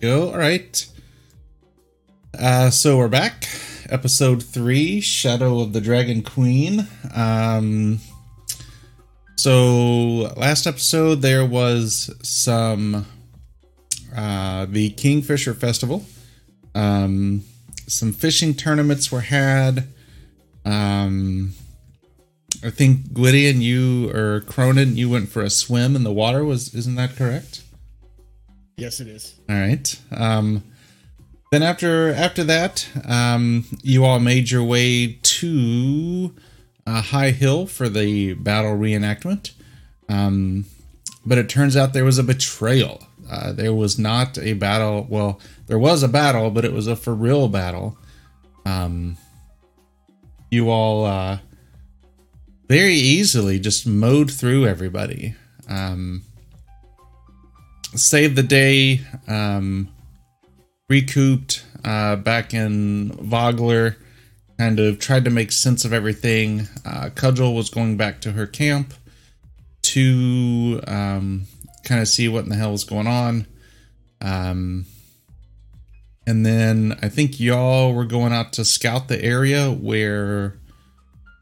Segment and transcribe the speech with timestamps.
[0.00, 0.30] Go.
[0.30, 0.86] All right.
[2.38, 3.48] Uh, so we're back.
[3.88, 6.86] Episode three, Shadow of the Dragon Queen.
[7.14, 8.00] Um,
[9.36, 13.06] so last episode there was some
[14.14, 16.04] uh, the Kingfisher Festival.
[16.74, 17.44] Um,
[17.86, 19.88] some fishing tournaments were had.
[20.66, 21.54] Um,
[22.62, 26.44] I think Gwydion, you or Cronin, you went for a swim in the water.
[26.44, 27.62] Was isn't that correct?
[28.76, 29.34] Yes, it is.
[29.48, 30.00] All right.
[30.10, 30.62] Um,
[31.50, 36.34] then after after that, um, you all made your way to
[36.86, 39.52] a High Hill for the battle reenactment.
[40.08, 40.66] Um,
[41.24, 43.06] but it turns out there was a betrayal.
[43.30, 45.06] Uh, there was not a battle.
[45.08, 47.96] Well, there was a battle, but it was a for real battle.
[48.66, 49.16] Um,
[50.50, 51.38] you all uh,
[52.68, 55.34] very easily just mowed through everybody.
[55.68, 56.22] Um,
[57.96, 59.00] saved the day.
[59.26, 59.88] Um,
[60.88, 63.96] recouped uh, back in Vogler.
[64.58, 66.68] Kind of tried to make sense of everything.
[66.84, 68.94] Uh, Cudgel was going back to her camp
[69.82, 71.46] to um,
[71.84, 73.46] kind of see what in the hell was going on.
[74.20, 74.86] Um,
[76.26, 80.58] and then I think y'all were going out to scout the area where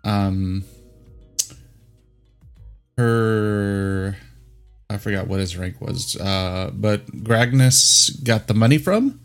[0.03, 0.65] um,
[2.99, 4.17] her
[4.95, 9.21] I forgot what his rank was, uh, but Gragnus got the money from,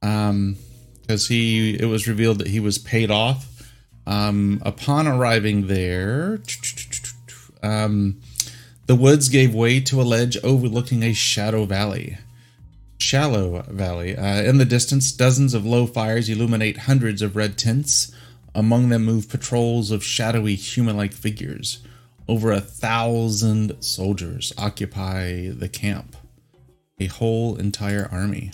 [0.00, 0.56] um,
[1.02, 3.70] because he it was revealed that he was paid off.
[4.06, 6.40] Um, upon arriving there,
[7.62, 8.20] um,
[8.86, 12.18] the woods gave way to a ledge overlooking a shadow valley.
[12.98, 14.16] Shallow valley.
[14.16, 18.12] Uh, in the distance, dozens of low fires illuminate hundreds of red tents.
[18.54, 21.85] Among them move patrols of shadowy human-like figures.
[22.28, 26.16] Over a thousand soldiers occupy the camp,
[26.98, 28.50] a whole entire army.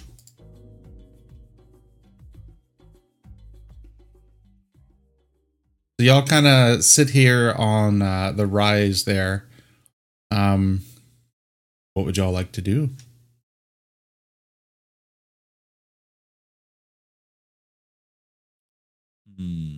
[5.98, 9.46] So y'all kind of sit here on uh, the rise there.
[10.30, 10.82] Um,
[11.94, 12.90] what would y'all like to do?
[19.38, 19.71] Hmm.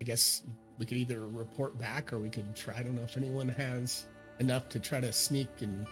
[0.00, 0.42] I guess
[0.78, 2.74] we could either report back or we could try.
[2.78, 4.06] I don't know if anyone has
[4.38, 5.86] enough to try to sneak and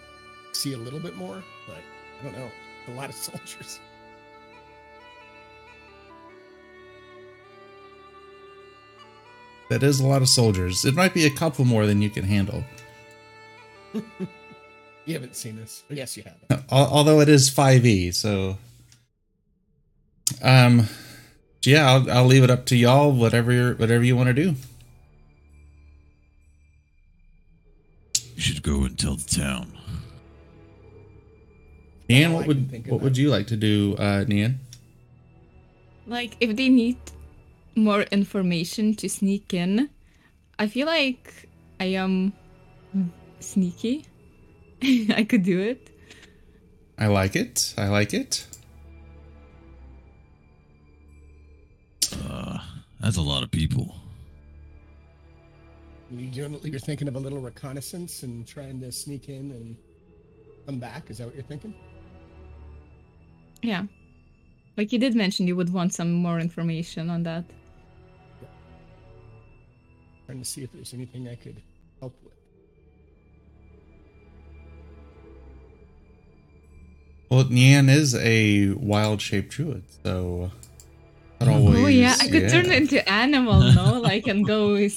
[0.53, 1.77] see a little bit more, but
[2.21, 2.51] I don't know.
[2.89, 3.81] A lot of soldiers.
[9.69, 10.87] That is a lot of soldiers.
[10.87, 12.65] It might be a couple more than you can handle.
[15.05, 15.85] you haven't seen this.
[15.91, 16.65] Yes, you have.
[16.71, 18.57] Although it is 5e, so
[20.43, 20.87] um
[21.63, 24.55] yeah, I'll, I'll leave it up to y'all whatever whatever you want to do.
[28.35, 29.73] You should go and tell the town.
[32.09, 34.57] Nian, what would what would you like to do, uh Nian?
[36.07, 36.97] Like if they need
[37.79, 39.89] more information to sneak in.
[40.59, 41.49] I feel like
[41.79, 42.33] I am
[43.41, 44.05] sneaky.
[44.83, 45.91] I could do it.
[46.99, 47.75] I like it.
[47.79, 48.48] I like it.
[53.09, 53.97] That's a lot of people.
[56.11, 59.77] You doing, you're thinking of a little reconnaissance and trying to sneak in and
[60.67, 61.09] come back.
[61.09, 61.73] Is that what you're thinking?
[63.63, 63.85] Yeah.
[64.77, 67.45] Like you did mention you would want some more information on that.
[70.27, 71.63] Trying to see if there's anything I could
[72.01, 72.35] help with.
[77.31, 80.51] Well, Nian is a wild shaped druid, so
[81.47, 82.49] always, oh yeah, I could yeah.
[82.49, 84.01] turn into animal, no?
[84.01, 84.89] like and go.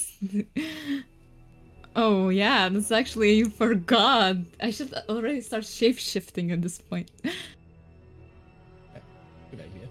[1.95, 4.37] oh yeah, that's actually you forgot.
[4.61, 7.11] I should already start shape shifting at this point.
[7.21, 9.89] Good idea.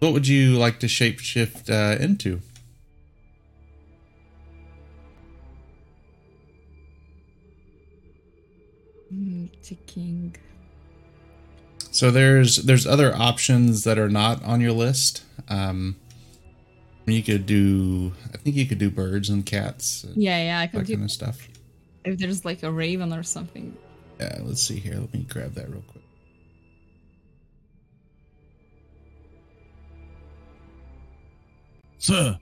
[0.00, 2.42] What would you like to shape shift uh, into?
[9.66, 10.36] ticking.
[11.96, 15.24] So there's there's other options that are not on your list.
[15.48, 15.96] Um,
[17.06, 20.04] you could do, I think you could do birds and cats.
[20.04, 21.48] And yeah, yeah, I could that do kind of stuff.
[22.04, 23.74] If there's like a raven or something.
[24.20, 24.96] Yeah, let's see here.
[24.96, 26.04] Let me grab that real quick.
[31.96, 32.38] Sir,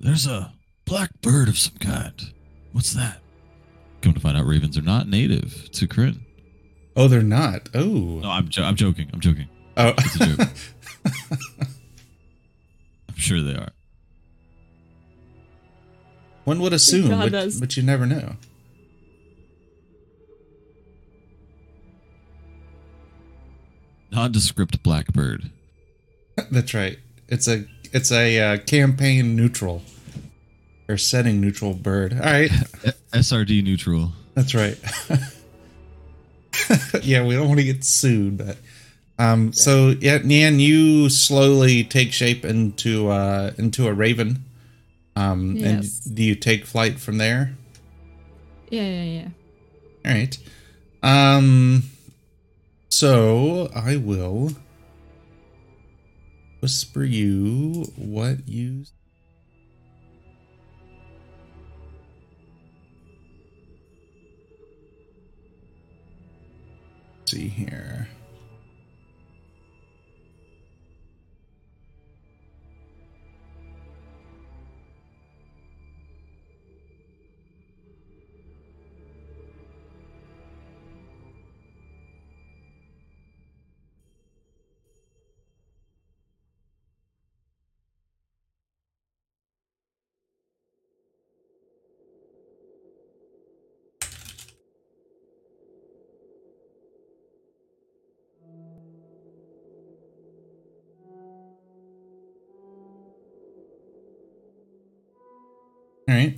[0.00, 0.52] there's a
[0.86, 2.32] black bird of some kind.
[2.72, 3.20] What's that?
[4.02, 6.22] Come to find out, ravens are not native to Krynn.
[6.98, 7.68] Oh, they're not.
[7.74, 8.18] Oh.
[8.20, 9.08] No, I'm, jo- I'm joking.
[9.12, 9.48] I'm joking.
[9.76, 9.94] Oh.
[9.96, 10.48] It's a joke.
[13.08, 13.68] I'm sure they are.
[16.42, 17.30] One would assume, but,
[17.60, 18.34] but, you never know.
[24.10, 25.50] nondescript blackbird.
[26.50, 26.98] That's right.
[27.28, 29.82] It's a it's a uh, campaign neutral
[30.88, 32.14] or setting neutral bird.
[32.14, 32.50] All right,
[33.12, 34.12] SRD neutral.
[34.34, 34.78] that's right.
[37.02, 38.58] yeah, we don't want to get sued, but
[39.18, 39.52] um.
[39.52, 44.44] So yeah, Nian, you slowly take shape into uh into a raven.
[45.16, 46.06] Um, Yes.
[46.06, 47.56] and do you take flight from there?
[48.70, 49.28] Yeah, yeah, yeah.
[50.10, 50.38] All right.
[51.02, 51.84] Um.
[52.90, 54.52] So I will
[56.60, 58.84] whisper you what you.
[67.28, 68.08] See here.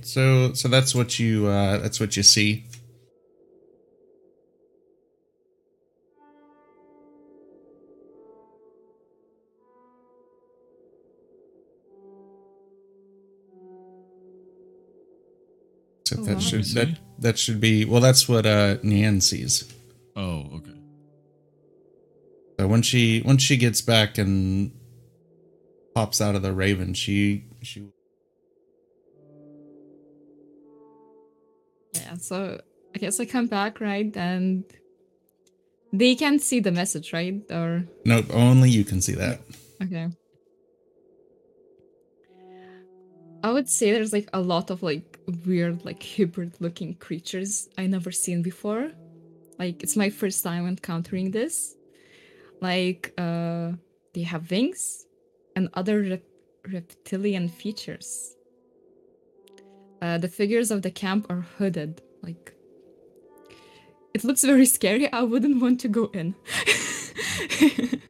[0.01, 2.65] So so that's what you uh that's what you see.
[16.05, 19.71] So Oh, that should that that should be well that's what uh Nian sees.
[20.15, 20.71] Oh, okay.
[22.59, 24.71] So when she once she gets back and
[25.95, 27.87] pops out of the raven, she she
[31.93, 32.61] Yeah, so
[32.95, 34.15] I guess I come back, right?
[34.15, 34.63] And
[35.93, 37.41] they can't see the message, right?
[37.51, 39.41] Or nope, only you can see that.
[39.83, 40.09] okay.
[43.43, 47.87] I would say there's like a lot of like weird, like hybrid looking creatures I
[47.87, 48.91] never seen before.
[49.57, 51.75] Like it's my first time encountering this.
[52.61, 53.71] Like uh
[54.13, 55.05] they have wings
[55.55, 56.23] and other rep-
[56.71, 58.35] reptilian features.
[60.01, 62.01] Uh, the figures of the camp are hooded.
[62.23, 62.53] Like,
[64.13, 65.11] it looks very scary.
[65.13, 66.35] I wouldn't want to go in.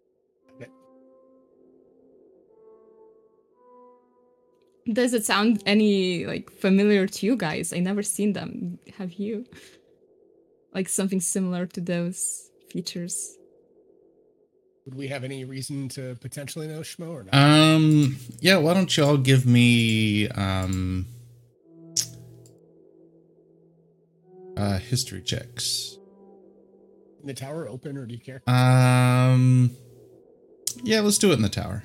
[4.91, 7.71] Does it sound any like familiar to you guys?
[7.71, 8.79] I never seen them.
[8.97, 9.45] Have you?
[10.73, 13.37] Like something similar to those features?
[14.85, 17.33] Would we have any reason to potentially know Schmo or not?
[17.33, 21.05] Um yeah, why don't y'all give me um
[24.57, 25.97] uh history checks.
[27.21, 28.41] In the tower open, or do you care?
[28.47, 29.71] Um
[30.83, 31.83] yeah, let's do it in the tower.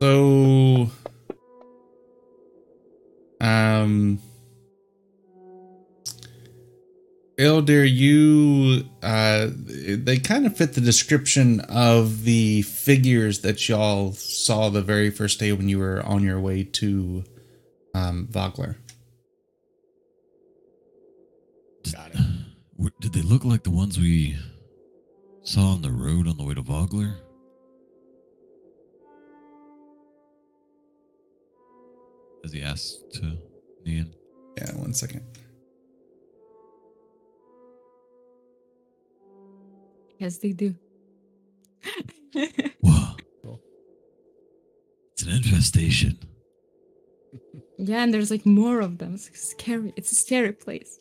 [0.00, 0.90] So
[3.40, 4.18] um
[7.42, 14.68] Ildir, you uh they kind of fit the description of the figures that y'all saw
[14.68, 17.24] the very first day when you were on your way to
[17.94, 18.76] um Vogler.
[21.92, 23.00] Got it.
[23.00, 24.36] Did they look like the ones we
[25.42, 27.16] saw on the road on the way to Vogler?
[32.44, 33.36] As he asked to
[33.84, 34.12] Nian.
[34.56, 35.24] Yeah, one second.
[40.22, 40.76] Yes, they do.
[42.80, 43.16] Whoa.
[43.42, 43.60] Cool.
[45.14, 46.16] It's an infestation.
[47.76, 49.14] yeah, and there's like more of them.
[49.14, 49.92] It's scary.
[49.96, 51.00] It's a scary place.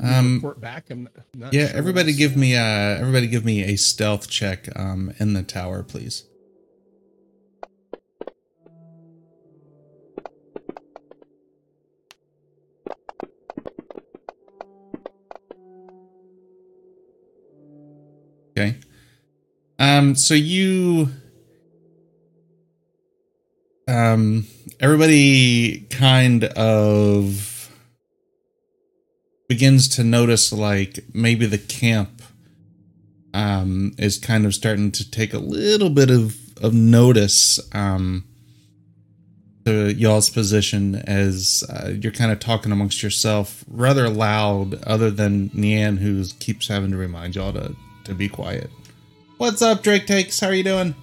[0.00, 0.90] Um report back.
[0.90, 5.12] I'm not- yeah, sure everybody give me uh everybody give me a stealth check um
[5.18, 6.24] in the tower, please.
[20.08, 21.10] Um so you
[23.86, 24.46] um
[24.80, 27.70] everybody kind of
[29.50, 32.22] begins to notice like maybe the camp
[33.34, 38.24] um is kind of starting to take a little bit of of notice um
[39.66, 45.50] to y'all's position as uh, you're kind of talking amongst yourself rather loud other than
[45.50, 48.70] Nian who keeps having to remind y'all to to be quiet.
[49.38, 50.40] What's up Drake Takes?
[50.40, 50.94] How are you doing?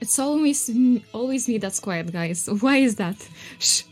[0.00, 0.70] It's always
[1.12, 2.48] always me that's quiet, guys.
[2.60, 3.16] Why is that?
[3.58, 3.82] Shh.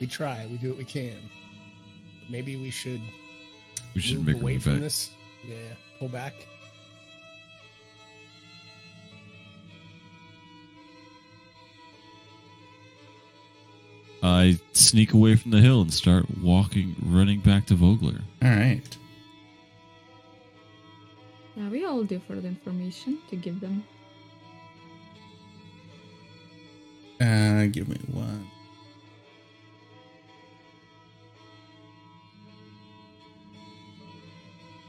[0.00, 0.46] We try.
[0.50, 1.16] We do what we can.
[2.30, 3.00] Maybe we should
[3.94, 4.80] We should move make away a move from back.
[4.82, 5.10] this.
[5.46, 5.56] Yeah,
[5.98, 6.34] pull back.
[14.22, 18.20] I sneak away from the hill and start walking, running back to Vogler.
[18.42, 18.96] All right.
[21.56, 23.84] yeah, we all do for the information to give them.
[27.20, 28.48] Uh, give me one.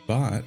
[0.08, 0.44] But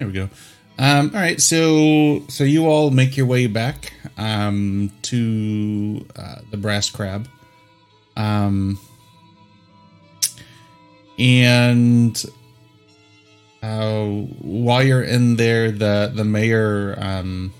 [0.00, 0.28] there we go.
[0.78, 6.56] Um, all right, so so you all make your way back um, to uh, the
[6.56, 7.28] brass crab.
[8.16, 8.80] Um,
[11.18, 12.24] and
[13.62, 17.52] uh, while you're in there, the the mayor um,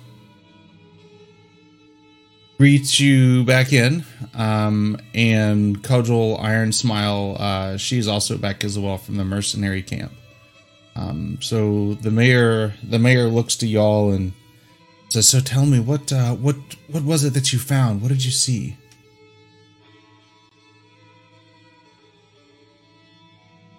[2.56, 7.37] greets you back in, um, and Cudgel Iron Smile.
[7.38, 10.12] Uh, she's also back as well from the mercenary camp.
[10.97, 14.32] Um, so the mayor the mayor looks to y'all and
[15.09, 16.56] says, "So tell me what uh, what
[16.88, 18.02] what was it that you found?
[18.02, 18.76] What did you see?"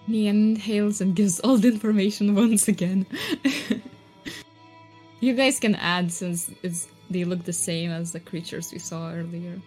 [0.09, 3.05] Nian hails and gives all the information once again.
[5.21, 9.11] you guys can add since it's they look the same as the creatures we saw
[9.11, 9.59] earlier.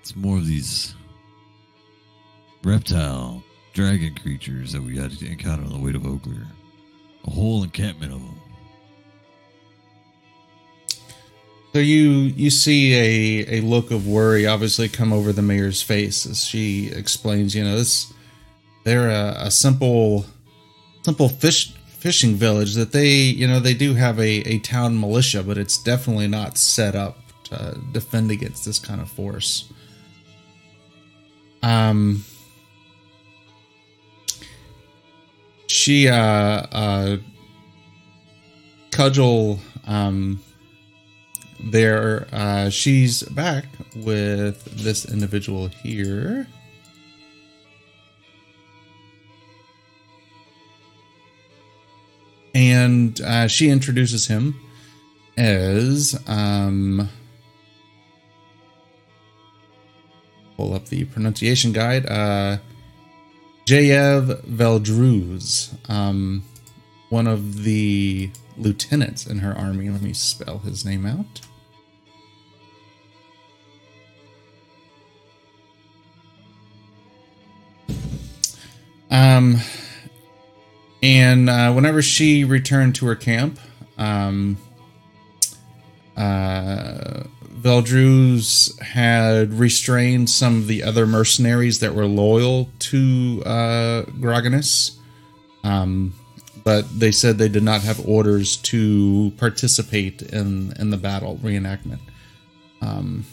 [0.00, 0.94] It's more of these
[2.62, 3.42] reptile,
[3.74, 6.46] dragon creatures that we had to encounter on the way to Vogler.
[7.26, 8.40] A whole encampment of them.
[11.72, 16.24] So you you see a, a look of worry obviously come over the mayor's face
[16.24, 18.12] as she explains, you know, this
[18.84, 20.24] they're a, a simple
[21.02, 25.42] simple fish fishing village that they you know they do have a, a town militia,
[25.42, 29.72] but it's definitely not set up to defend against this kind of force.
[31.60, 32.24] Um
[35.74, 37.16] she uh uh
[38.92, 40.40] cudgel um
[41.64, 43.64] there uh she's back
[43.96, 46.46] with this individual here.
[52.54, 54.54] And uh, she introduces him
[55.36, 57.08] as um
[60.56, 62.58] pull up the pronunciation guide uh
[63.66, 66.42] Jayev Veldruz, um,
[67.08, 69.88] one of the lieutenants in her army.
[69.88, 71.40] Let me spell his name out.
[79.10, 79.60] Um,
[81.02, 83.60] and uh, whenever she returned to her camp,
[83.96, 84.58] um,
[86.16, 87.22] uh,
[87.64, 94.04] Veldruz had restrained some of the other mercenaries that were loyal to uh.
[95.64, 96.12] Um,
[96.62, 102.00] but they said they did not have orders to participate in, in the battle reenactment.
[102.82, 103.24] Um,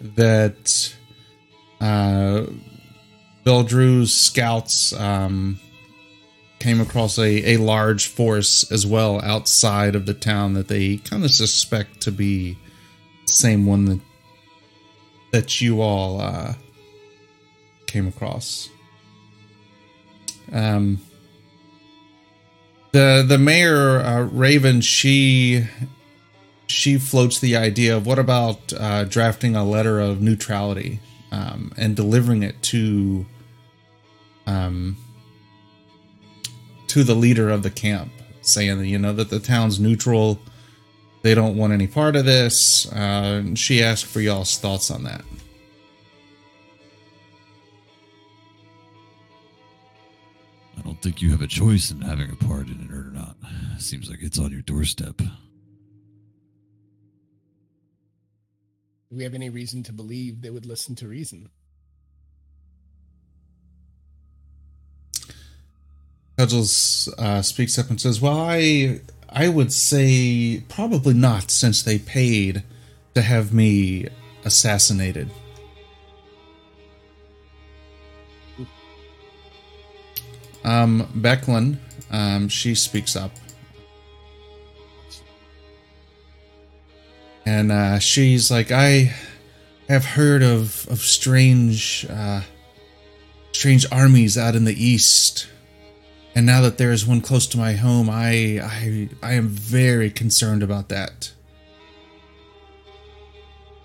[0.00, 0.94] that
[1.80, 2.46] uh,
[3.44, 5.58] Veldruz's scouts um,
[6.60, 11.24] came across a, a large force as well outside of the town that they kind
[11.24, 12.52] of suspect to be
[13.26, 14.00] the same one that
[15.32, 16.54] that you all uh,
[17.86, 18.68] came across.
[20.52, 21.00] Um,
[22.92, 25.64] the the mayor uh, Raven she
[26.66, 31.00] she floats the idea of what about uh, drafting a letter of neutrality
[31.32, 33.26] um, and delivering it to
[34.46, 34.96] um,
[36.90, 38.10] to the leader of the camp,
[38.42, 40.40] saying you know that the town's neutral,
[41.22, 42.90] they don't want any part of this.
[42.90, 45.22] Uh, and she asked for y'all's thoughts on that.
[50.76, 53.36] I don't think you have a choice in having a part in it or not.
[53.78, 55.18] Seems like it's on your doorstep.
[55.18, 55.30] Do
[59.12, 61.50] we have any reason to believe they would listen to reason?
[66.40, 71.98] Cudgels uh, speaks up and says, "Well, I I would say probably not, since they
[71.98, 72.62] paid
[73.14, 74.08] to have me
[74.44, 75.30] assassinated."
[80.64, 81.76] Um, Becklin,
[82.10, 83.32] um, she speaks up.
[87.44, 89.12] and uh, she's like, I
[89.88, 92.42] have heard of of strange uh,
[93.52, 95.48] strange armies out in the east,
[96.40, 100.10] and now that there is one close to my home, I I I am very
[100.10, 101.32] concerned about that.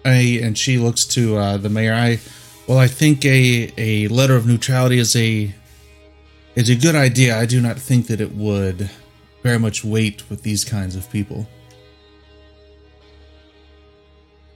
[0.05, 1.93] I and she looks to uh, the mayor.
[1.93, 2.17] I
[2.65, 5.53] well, I think a a letter of neutrality is a
[6.55, 7.37] is a good idea.
[7.37, 8.89] I do not think that it would
[9.43, 11.45] very much weight with these kinds of people.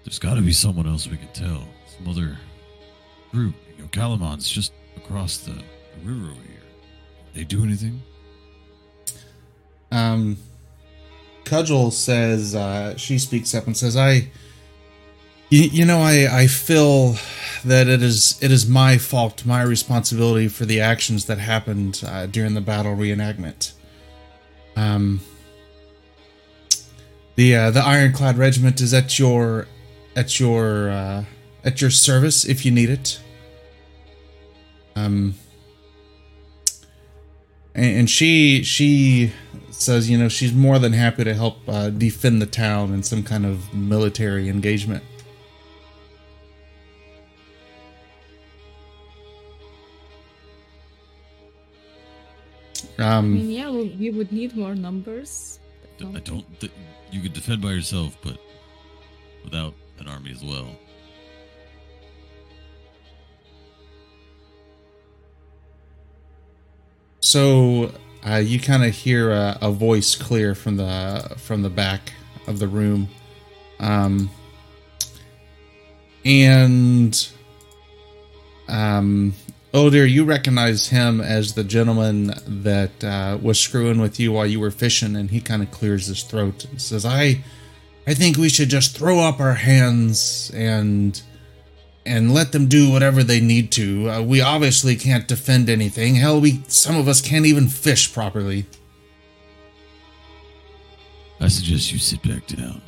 [0.05, 1.67] There's got to be someone else we can tell.
[1.97, 2.37] Some other
[3.33, 3.55] group.
[3.75, 6.58] You know, Kalaman's just across the, the river over here.
[7.33, 8.01] They do anything?
[9.91, 10.38] Um,
[11.45, 14.29] Cudgel says uh, she speaks up and says, "I,
[15.50, 17.15] you, you know, I I feel
[17.65, 22.27] that it is it is my fault, my responsibility for the actions that happened uh,
[22.27, 23.74] during the battle reenactment.
[24.75, 25.21] Um,
[27.36, 29.67] the uh, the Ironclad Regiment is at your
[30.15, 31.25] at your uh,
[31.63, 33.19] at your service if you need it.
[34.95, 35.36] Um,
[37.79, 39.31] and, and she she
[39.71, 43.24] says, you know, she's more than happy to help uh, defend the town in some
[43.24, 45.03] kind of military engagement.
[52.98, 55.59] I Um, mean, yeah, we we would need more numbers.
[55.98, 56.45] D- I don't.
[56.59, 56.71] Th-
[57.12, 58.38] you could defend by yourself, but
[59.43, 60.67] without an army as well.
[67.29, 67.91] So
[68.27, 72.13] uh, you kind of hear a, a voice clear from the from the back
[72.48, 73.07] of the room,
[73.79, 74.31] um,
[76.25, 77.29] and
[78.67, 79.36] um,
[79.75, 84.48] oh dear, you recognize him as the gentleman that uh, was screwing with you while
[84.48, 87.43] you were fishing, and he kind of clears his throat and says, "I,
[88.08, 91.21] I think we should just throw up our hands and."
[92.10, 94.10] And let them do whatever they need to.
[94.10, 96.15] Uh, we obviously can't defend anything.
[96.15, 98.65] Hell, we some of us can't even fish properly.
[101.39, 102.82] I suggest you sit back down.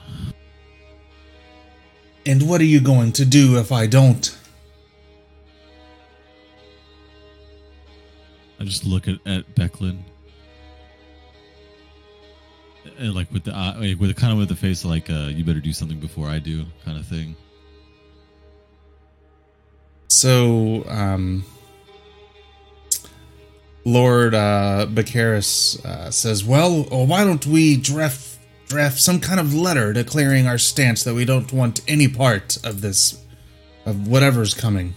[2.25, 4.37] And what are you going to do if I don't?
[8.59, 9.99] I just look at, at Becklin.
[12.97, 15.43] And like with the eye, like with kind of with the face like uh, you
[15.43, 17.35] better do something before I do kind of thing.
[20.11, 21.45] So, um,
[23.85, 29.53] Lord uh, Becaris uh, says, "Well, uh, why don't we draft draft some kind of
[29.53, 33.23] letter declaring our stance that we don't want any part of this,
[33.85, 34.95] of whatever's coming."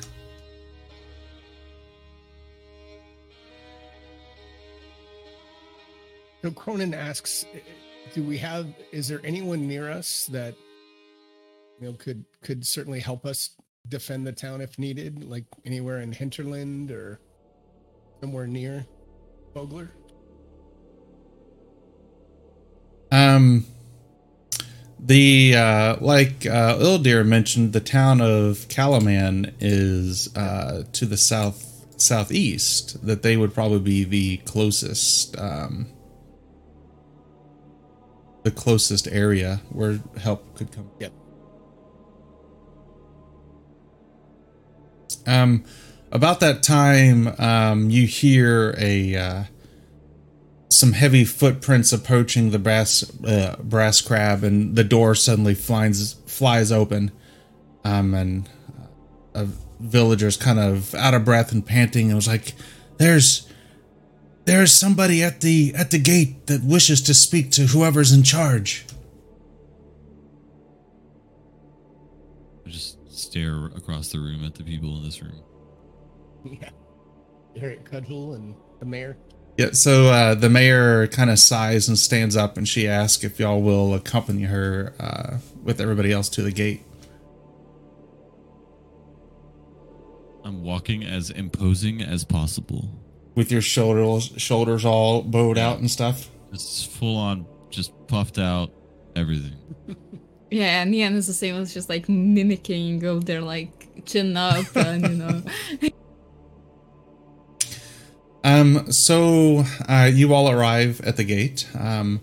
[6.42, 7.46] So Cronin asks,
[8.14, 8.66] "Do we have?
[8.90, 10.57] Is there anyone near us that
[11.81, 13.50] you know could could certainly help us
[13.88, 15.25] defend the town if needed?
[15.25, 17.20] Like anywhere in Hinterland or
[18.20, 18.87] somewhere near
[19.55, 19.90] Vogler?"
[23.14, 23.64] Um,
[24.99, 31.87] the uh, like uh, Ildir mentioned, the town of Kalaman is uh, to the south
[31.97, 33.05] southeast.
[33.07, 35.87] That they would probably be the closest, um,
[38.42, 40.90] the closest area where help could come.
[40.99, 41.12] Yep.
[45.27, 45.65] Um,
[46.13, 49.45] about that time, um, you hear a uh,
[50.71, 56.71] some heavy footprints approaching the brass uh, brass crab, and the door suddenly flies flies
[56.71, 57.11] open,
[57.85, 58.49] um, and
[59.35, 59.49] uh, a
[59.81, 62.07] villager's kind of out of breath and panting.
[62.07, 62.55] and was like,
[62.99, 63.49] "There's
[64.45, 68.87] there's somebody at the at the gate that wishes to speak to whoever's in charge."
[72.67, 75.42] Just stare across the room at the people in this room.
[76.61, 76.68] Yeah,
[77.57, 79.16] Eric Cudgel and the mayor.
[79.57, 83.38] Yeah, so uh, the mayor kind of sighs and stands up, and she asks if
[83.38, 86.83] y'all will accompany her uh, with everybody else to the gate.
[90.44, 92.90] I'm walking as imposing as possible.
[93.35, 96.29] With your shoulders shoulders all bowed out and stuff.
[96.53, 98.70] It's full on, just puffed out,
[99.16, 99.57] everything.
[100.55, 104.77] Yeah, and Ian is the same as just like mimicking of their like chin up
[104.77, 105.43] and you know.
[108.45, 111.67] Um, so uh, you all arrive at the gate.
[111.75, 112.21] Um,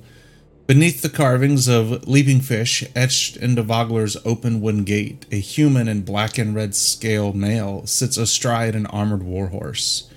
[0.68, 6.04] beneath the carvings of leaping fish etched into Vogler's open wooden gate, a human in
[6.04, 10.12] black and red scale mail sits astride an armored warhorse.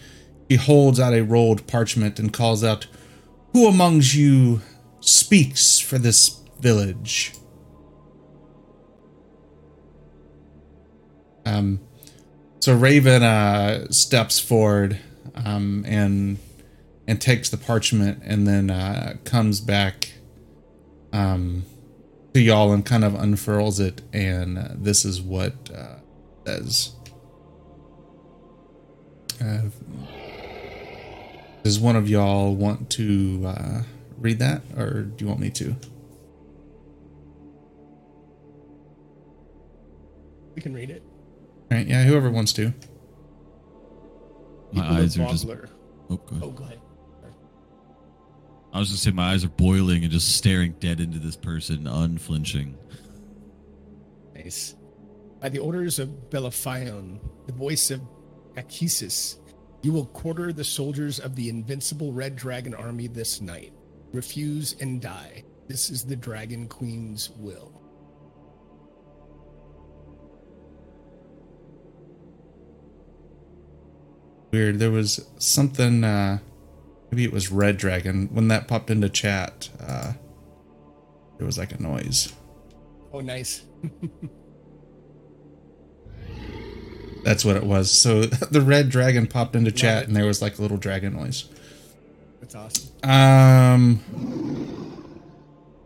[0.46, 2.86] He holds out a rolled parchment and calls out,
[3.54, 4.60] Who amongst you
[5.00, 7.32] speaks for this village?
[11.44, 11.80] Um,
[12.60, 14.98] so Raven uh, steps forward
[15.34, 16.38] um, and
[17.06, 20.14] and takes the parchment and then uh, comes back
[21.12, 21.64] um,
[22.32, 24.00] to y'all and kind of unfurls it.
[24.12, 25.96] And uh, this is what uh,
[26.46, 26.92] says.
[29.40, 29.62] Uh,
[31.62, 33.82] does one of y'all want to uh,
[34.18, 35.76] read that, or do you want me to?
[40.54, 41.02] We can read it.
[41.74, 42.72] All right, yeah, whoever wants to.
[44.72, 45.44] My People eyes are just.
[45.44, 45.68] Vogler-
[46.08, 46.42] Oh, go ahead.
[46.44, 46.80] Oh, go ahead.
[48.72, 51.88] I was just saying my eyes are boiling and just staring dead into this person,
[51.88, 52.76] unflinching.
[54.36, 54.76] Nice.
[55.40, 58.00] By the orders of Belophion, the voice of
[58.54, 59.38] Takhisis,
[59.82, 63.72] you will quarter the soldiers of the invincible Red Dragon army this night.
[64.12, 65.42] Refuse and die.
[65.66, 67.80] This is the Dragon Queen's will.
[74.54, 74.78] Weird.
[74.78, 76.04] There was something.
[76.04, 76.38] Uh,
[77.10, 79.68] maybe it was Red Dragon when that popped into chat.
[79.80, 80.12] Uh,
[81.38, 82.32] there was like a noise.
[83.12, 83.64] Oh, nice.
[87.24, 87.90] That's what it was.
[87.90, 91.48] So the Red Dragon popped into chat, and there was like a little dragon noise.
[92.40, 92.92] That's awesome.
[93.02, 93.98] Um.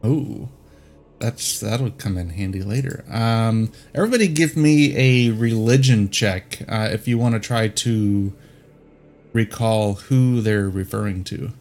[0.04, 0.50] Oh,
[1.20, 3.02] that's that'll come in handy later.
[3.08, 8.34] Um, everybody, give me a religion check uh, if you want to try to
[9.32, 11.52] recall who they're referring to.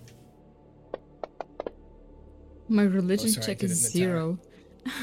[2.69, 4.13] My religion Oh, sorry, check did it is in the tower.
[4.13, 4.39] zero.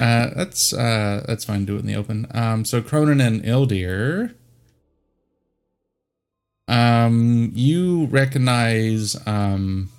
[0.01, 1.65] Uh, that's uh, that's fine.
[1.67, 2.27] Do it in the open.
[2.33, 4.35] Um, so Cronin and Ildir.
[6.67, 9.91] Um, you recognize um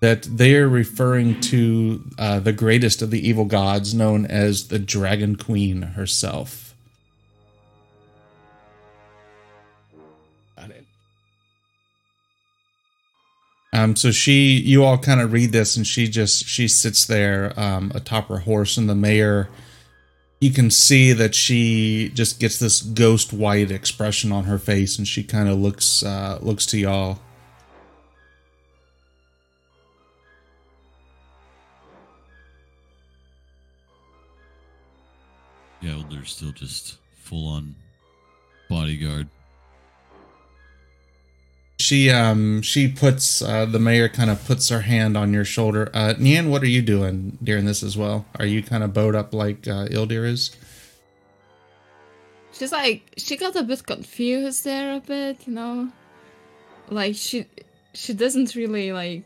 [0.00, 5.36] that they're referring to uh, the greatest of the evil gods, known as the Dragon
[5.36, 6.63] Queen herself.
[13.74, 17.52] Um, so she, you all kind of read this, and she just she sits there
[17.58, 19.48] um, atop her horse, and the mayor,
[20.40, 25.08] you can see that she just gets this ghost white expression on her face, and
[25.08, 27.18] she kind of looks uh, looks to y'all.
[35.80, 37.74] Yeah, well, they're still just full on
[38.70, 39.28] bodyguard.
[41.78, 45.90] She um she puts uh, the mayor kind of puts her hand on your shoulder.
[45.92, 48.26] Uh, Nian, what are you doing during this as well?
[48.38, 50.56] Are you kind of bowed up like uh, Ildir is?
[52.52, 55.90] She's like she got a bit confused there a bit, you know.
[56.88, 57.46] Like she
[57.92, 59.24] she doesn't really like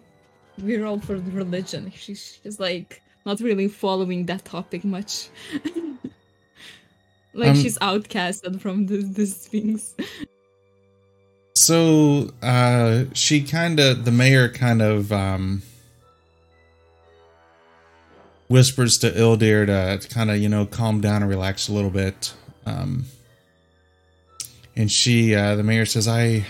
[0.59, 1.93] we're all for the religion.
[1.95, 5.29] She's she's like not really following that topic much.
[7.35, 9.95] like Um, she's outcasted from this these things.
[11.59, 15.63] So uh she kind of the mayor kind of um
[18.47, 21.91] whispers to Ildir to, to kind of you know calm down and relax a little
[21.91, 22.33] bit.
[22.65, 23.07] Um
[24.77, 26.47] and she uh the mayor says I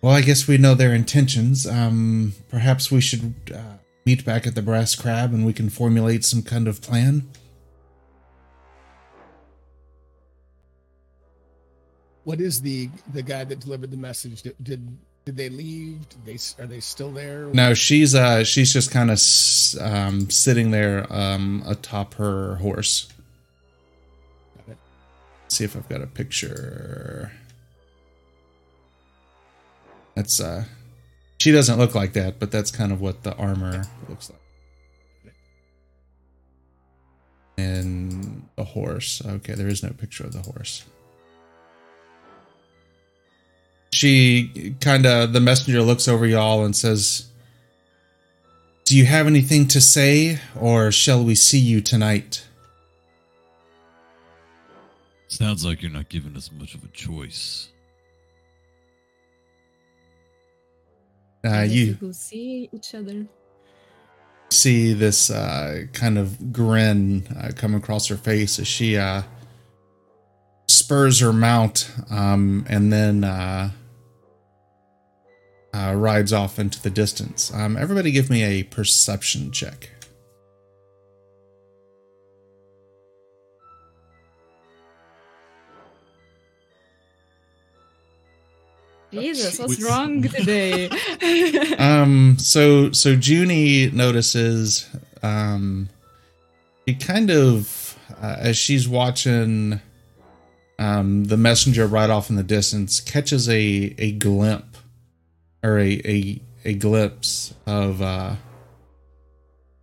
[0.00, 1.66] well I guess we know their intentions.
[1.66, 6.24] Um perhaps we should uh, meet back at the brass crab and we can formulate
[6.24, 7.28] some kind of plan.
[12.24, 14.42] What is the the guy that delivered the message?
[14.42, 16.08] Did did, did they leave?
[16.08, 17.46] Did they are they still there?
[17.46, 19.18] No, she's uh she's just kind of
[19.80, 23.08] um sitting there um atop her horse.
[24.56, 24.78] Got it.
[25.48, 27.32] see if I've got a picture.
[30.14, 30.64] That's uh
[31.38, 35.34] she doesn't look like that, but that's kind of what the armor looks like.
[37.56, 39.22] And the horse.
[39.24, 40.84] Okay, there is no picture of the horse.
[44.00, 47.26] She kind of the messenger looks over y'all and says,
[48.86, 52.46] "Do you have anything to say or shall we see you tonight?"
[55.28, 57.68] Sounds like you're not giving us much of a choice.
[61.44, 63.26] Uh, you we will see each other.
[64.48, 69.24] see this uh, kind of grin uh, come across her face as she uh,
[70.68, 73.24] spurs her mount um, and then
[75.72, 77.52] uh, rides off into the distance.
[77.54, 79.90] Um, everybody, give me a perception check.
[89.12, 90.88] Jesus, what's wrong today?
[91.78, 94.88] Um, so so Junie notices
[95.22, 95.88] um,
[96.86, 99.80] she kind of uh, as she's watching
[100.78, 104.69] um, the messenger right off in the distance catches a a glimp
[105.62, 108.36] or a a, a glimpse of uh,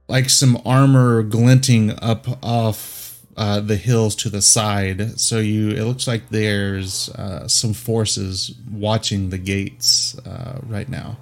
[0.08, 5.20] like some armor glinting up off uh, the hills to the side.
[5.20, 11.18] So you, it looks like there's uh, some forces watching the gates uh, right now.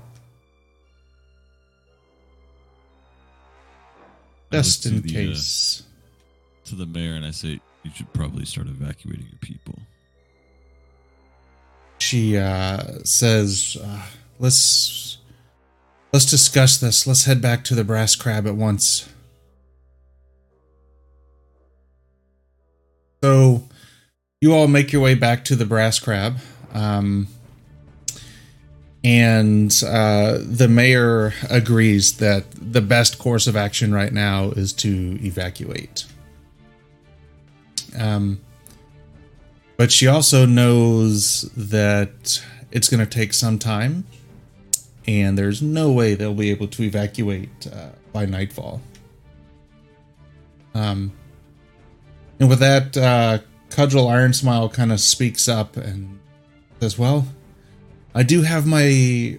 [4.51, 5.83] I Just to in the, uh, case.
[6.65, 9.77] to the mayor and I say, you should probably start evacuating your people.
[11.97, 14.01] she uh, says, uh,
[14.39, 15.17] "Let's
[16.11, 17.05] let's discuss this.
[17.07, 19.09] Let's head back to the Brass Crab at once."
[23.23, 23.63] So,
[24.41, 26.37] you all make your way back to the Brass Crab,
[26.73, 27.27] um,
[29.03, 35.17] and uh, the mayor agrees that the best course of action right now is to
[35.23, 36.05] evacuate.
[37.97, 38.41] Um,
[39.77, 44.05] but she also knows that it's going to take some time
[45.07, 48.81] and there's no way they'll be able to evacuate uh, by nightfall
[50.73, 51.11] um,
[52.39, 53.39] and with that uh,
[53.69, 56.19] cudgel iron smile kind of speaks up and
[56.79, 57.27] says well
[58.13, 59.37] i do have my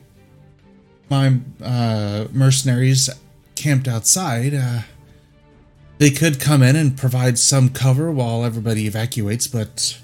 [1.09, 3.09] my uh, mercenaries
[3.55, 4.81] camped outside uh,
[5.99, 9.99] they could come in and provide some cover while everybody evacuates but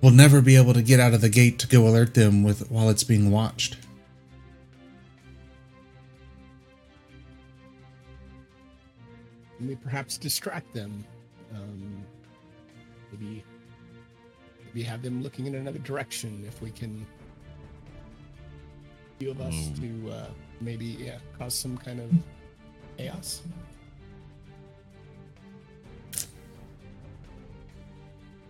[0.00, 2.70] We'll never be able to get out of the gate to go alert them with
[2.70, 3.76] while it's being watched.
[9.60, 11.04] Maybe perhaps distract them.
[11.54, 12.02] Um,
[13.12, 13.44] maybe,
[14.66, 17.06] maybe have them looking in another direction if we can.
[19.18, 19.80] Few of us Oh.
[19.80, 20.26] to uh,
[20.62, 22.10] maybe yeah cause some kind of
[22.96, 23.42] chaos.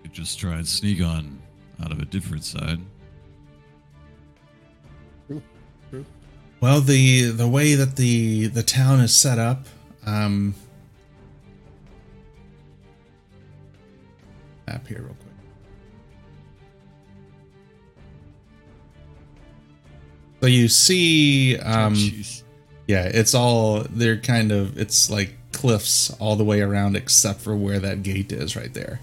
[0.04, 1.40] You just try and sneak on
[1.82, 2.78] out of a different side.
[5.26, 5.42] True,
[5.90, 6.04] true.
[6.60, 9.66] Well, the the way that the the town is set up,
[10.06, 10.54] um,
[14.70, 15.26] map here real quick.
[20.40, 22.42] So you see, um, Jeez.
[22.86, 27.54] yeah, it's all they're kind of it's like cliffs all the way around except for
[27.54, 29.00] where that gate is right there.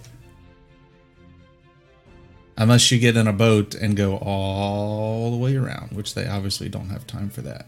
[2.57, 6.69] Unless you get in a boat and go all the way around, which they obviously
[6.69, 7.67] don't have time for that.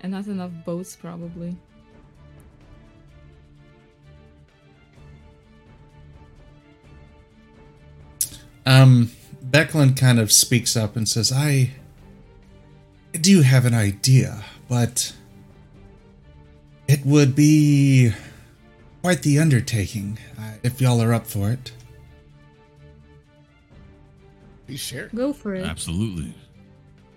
[0.00, 1.56] And not enough boats, probably.
[8.66, 9.10] Um,
[9.44, 11.70] Becklin kind of speaks up and says, I
[13.12, 15.14] do have an idea, but
[16.88, 18.12] it would be
[19.02, 21.72] quite the undertaking uh, if y'all are up for it.
[24.66, 25.10] Please share.
[25.14, 25.64] Go for it.
[25.64, 26.34] Absolutely.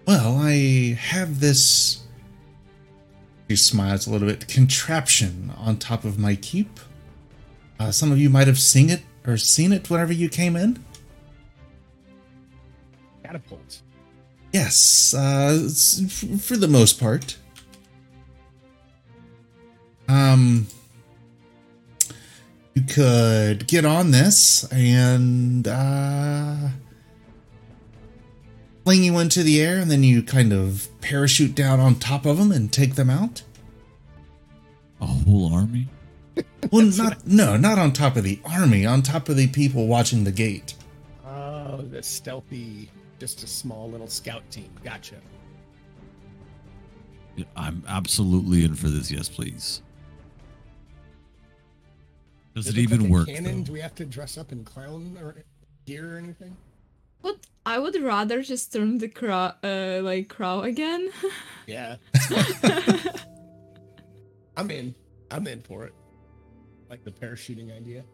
[0.06, 2.04] Well, I have this.
[3.50, 4.48] She smiles a little bit.
[4.48, 6.80] Contraption on top of my keep.
[7.80, 10.84] Uh, some of you might have seen it or seen it whenever you came in.
[13.28, 13.82] Catapult.
[14.54, 15.68] Yes, uh,
[16.40, 17.38] for the most part.
[20.08, 20.68] Um,
[22.74, 26.70] you could get on this and uh,
[28.86, 32.38] fling you into the air, and then you kind of parachute down on top of
[32.38, 33.44] them and take them out.
[35.02, 35.88] A whole army?
[36.72, 40.24] Well, not no, not on top of the army, on top of the people watching
[40.24, 40.74] the gate.
[41.26, 44.70] Oh, the stealthy, just a small little scout team.
[44.84, 45.16] Gotcha.
[47.56, 49.12] I'm absolutely in for this.
[49.12, 49.82] Yes, please.
[52.56, 53.28] Does Does it look like even a work?
[53.28, 53.58] Cannon?
[53.58, 53.64] though?
[53.66, 55.44] Do we have to dress up in clown or
[55.86, 56.58] gear or anything?
[57.22, 61.10] But I would rather just turn the crow, uh, like crow again.
[61.68, 61.98] Yeah.
[64.56, 64.96] I'm in.
[65.30, 65.94] I'm in for it.
[66.90, 68.06] Like the parachuting idea.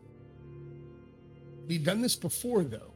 [1.67, 2.92] We've done this before, though.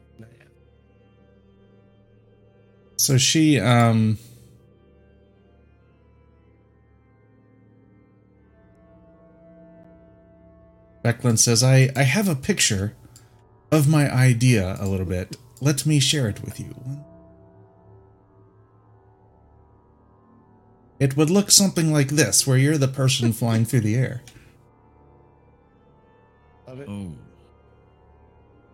[2.98, 4.18] So she um
[11.08, 12.94] Becklin says, I, I have a picture
[13.72, 15.38] of my idea a little bit.
[15.62, 16.76] Let me share it with you.
[21.00, 24.22] It would look something like this, where you're the person flying through the air.
[26.68, 26.90] Love it.
[26.90, 27.14] Oh.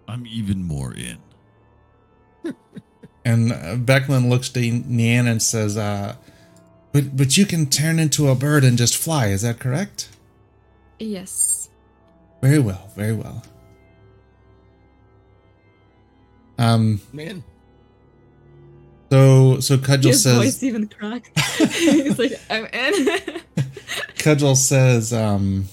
[0.08, 1.20] I'm even more in.
[3.26, 6.16] And uh, Becklin looks to Nian and says, uh,
[6.92, 10.10] but, but you can turn into a bird and just fly, is that correct?
[11.00, 11.70] yes.
[12.42, 13.42] Very well, very well.
[16.58, 17.44] Um, Man,
[19.14, 21.38] so so Cudgel His says voice even cracked.
[21.60, 23.42] He's like, I'm in.
[24.18, 25.66] Cudgel says, um,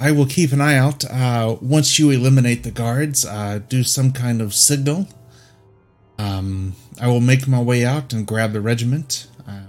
[0.00, 1.04] I will keep an eye out.
[1.04, 5.06] Uh, once you eliminate the guards, uh, do some kind of signal.
[6.18, 9.26] Um, I will make my way out and grab the regiment.
[9.46, 9.62] Uh,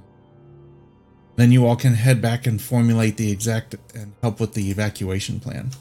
[1.38, 5.40] then you all can head back and formulate the exact and help with the evacuation
[5.40, 5.72] plan.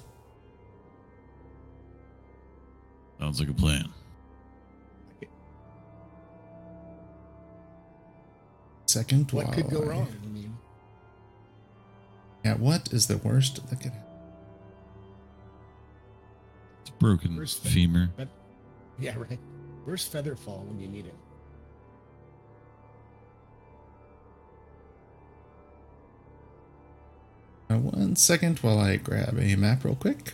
[3.20, 3.88] Sounds like a plan.
[8.86, 10.08] Second, what could go I- wrong?
[10.22, 10.56] I mean,
[12.44, 14.00] Yeah, what is the worst that could happen?
[16.82, 18.10] It's a broken Where's the- femur.
[18.98, 19.38] yeah, right.
[19.84, 21.14] Where's Featherfall when you need it?
[27.70, 30.32] Uh, one second while I grab a map real quick.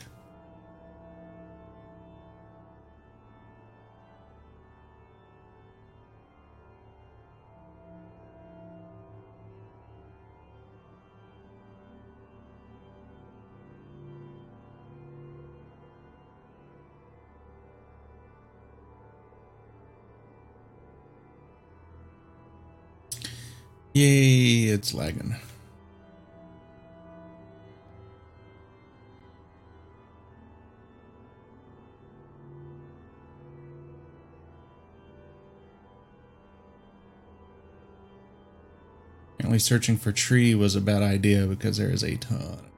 [24.01, 25.37] Yay, it's lagging.
[39.35, 42.71] Apparently, searching for tree was a bad idea because there is a ton.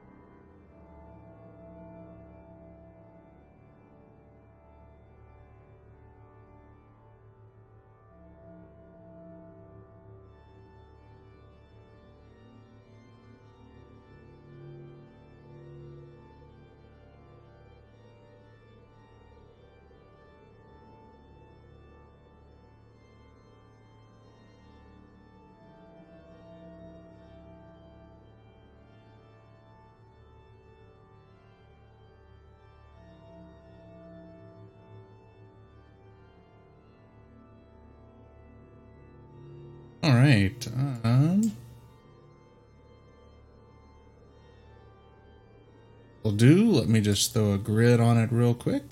[47.13, 48.83] Just throw a grid on it real quick.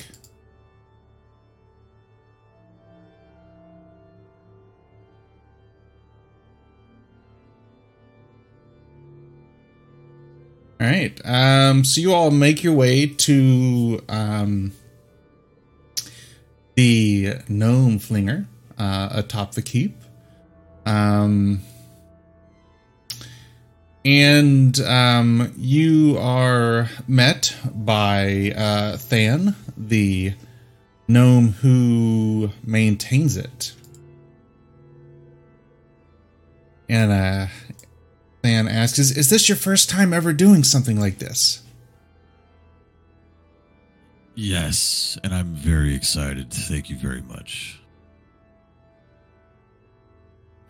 [10.80, 11.20] All right.
[11.26, 14.72] Um, so you all make your way to um,
[16.76, 19.96] the gnome flinger uh, atop the keep.
[20.86, 21.62] Um,
[24.04, 30.34] and um, you are met by uh, Than, the
[31.08, 33.74] gnome who maintains it.
[36.90, 37.48] And uh,
[38.42, 41.62] Than asks, is, is this your first time ever doing something like this?
[44.34, 46.52] Yes, and I'm very excited.
[46.52, 47.80] Thank you very much.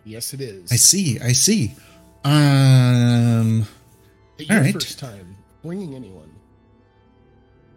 [0.04, 0.70] Yes, it is.
[0.70, 1.74] I see, I see.
[2.24, 3.66] Um,
[4.38, 4.72] Your all right.
[4.72, 6.30] first time bringing anyone.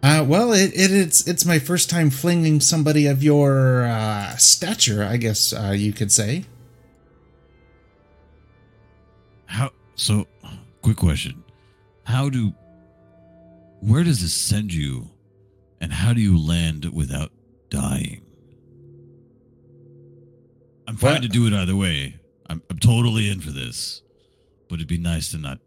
[0.02, 5.02] Uh, well, it, it it's it's my first time flinging somebody of your uh, stature,
[5.02, 6.44] I guess uh, you could say.
[9.46, 9.70] How?
[9.96, 10.26] So,
[10.82, 11.42] quick question:
[12.04, 12.52] How do?
[13.80, 15.10] Where does this send you,
[15.80, 17.32] and how do you land without
[17.68, 18.22] dying?
[20.86, 21.22] I'm fine What?
[21.22, 22.16] to do it either way.
[22.48, 24.02] I'm, I'm totally in for this,
[24.68, 25.58] but it'd be nice to not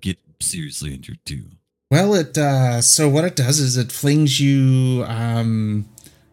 [0.00, 1.44] get seriously injured too.
[1.90, 5.86] Well, it uh, so what it does is it flings you um,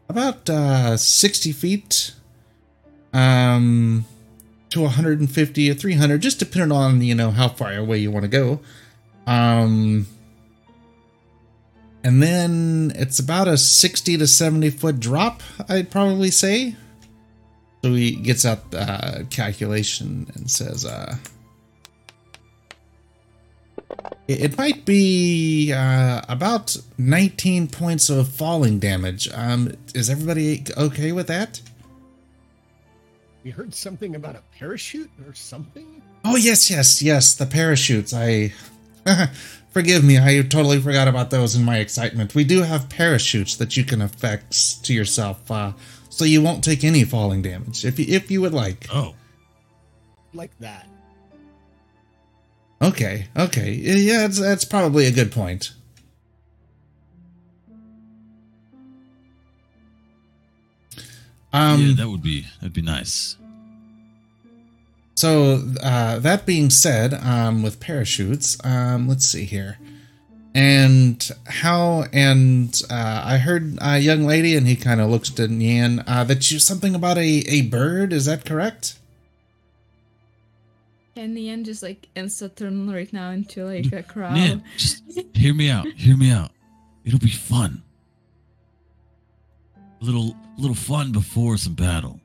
[0.07, 2.13] about uh, sixty feet,
[3.13, 4.05] um,
[4.69, 8.29] to 150 or 300, just depending on you know how far away you want to
[8.29, 8.59] go.
[9.25, 10.07] Um,
[12.03, 16.75] and then it's about a 60 to 70 foot drop, I'd probably say.
[17.83, 21.17] So he gets out uh, calculation and says, uh,
[24.27, 29.29] it, might be uh, about 19 points of falling damage.
[29.33, 31.61] Um, is everybody okay with that?
[33.43, 36.01] We heard something about a parachute or something.
[36.25, 37.35] Oh yes, yes, yes.
[37.35, 38.13] The parachutes.
[38.13, 38.51] I
[39.69, 40.19] forgive me.
[40.19, 42.35] I totally forgot about those in my excitement.
[42.35, 45.71] We do have parachutes that you can affect to yourself, uh,
[46.09, 48.87] so you won't take any falling damage if you, if you would like.
[48.93, 49.15] Oh,
[50.33, 50.87] Like that.
[52.81, 53.71] Okay, okay.
[53.71, 55.73] Yeah, that's, that's probably a good point.
[61.53, 63.37] Um, yeah, that would be that'd be nice.
[65.15, 69.79] So uh, that being said, um, with parachutes, um, let's see here,
[70.53, 75.47] and how and uh, I heard a young lady, and he kind of looks to
[75.47, 78.13] Nian uh, that you something about a a bird.
[78.13, 78.99] Is that correct?
[81.17, 84.33] Can the end just like insta turn right now into like a crowd?
[84.33, 85.01] Man, just
[85.33, 85.87] hear me out.
[85.87, 86.51] Hear me out.
[87.05, 87.81] It'll be fun.
[89.75, 92.19] A little little fun before some battle.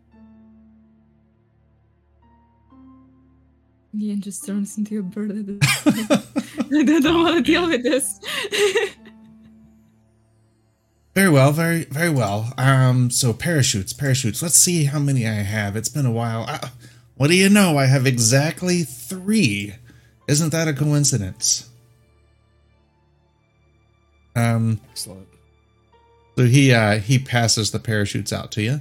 [3.98, 5.30] Ian just turns into a bird.
[5.30, 5.58] at this.
[5.86, 8.20] I don't want to deal with this.
[11.14, 12.52] Very well, very very well.
[12.58, 14.42] Um, so parachutes, parachutes.
[14.42, 15.76] Let's see how many I have.
[15.76, 16.44] It's been a while.
[16.48, 16.68] Uh,
[17.22, 17.78] what do you know?
[17.78, 19.76] I have exactly three.
[20.26, 21.70] Isn't that a coincidence?
[24.34, 25.28] Um, Excellent.
[26.36, 28.80] so he uh he passes the parachutes out to you.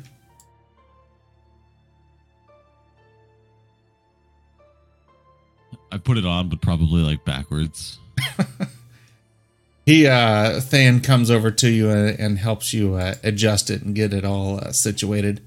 [5.91, 7.99] I put it on, but probably like backwards.
[9.85, 13.93] He uh Than comes over to you and, and helps you uh, adjust it and
[13.93, 15.41] get it all uh, situated.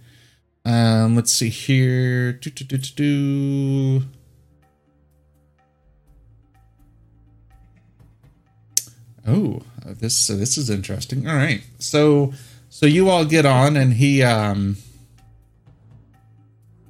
[0.65, 2.33] Um, let's see here.
[2.33, 4.07] Do, do, do, do, do.
[9.27, 11.29] Oh, uh, this uh, this is interesting.
[11.29, 12.33] All right, so
[12.69, 14.77] so you all get on, and he um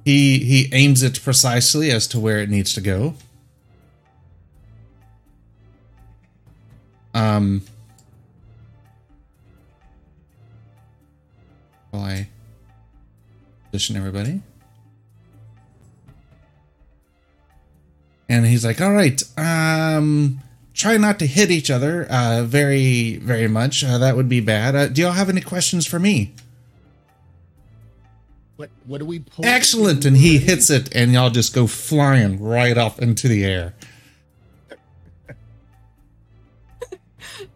[0.03, 3.15] he he aims it precisely as to where it needs to go.
[7.13, 7.61] Um.
[11.93, 12.27] I
[13.75, 14.41] position everybody.
[18.29, 20.39] And he's like, all right, um,
[20.73, 23.83] try not to hit each other uh, very, very much.
[23.83, 24.75] Uh, that would be bad.
[24.75, 26.33] Uh, do y'all have any questions for me?
[28.55, 29.45] What what do we pull?
[29.45, 30.05] Excellent.
[30.05, 33.73] And he hits it, and y'all just go flying right off into the air.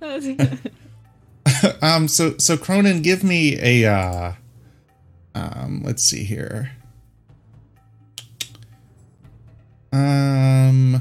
[1.81, 4.33] um so so cronin give me a uh
[5.35, 6.71] um let's see here
[9.91, 10.95] um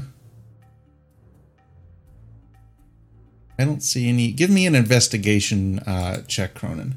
[3.57, 6.95] i don't see any give me an investigation uh check cronin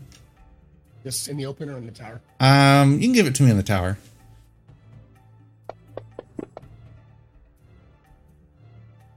[1.05, 2.21] Just in the open or in the tower?
[2.41, 3.99] um you can give it to me in the tower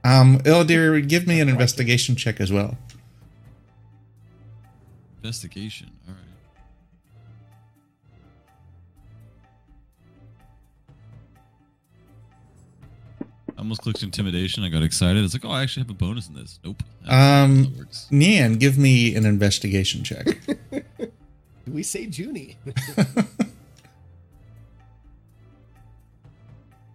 [0.04, 2.76] um ildir give me an investigation check as well
[5.22, 5.90] Investigation.
[6.06, 6.22] All right.
[13.56, 14.64] I almost clicked intimidation.
[14.64, 15.24] I got excited.
[15.24, 16.58] It's like, oh, I actually have a bonus in this.
[16.64, 16.82] Nope.
[17.04, 17.88] That's Um, that.
[18.12, 20.26] Nian, give me an investigation check.
[20.70, 20.82] Do
[21.72, 22.58] we say Junie?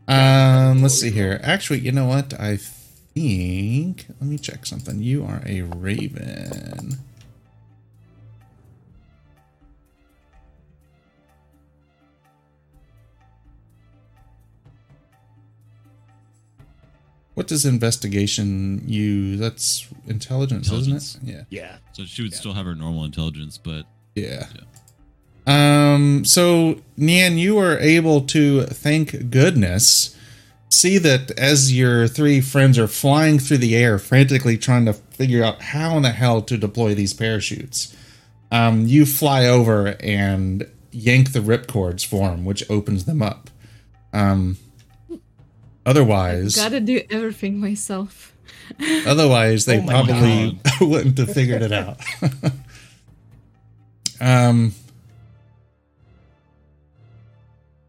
[0.07, 1.39] um, let's see here.
[1.43, 2.39] Actually, you know what?
[2.39, 4.05] I think.
[4.19, 4.99] Let me check something.
[5.01, 6.99] You are a raven.
[17.41, 19.39] What does investigation use?
[19.39, 21.15] That's intelligence, Intelligence.
[21.15, 21.45] isn't it?
[21.49, 21.61] Yeah.
[21.63, 21.75] yeah.
[21.93, 22.37] So she would Yeah.
[22.37, 24.45] still have her normal intelligence, but Yeah.
[25.47, 30.15] Um, so Nian, you are able to, thank goodness,
[30.69, 35.43] see that as your three friends are flying through the air, frantically trying to figure
[35.43, 37.95] out how in the hell to deploy these parachutes.
[38.51, 43.49] Um, you fly over and yank the ripcords for them, which opens them up.
[44.13, 44.57] Um,
[45.85, 48.33] otherwise, i Gotta do everything myself.
[49.05, 51.99] Otherwise, they Oh probably wouldn't have figured it out.
[54.21, 54.73] um.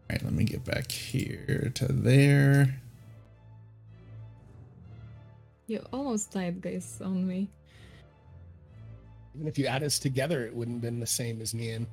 [0.09, 2.79] All right, let me get back here to there.
[5.67, 7.49] You almost died, guys, on me.
[9.33, 11.87] Even if you add us together, it wouldn't have been the same as Nian.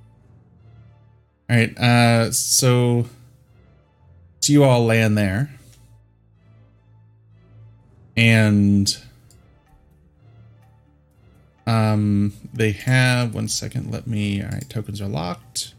[1.48, 3.06] All right, uh, so,
[4.40, 5.50] so you all land there,
[8.20, 8.98] and
[11.66, 13.90] um, they have one second.
[13.90, 14.42] Let me.
[14.42, 15.72] All right, tokens are locked.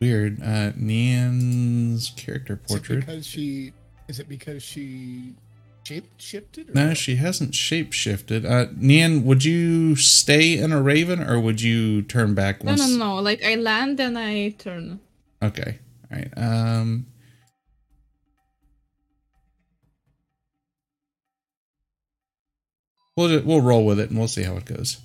[0.00, 0.40] Weird.
[0.42, 3.00] Uh, Nian's character Is it portrait.
[3.06, 3.72] because she
[4.08, 5.34] is it because she
[5.92, 6.74] shape shifted?
[6.74, 6.96] No, what?
[6.96, 8.46] she hasn't shape shifted.
[8.46, 12.80] Uh, Nian, would you stay in a raven or would you turn back No, once?
[12.80, 13.16] no, no.
[13.16, 13.20] no.
[13.20, 15.00] Like I land and I turn.
[15.42, 15.78] Okay.
[16.10, 16.32] All right.
[16.36, 17.06] Um.
[23.16, 24.98] We'll ju- we'll roll with it and we'll see how it goes.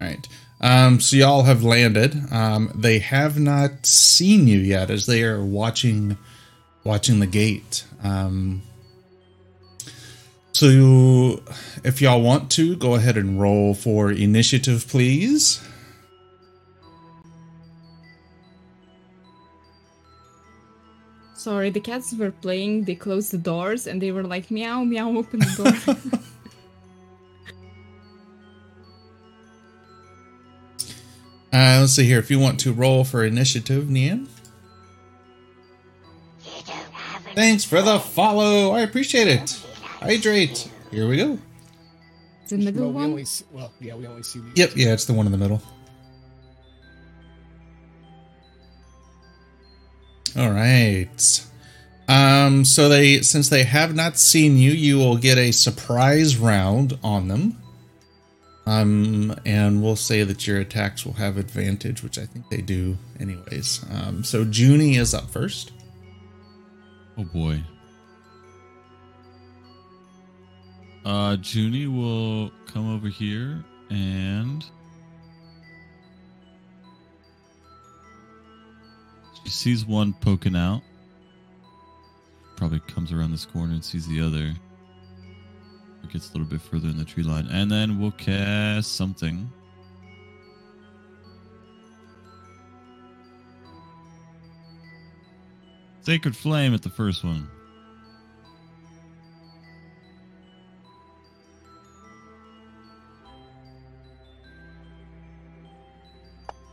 [0.00, 0.26] All right.
[0.60, 2.32] Um, so y'all have landed.
[2.32, 6.18] Um, they have not seen you yet, as they are watching
[6.84, 7.84] watching the gate.
[8.02, 8.62] Um,
[10.52, 11.40] so,
[11.84, 15.60] if y'all want to, go ahead and roll for initiative, please.
[21.36, 22.84] Sorry, the cats were playing.
[22.84, 25.54] They closed the doors and they were like, meow, meow, open the
[25.86, 26.20] door.
[31.52, 32.18] Uh, let's see here.
[32.18, 34.26] If you want to roll for initiative, Nian.
[37.34, 38.72] Thanks for the follow.
[38.72, 39.50] I appreciate it.
[39.82, 40.70] Hydrate.
[40.90, 41.38] Here we go.
[42.48, 43.04] the middle Well, we one.
[43.04, 45.38] only see, well, yeah, we only see the Yep, yeah, it's the one in the
[45.38, 45.62] middle.
[50.36, 51.46] All right.
[52.08, 56.98] Um, so they since they have not seen you, you will get a surprise round
[57.02, 57.57] on them.
[58.68, 62.98] Um, and we'll say that your attacks will have advantage, which I think they do
[63.18, 63.82] anyways.
[63.90, 65.72] Um, so Junie is up first.
[67.16, 67.62] Oh boy.
[71.02, 74.62] Uh, Junie will come over here and
[79.42, 80.82] she sees one poking out.
[82.56, 84.52] Probably comes around this corner and sees the other.
[86.08, 89.50] Or gets a little bit further in the tree line, and then we'll cast something.
[96.02, 97.48] Sacred Flame at the first one.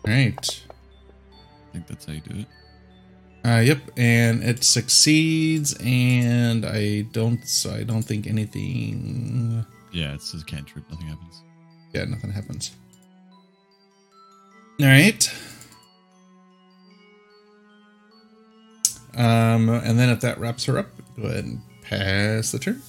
[0.07, 0.63] Right.
[0.69, 2.47] I think that's how you do it.
[3.45, 7.47] Uh, yep, and it succeeds, and I don't.
[7.47, 9.63] So I don't think anything.
[9.91, 10.89] Yeah, it's a cantrip.
[10.89, 11.43] Nothing happens.
[11.93, 12.71] Yeah, nothing happens.
[14.81, 15.31] All right.
[19.15, 22.81] Um, and then if that wraps her up, go ahead and pass the turn.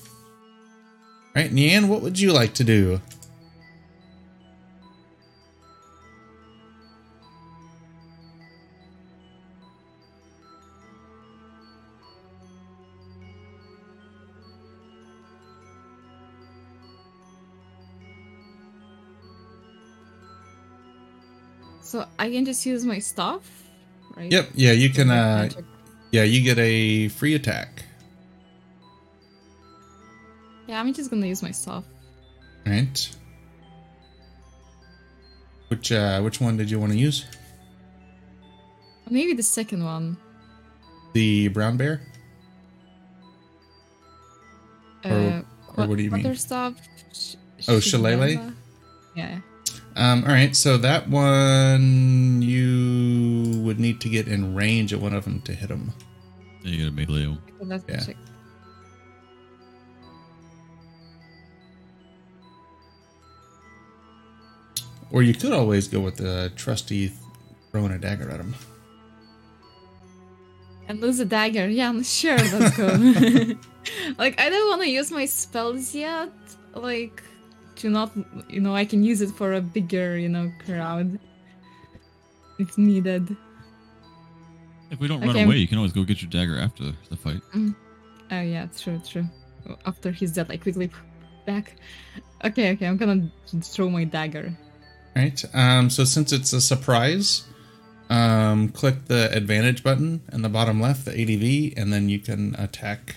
[1.37, 3.03] All right, Nian, what would you like to do?
[21.97, 23.41] So I can just use my stuff,
[24.19, 24.31] right?
[24.31, 25.09] Yep, yeah, you can.
[25.09, 25.49] Uh,
[26.13, 27.85] yeah, you get a free attack.
[30.67, 31.85] Yeah, I'm just gonna use my stuff.
[32.67, 33.17] All right.
[35.69, 37.25] Which uh, which one did you want to use?
[39.09, 40.19] Maybe the second one.
[41.15, 42.03] The brown bear.
[45.03, 45.43] Or- uh,
[45.79, 46.35] or what do you mean?
[46.37, 46.75] Stuff.
[47.15, 47.37] Sh-
[47.69, 48.53] Oh, shillelagh?
[49.15, 49.41] Yeah.
[49.97, 55.15] Um, all right, so that one you would need to get in range of one
[55.15, 55.93] of them to hit them.
[56.63, 57.39] Then you got a melee.
[57.59, 58.05] So let's Yeah.
[58.05, 58.17] check.
[65.11, 67.13] Or you could always go with the trusty
[67.71, 68.55] throwing a dagger at him.
[70.89, 71.69] And lose a dagger.
[71.69, 72.87] Yeah, I'm sure, let's go.
[74.19, 76.31] like, I don't want to use my spells yet.
[76.75, 77.23] Like,
[77.77, 78.13] to not,
[78.49, 81.19] you know, I can use it for a bigger, you know, crowd.
[82.59, 83.37] If needed.
[84.91, 87.41] If we don't run away, you can always go get your dagger after the fight.
[87.55, 89.27] Oh, yeah, true, true.
[89.85, 90.91] After he's dead, i quickly
[91.45, 91.77] back.
[92.45, 93.31] Okay, okay, I'm gonna
[93.63, 94.57] throw my dagger.
[95.15, 97.45] right Um, so since it's a surprise,
[98.11, 102.55] um, click the advantage button in the bottom left, the ADV, and then you can
[102.57, 103.17] attack.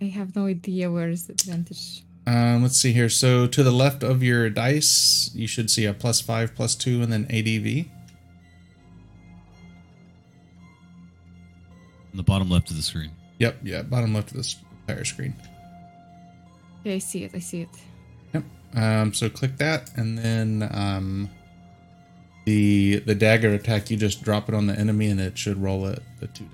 [0.00, 2.02] I have no idea where is the advantage.
[2.26, 3.08] Um, let's see here.
[3.08, 7.02] So to the left of your dice, you should see a plus five, plus two,
[7.02, 7.86] and then ADV.
[12.12, 13.12] On the bottom left of the screen.
[13.38, 14.56] Yep, yeah, bottom left of this
[14.88, 15.34] entire screen.
[16.80, 17.68] Okay, I see it, I see it.
[18.34, 18.44] Yep.
[18.74, 21.30] Um, so click that, and then um,
[22.44, 23.90] the the dagger attack.
[23.90, 26.48] You just drop it on the enemy, and it should roll it the two.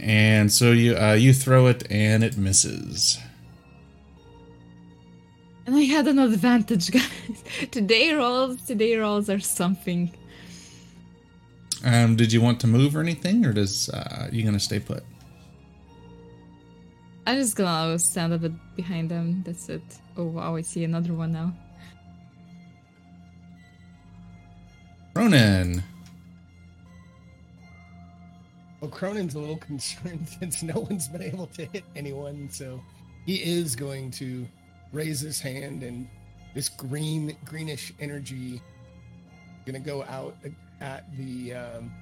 [0.00, 3.18] And so you uh, you throw it, and it misses.
[5.66, 7.44] And I had an advantage, guys.
[7.70, 10.10] today rolls, today rolls are something.
[11.84, 15.04] Um, did you want to move or anything, or does uh, you gonna stay put?
[17.26, 19.42] I'm just gonna stand a bit behind them.
[19.44, 19.82] That's it.
[20.16, 21.52] Oh wow, I see another one now.
[25.14, 25.82] Cronin.
[28.80, 32.80] Well, Cronin's a little concerned since no one's been able to hit anyone, so
[33.26, 34.46] he is going to
[34.92, 36.08] raise his hand, and
[36.54, 38.60] this green, greenish energy
[39.66, 40.34] gonna go out
[40.80, 41.92] at the um,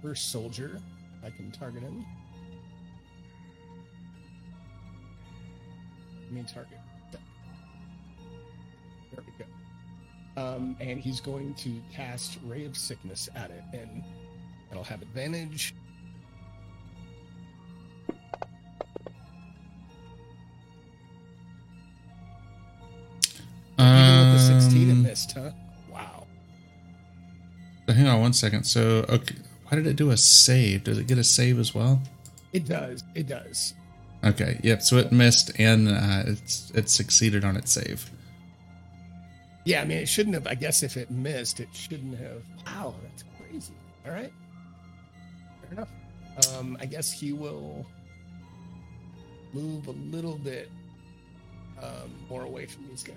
[0.00, 0.80] first soldier.
[1.24, 2.06] I can target him.
[6.30, 6.78] Mean, target.
[9.12, 10.40] There we go.
[10.40, 14.04] Um, and he's going to cast Ray of Sickness at it, and
[14.68, 15.74] that'll have advantage.
[25.16, 25.56] 16 it missed,
[25.92, 25.92] huh?
[25.92, 26.26] Wow.
[27.88, 28.64] Hang on one second.
[28.64, 29.36] So, okay,
[29.68, 30.84] why did it do a save?
[30.84, 32.00] Does it get a save as well?
[32.52, 33.04] It does.
[33.14, 33.74] It does.
[34.24, 34.82] Okay, yep.
[34.82, 38.10] So it missed and uh, it's it succeeded on its save.
[39.64, 40.46] Yeah, I mean, it shouldn't have.
[40.46, 42.42] I guess if it missed, it shouldn't have.
[42.66, 43.74] Wow, that's crazy.
[44.06, 44.32] All right.
[45.62, 45.90] Fair enough.
[46.56, 47.86] Um, I guess he will
[49.52, 50.70] move a little bit
[51.82, 53.16] um, more away from these guys.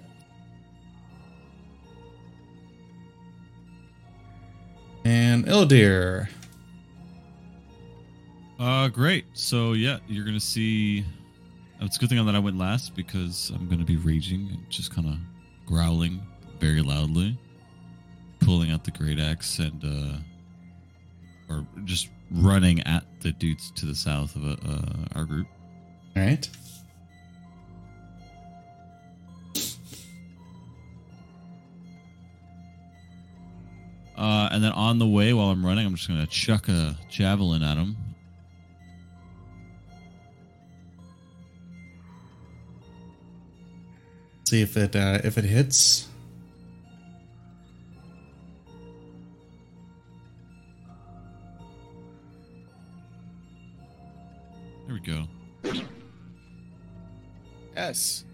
[5.40, 6.28] And Ildir.
[8.60, 9.26] Uh, great.
[9.34, 11.06] So yeah, you're gonna see.
[11.80, 14.94] It's a good thing that I went last because I'm gonna be raging and just
[14.94, 15.16] kind of
[15.66, 16.22] growling
[16.60, 17.40] very loudly,
[18.42, 23.96] pulling out the great axe and uh, or just running at the dudes to the
[23.96, 25.48] south of uh, our group.
[26.18, 26.50] All right.
[34.20, 37.64] Uh, and then on the way, while I'm running, I'm just gonna chuck a javelin
[37.64, 37.96] at him.
[44.44, 46.10] See if it uh, if it hits.
[54.86, 55.28] There we go.
[57.74, 58.26] Yes.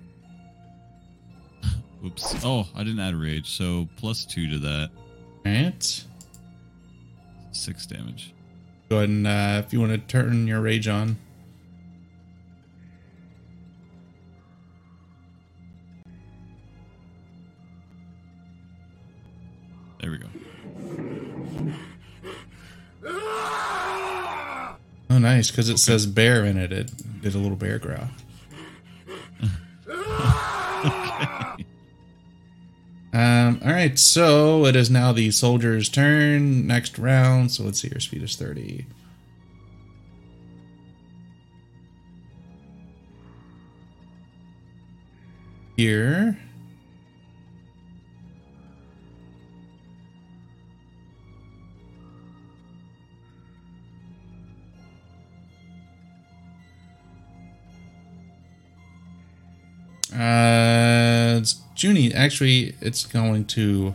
[2.01, 2.43] Whoops.
[2.43, 4.89] Oh, I didn't add rage, so plus two to that.
[5.45, 6.03] All right.
[7.51, 8.33] Six damage.
[8.89, 11.17] Go ahead and uh, if you want to turn your rage on.
[20.01, 20.27] There we go.
[25.09, 26.71] Oh, nice, because it says bear in it.
[26.71, 26.91] It
[27.21, 28.09] did a little bear growl.
[33.15, 36.67] Um, all right, so it is now the soldier's turn.
[36.67, 37.49] Next round.
[37.49, 38.85] So let's see, your speed is 30.
[45.77, 46.37] Here.
[60.13, 61.41] Uh,
[61.75, 62.13] Junie.
[62.13, 63.93] Actually, it's going to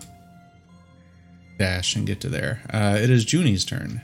[1.58, 2.62] dash and get to there.
[2.72, 4.00] Uh, it is Junie's turn.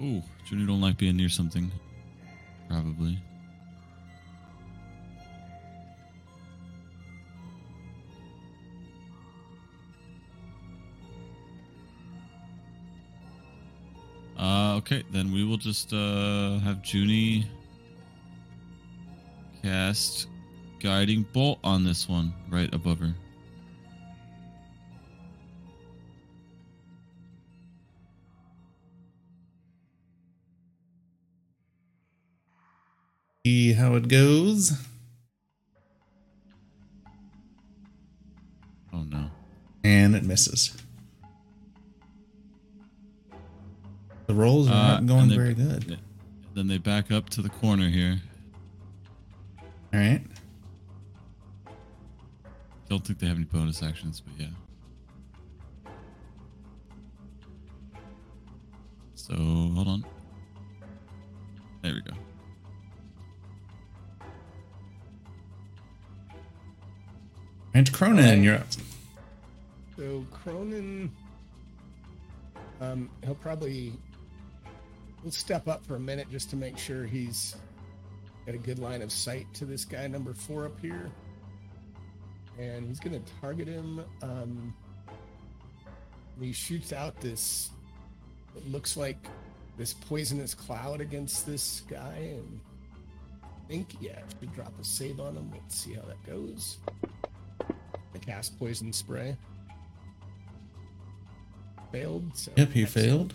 [0.00, 1.70] Oh, Junie don't like being near something.
[2.68, 3.18] Probably.
[14.38, 17.46] Uh, okay, then we will just uh, have Junie
[19.62, 20.28] cast
[20.80, 23.14] Guiding Bolt on this one right above her.
[33.44, 34.72] See how it goes.
[38.92, 39.30] Oh no.
[39.84, 40.76] And it misses.
[44.26, 45.98] The rolls are Uh, not going they- very good.
[46.54, 48.20] Then they back up to the corner here.
[49.92, 50.22] All right.
[52.88, 55.92] Don't think they have any bonus actions, but yeah.
[59.14, 60.04] So hold on.
[61.82, 62.16] There we go.
[67.74, 68.42] And Cronin, Alright.
[68.42, 68.66] you're up.
[69.96, 71.10] So Cronin,
[72.80, 73.92] um, he'll probably
[75.22, 77.56] he'll step up for a minute just to make sure he's
[78.46, 81.10] got a good line of sight to this guy number four up here,
[82.58, 84.04] and he's gonna target him.
[84.22, 84.74] Um,
[86.40, 87.70] he shoots out this.
[88.56, 89.18] It looks like
[89.76, 92.60] this poisonous cloud against this guy, and
[93.68, 96.78] think, yeah, if we drop a save on him, let's see how that goes.
[97.60, 99.36] I cast poison spray.
[101.92, 102.36] Failed.
[102.36, 103.34] So Yep, he failed.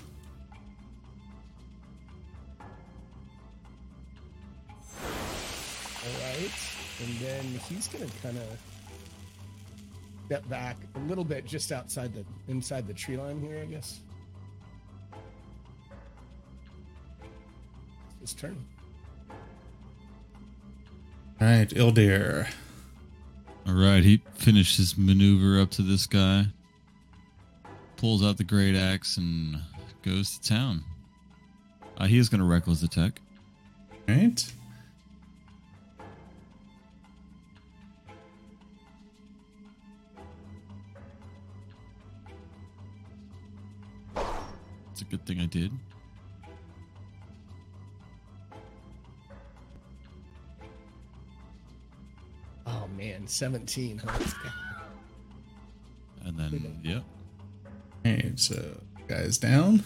[6.04, 6.52] All right,
[7.00, 8.71] and then he's gonna kind of
[10.32, 14.00] step back a little bit, just outside the inside the tree line here, I guess.
[18.22, 18.56] His turn.
[21.42, 22.48] All right, Ildir.
[23.68, 26.46] All right, he finished his maneuver up to this guy,
[27.98, 29.58] pulls out the great axe, and
[30.02, 30.86] goes to town.
[31.98, 33.20] Uh, he is going to reckless attack.
[34.08, 34.54] All right.
[45.02, 45.72] It's a good thing I did.
[52.68, 53.98] Oh man, seventeen.
[53.98, 54.20] Huh?
[56.24, 57.04] And then, yep.
[58.06, 59.84] All right, so guys down.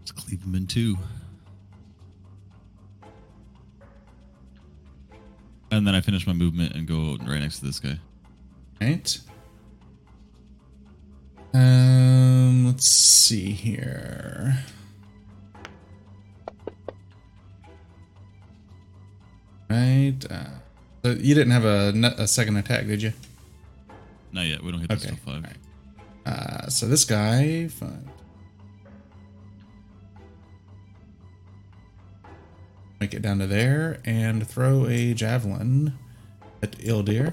[0.00, 0.98] Let's cleave him in two.
[5.70, 8.00] And then I finish my movement and go right next to this guy.
[8.80, 9.20] All right.
[11.54, 14.58] Um, let's see here.
[19.68, 20.14] Right.
[20.30, 20.44] Uh,
[21.04, 23.12] so you didn't have a, a second attack, did you?
[24.32, 24.62] Not yet.
[24.62, 25.14] We don't hit this Okay.
[25.24, 25.44] till five.
[25.44, 25.56] Alright.
[26.24, 28.08] Uh, so this guy, fine.
[33.00, 35.98] Make it down to there and throw a javelin
[36.62, 37.32] at Ildir.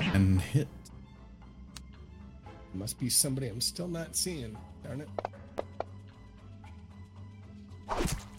[0.00, 0.66] And hit.
[2.74, 4.56] Must be somebody I'm still not seeing.
[4.84, 5.08] Darn it.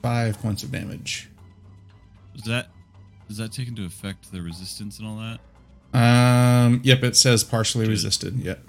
[0.02, 1.30] Five points of damage.
[2.36, 2.70] Does that
[3.28, 5.40] does that take into effect the resistance and all that?
[5.94, 7.92] Um, yep, it says partially Good.
[7.92, 8.38] resisted.
[8.40, 8.60] Yep.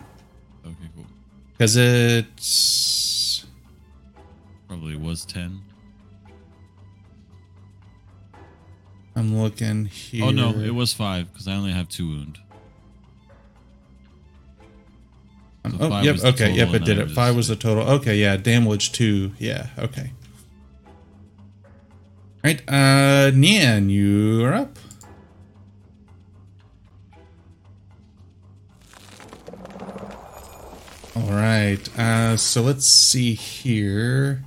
[0.66, 1.06] Okay, cool.
[1.52, 3.46] Because it's.
[4.66, 5.60] Probably was ten.
[9.14, 10.24] I'm looking here.
[10.24, 12.38] Oh no, it was five because I only have two wound.
[15.64, 16.18] So oh, yep.
[16.22, 16.52] Okay.
[16.52, 16.74] Yep.
[16.74, 17.10] It did it.
[17.10, 17.88] Five was the total.
[17.88, 18.16] Okay.
[18.16, 18.36] Yeah.
[18.36, 19.32] Damage two.
[19.38, 19.68] Yeah.
[19.78, 20.12] Okay.
[22.42, 22.60] Right.
[22.66, 24.78] Uh, Nian, you are up.
[31.14, 31.98] All right.
[31.98, 34.42] Uh, so let's see here.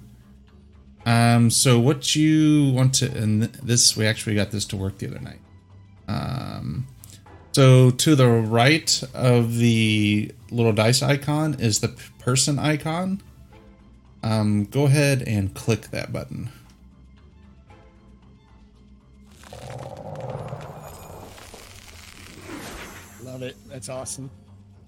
[1.06, 5.08] Um, so what you want to, and this, we actually got this to work the
[5.08, 5.40] other night.
[6.08, 6.88] Um,
[7.52, 11.90] so to the right of the little dice icon is the
[12.20, 13.22] person icon.
[14.24, 16.50] Um, go ahead and click that button.
[23.24, 23.56] Love it.
[23.68, 24.30] That's awesome.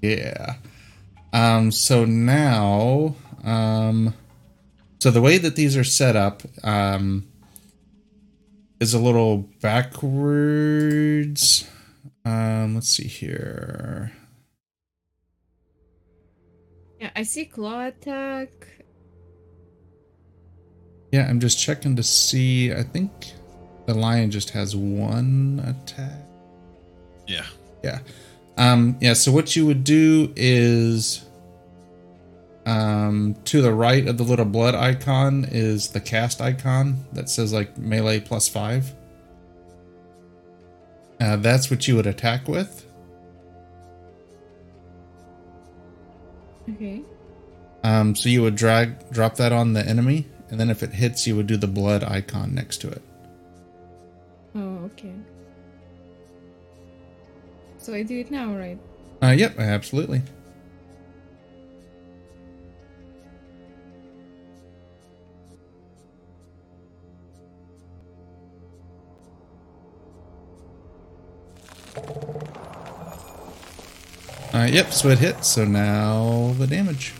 [0.01, 0.55] Yeah.
[1.33, 4.13] Um, so now, um,
[4.99, 7.27] so the way that these are set up, um,
[8.79, 11.67] is a little backwards.
[12.25, 14.11] Um, let's see here.
[16.99, 18.49] Yeah, I see claw attack.
[21.11, 22.73] Yeah, I'm just checking to see.
[22.73, 23.11] I think
[23.85, 26.19] the lion just has one attack.
[27.27, 27.45] Yeah.
[27.83, 27.99] Yeah.
[28.57, 31.23] Um, yeah, so what you would do is
[32.65, 37.53] um, to the right of the little blood icon is the cast icon that says
[37.53, 38.93] like melee plus five.
[41.21, 42.86] Uh, that's what you would attack with.
[46.69, 47.01] Okay.
[47.83, 51.25] Um, so you would drag drop that on the enemy, and then if it hits,
[51.25, 53.01] you would do the blood icon next to it.
[54.55, 55.13] Oh, okay.
[57.77, 58.77] So I do it now, right?
[59.21, 60.21] Uh, yep, absolutely.
[74.57, 75.45] Uh, yep, so it hit.
[75.45, 77.13] So now the damage.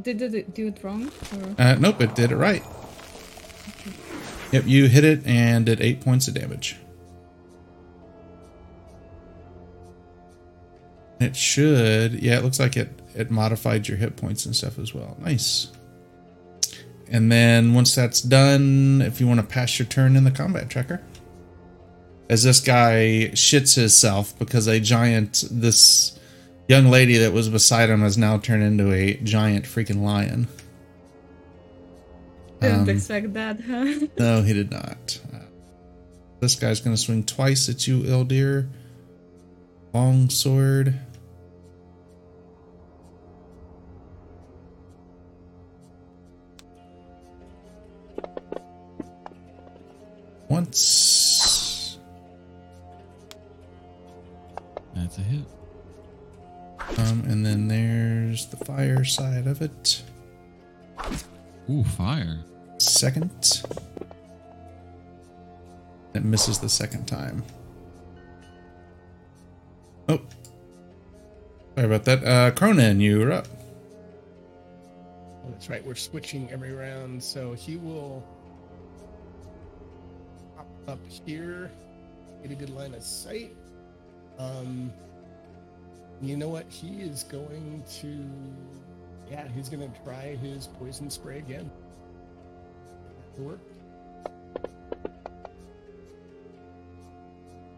[0.00, 1.10] Did it do it wrong?
[1.58, 2.62] Uh, nope, it did it right.
[4.52, 6.76] Yep, you hit it and did eight points of damage.
[11.18, 14.94] It should, yeah, it looks like it it modified your hit points and stuff as
[14.94, 15.16] well.
[15.20, 15.72] Nice.
[17.10, 20.70] And then once that's done, if you want to pass your turn in the combat
[20.70, 21.02] tracker,
[22.30, 26.18] as this guy shits himself because a giant, this
[26.68, 30.48] young lady that was beside him has now turned into a giant freaking lion.
[32.60, 34.06] Didn't Um, expect that, huh?
[34.18, 35.20] No, he did not.
[35.34, 35.38] Uh,
[36.40, 38.68] this guy's going to swing twice at you, Ildir.
[39.92, 40.94] Long sword.
[50.54, 51.98] Once.
[54.94, 55.44] That's a hit.
[56.96, 60.04] Um, and then there's the fire side of it.
[61.68, 62.38] Ooh, fire.
[62.78, 63.64] Second.
[66.14, 67.42] It misses the second time.
[70.08, 70.20] Oh.
[71.74, 72.24] Sorry about that.
[72.24, 73.48] Uh, Cronin, you're up.
[75.44, 75.84] Oh, that's right.
[75.84, 78.33] We're switching every round, so he will pop
[80.88, 81.70] up here,
[82.42, 83.54] get a good line of sight.
[84.38, 84.92] Um,
[86.20, 86.66] you know what?
[86.68, 88.24] He is going to,
[89.30, 91.70] yeah, he's going to try his poison spray again.
[93.38, 93.60] Work.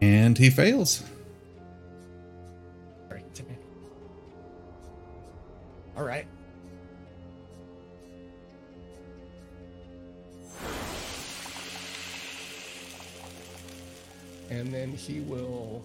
[0.01, 1.03] And he fails.
[3.09, 3.41] Right.
[5.97, 6.27] All right.
[14.49, 15.83] And then he will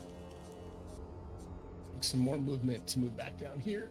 [1.95, 3.89] make some more movement to move back down here.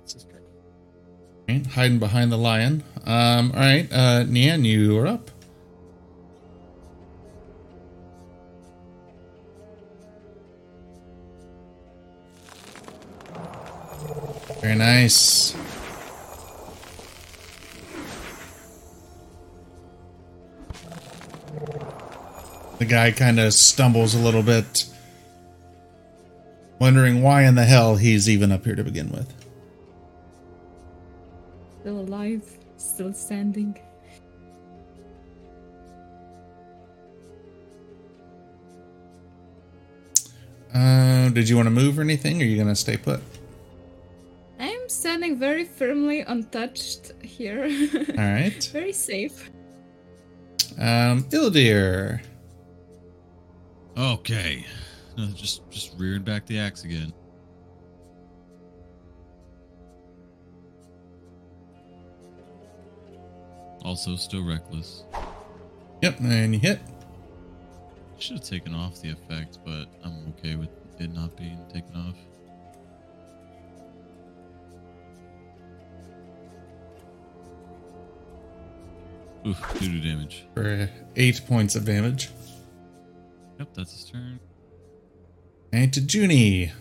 [0.00, 0.42] That's his turn.
[1.48, 2.82] Right, hiding behind the lion.
[3.04, 5.30] Um, all right, uh, Nian, you are up.
[14.60, 15.54] Very nice.
[22.78, 24.84] The guy kind of stumbles a little bit,
[26.78, 29.32] wondering why in the hell he's even up here to begin with.
[31.80, 32.42] Still alive,
[32.76, 33.78] still standing.
[40.74, 42.42] Uh, did you want to move or anything?
[42.42, 43.20] Or are you gonna stay put?
[44.58, 47.62] I'm standing very firmly untouched here.
[48.10, 48.70] All right.
[48.72, 49.50] very safe.
[50.78, 52.20] Um, Ildir.
[53.96, 54.66] Okay.
[55.16, 57.12] No, just just rearing back the axe again.
[63.82, 65.04] Also still reckless.
[66.02, 66.80] Yep, and you hit.
[68.18, 72.16] Should have taken off the effect, but I'm okay with it not being taken off.
[79.46, 80.44] Oof, doo doo damage.
[80.54, 82.30] for eight points of damage.
[83.58, 84.40] Yep, that's his turn.
[85.72, 86.72] And to Junie.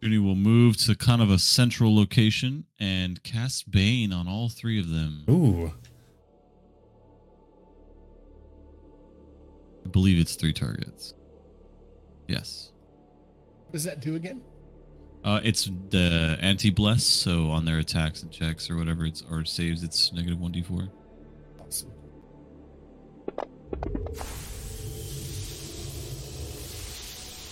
[0.00, 4.78] Junie will move to kind of a central location and cast Bane on all three
[4.78, 5.24] of them.
[5.28, 5.72] Ooh.
[9.84, 11.14] I believe it's three targets.
[12.28, 12.72] Yes.
[13.66, 14.40] What does that do again?
[15.22, 19.44] Uh, it's the anti bless, so on their attacks and checks or whatever it's or
[19.44, 20.88] saves, it's negative one d four.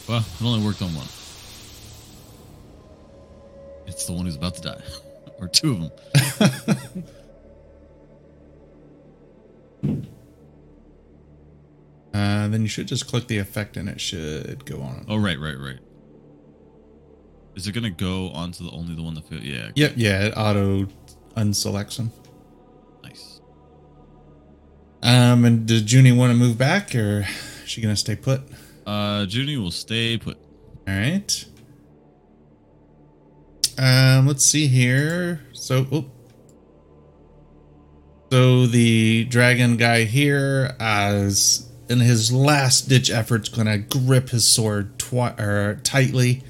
[0.08, 1.06] Well, it only worked on one.
[3.86, 4.82] It's the one who's about to die,
[5.38, 7.04] or two of them.
[12.14, 15.04] Uh, then you should just click the effect and it should go on.
[15.08, 15.78] Oh, right, right, right.
[17.54, 19.42] Is it gonna go onto the only the one that fit?
[19.42, 19.70] Yeah.
[19.76, 20.88] Yep, yeah, it auto
[21.36, 22.10] unselects them.
[25.02, 28.42] Um, and did Junie want to move back or is she gonna stay put?
[28.86, 30.38] Uh, Junie will stay put.
[30.86, 31.44] All right.
[33.78, 35.46] Um, let's see here.
[35.52, 36.10] So, oh.
[38.32, 44.98] so the dragon guy here, as in his last ditch efforts, gonna grip his sword
[44.98, 46.42] twi- or tightly,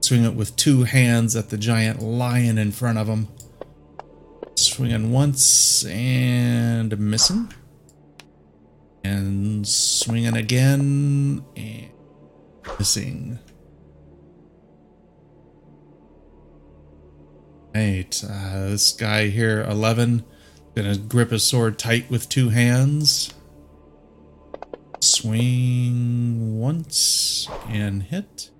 [0.00, 3.28] swing it with two hands at the giant lion in front of him.
[4.54, 7.52] Swinging once and missing,
[9.04, 11.90] and swinging again and
[12.78, 13.38] missing.
[17.74, 20.24] Right, uh, this guy here, 11,
[20.74, 23.34] gonna grip his sword tight with two hands.
[25.00, 28.50] Swing once and hit.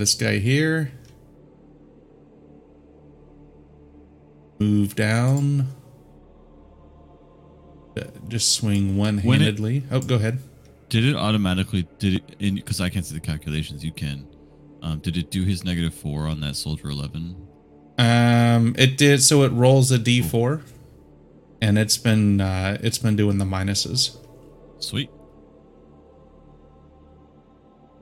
[0.00, 0.90] This guy here.
[4.58, 5.68] Move down.
[7.96, 9.84] Uh, Just swing one handedly.
[9.90, 10.38] Oh, go ahead.
[10.88, 11.86] Did it automatically?
[11.98, 12.54] Did it?
[12.56, 13.84] Because I can't see the calculations.
[13.84, 14.26] You can.
[14.82, 17.36] Um, did it do his negative four on that soldier eleven?
[17.98, 19.22] Um, it did.
[19.22, 20.62] So it rolls a d4,
[21.60, 24.16] and it's been uh, it's been doing the minuses.
[24.78, 25.10] Sweet.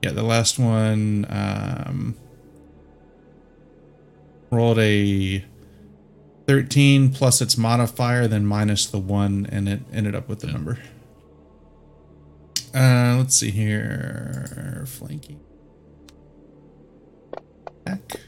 [0.01, 2.15] Yeah, the last one um,
[4.49, 5.43] rolled a
[6.47, 10.79] 13 plus its modifier, then minus the one, and it ended up with the number.
[12.73, 14.83] Uh, let's see here.
[14.87, 15.39] Flanking.
[17.83, 18.19] Back.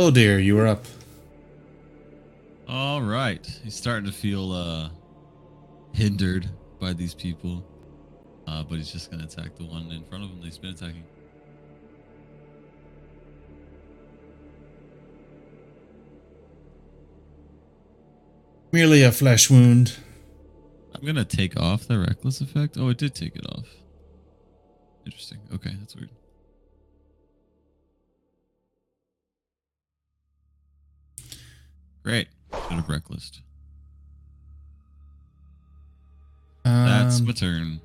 [0.00, 0.84] Oh dear, you were up.
[2.68, 3.44] All right.
[3.64, 4.90] He's starting to feel uh
[5.92, 7.64] hindered by these people.
[8.46, 10.70] Uh, but he's just gonna attack the one in front of him that he's been
[10.70, 11.02] attacking.
[18.70, 19.96] Merely a flesh wound.
[20.94, 22.76] I'm gonna take off the reckless effect.
[22.78, 23.66] Oh, it did take it off.
[25.04, 25.38] Interesting.
[25.52, 26.10] Okay, that's weird.
[32.08, 32.28] Great.
[32.54, 33.30] Should have reckless.
[36.64, 37.80] That's Um, my turn.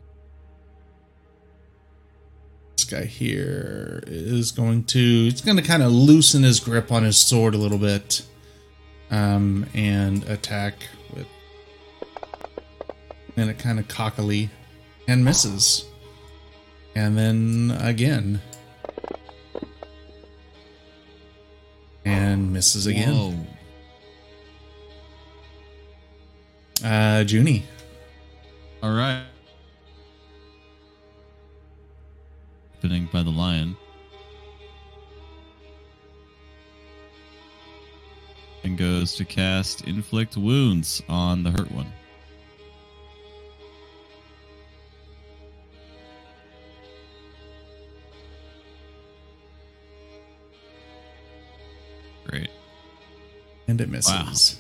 [2.78, 7.04] this guy here is going to he's going to kind of loosen his grip on
[7.04, 8.24] his sword a little bit
[9.12, 10.76] um and attack
[11.14, 11.28] with
[13.36, 14.50] and it kind of cockily
[15.10, 15.86] and misses
[16.96, 18.42] and then again
[22.06, 23.36] and misses again Whoa.
[26.84, 27.64] Uh junie
[28.82, 29.24] All right.
[32.76, 33.78] Happening by the lion.
[38.66, 41.92] And goes to cast inflict wounds on the hurt one.
[52.26, 52.50] Great.
[53.68, 54.60] and it misses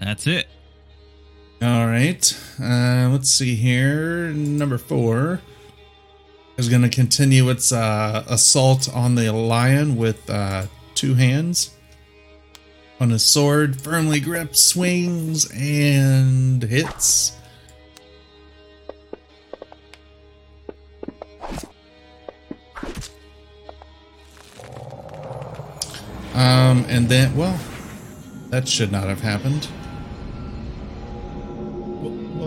[0.00, 0.46] That's it.
[1.60, 2.40] All right.
[2.60, 4.28] Uh, let's see here.
[4.28, 5.40] Number four
[6.56, 11.74] is going to continue its uh, assault on the lion with uh, two hands.
[13.00, 17.36] On his sword, firmly grips, swings, and hits.
[26.34, 27.58] Um, and then, well,
[28.50, 29.68] that should not have happened.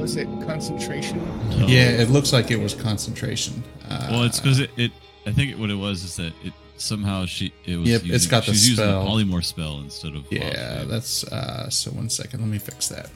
[0.02, 0.28] What was it?
[0.48, 1.20] Concentration?
[1.60, 1.68] No.
[1.68, 3.64] Yeah, it looks like it was concentration.
[3.88, 4.92] Uh, Well, it's because it, it.
[5.28, 7.88] I think what it was is that it somehow she it was.
[7.88, 10.26] Yep, it's using, got the she's using a polymorph spell instead of.
[10.32, 11.70] yeah, that's uh.
[11.70, 13.12] So one second, let me fix that.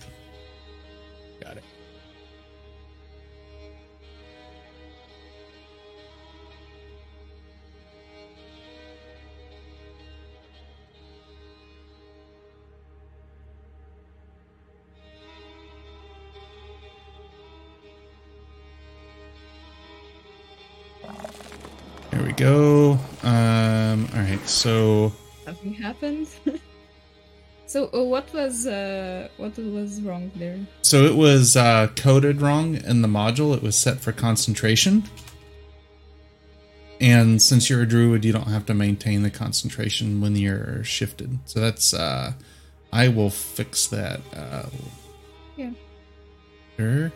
[22.38, 23.00] Go.
[23.24, 24.08] Um.
[24.14, 24.48] All right.
[24.48, 25.12] So
[25.46, 26.28] Nothing happened.
[27.68, 30.60] so uh, what was uh, what was wrong there?
[30.82, 33.56] so it was uh, coded wrong in the module.
[33.56, 35.04] It was set for concentration.
[37.02, 41.38] And since you're a druid, you don't have to maintain the concentration when you're shifted.
[41.46, 42.34] So that's uh
[42.94, 44.22] I will fix that.
[44.34, 44.66] Uh
[45.58, 45.72] Yeah.
[46.78, 47.12] Sure.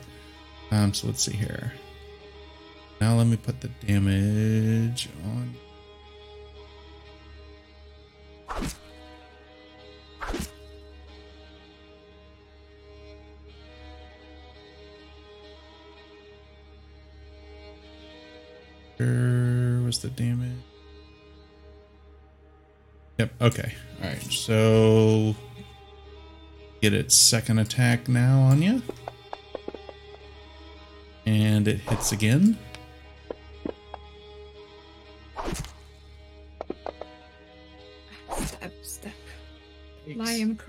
[0.71, 1.71] Um so let's see here.
[3.01, 5.55] Now let me put the damage on.
[18.97, 20.51] Where was the damage?
[23.17, 23.31] Yep.
[23.41, 23.73] Okay.
[24.03, 24.21] All right.
[24.23, 25.35] So
[26.81, 28.81] get its second attack now on you,
[31.25, 32.57] and it hits again.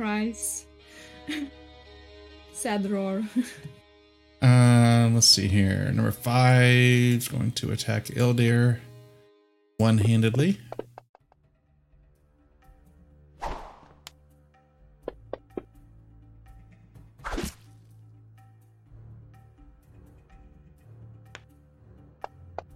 [0.01, 0.65] Cries.
[2.53, 3.23] Sad roar.
[4.43, 5.93] Um, let's see here.
[5.93, 8.79] Number five going to attack Ildir
[9.77, 10.59] one-handedly.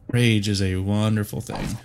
[0.09, 1.79] Rage is a wonderful thing.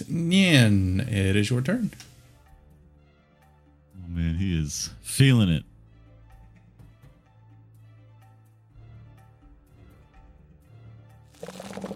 [0.00, 1.90] Right, Nian, it is your turn.
[3.94, 5.64] Oh man, he is feeling it.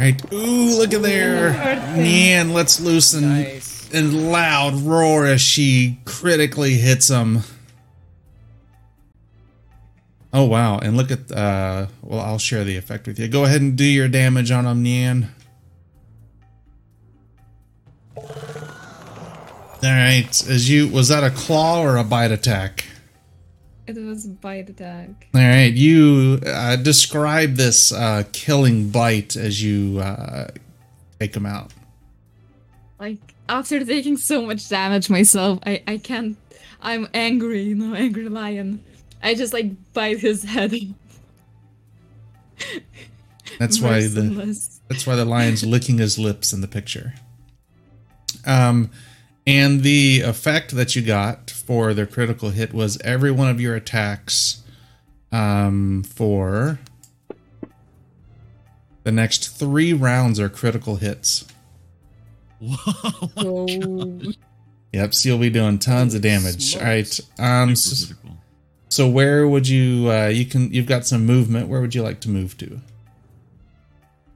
[0.01, 1.53] Right, ooh, look at there.
[1.97, 3.89] Nian lets loose and, Nice.
[3.93, 7.41] and loud roar as she critically hits him.
[10.33, 13.27] Oh wow, and look at uh well I'll share the effect with you.
[13.29, 15.29] Go ahead and do your damage on him, Nian.
[19.87, 22.87] Alright, as you was that a claw or a bite attack?
[23.87, 25.29] it was bite attack.
[25.33, 30.49] All right, you uh, describe this uh, killing bite as you uh,
[31.21, 31.73] take him out.
[32.99, 33.19] Like
[33.49, 36.37] after taking so much damage myself, I I can't.
[36.83, 38.83] I'm angry, you know, angry lion.
[39.23, 40.75] I just like bite his head.
[43.59, 44.59] That's why the
[44.89, 47.15] that's why the lion's licking his lips in the picture.
[48.45, 48.91] Um,
[49.47, 53.75] and the effect that you got for the critical hit was every one of your
[53.75, 54.63] attacks,
[55.33, 56.79] um, for
[59.05, 61.45] the next three rounds are critical hits.
[62.61, 63.29] Whoa.
[63.37, 64.21] Oh,
[64.93, 66.73] Yep, so you'll be doing tons of damage.
[66.73, 66.77] Smokes.
[66.77, 67.21] All right.
[67.63, 68.37] Um, Super s- critical.
[68.89, 71.69] So where would you uh you can you've got some movement.
[71.69, 72.81] Where would you like to move to?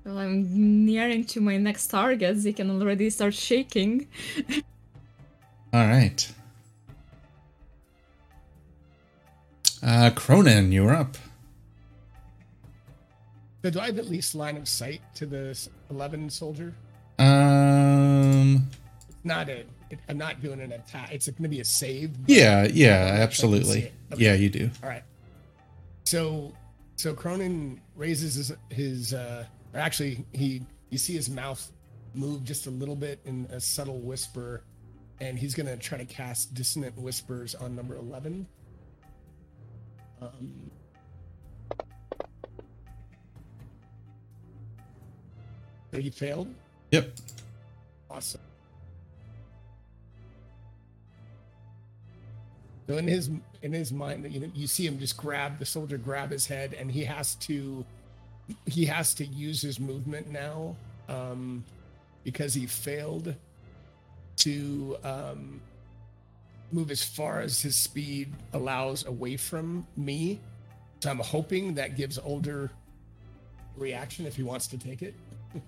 [0.05, 2.45] well, I'm nearing to my next targets.
[2.45, 4.09] You can already start shaking.
[5.73, 6.33] All right.
[9.83, 11.17] Uh Cronin, you're up.
[13.63, 16.75] So do I have at least line of sight to the 11 soldier?
[17.19, 18.67] Um
[19.25, 19.65] Not a.
[19.91, 21.13] It, I'm not doing an attack.
[21.13, 22.13] It's going to be a save.
[22.29, 23.93] yeah, yeah, I can see absolutely.
[24.13, 24.25] Okay.
[24.25, 24.71] Yeah, you do.
[24.85, 25.03] All right.
[26.05, 26.53] So,
[26.95, 29.45] so Cronin raises his, his uh,
[29.75, 31.73] or actually, he you see his mouth
[32.15, 34.63] move just a little bit in a subtle whisper,
[35.21, 38.47] and he's gonna try to cast dissonant whispers on number eleven.
[40.21, 40.71] Um,
[45.93, 46.55] so he failed.
[46.91, 47.13] Yep.
[48.11, 48.41] Awesome.
[52.89, 53.31] So in his
[53.63, 56.75] in his mind, you know, you see him just grab the soldier, grab his head,
[56.75, 57.85] and he has to
[58.67, 60.75] he has to use his movement now
[61.09, 61.65] um,
[62.25, 63.35] because he failed
[64.43, 65.61] to um,
[66.73, 70.41] move as far as his speed allows away from me.
[71.01, 72.71] So I'm hoping that gives older
[73.77, 75.15] reaction if he wants to take it.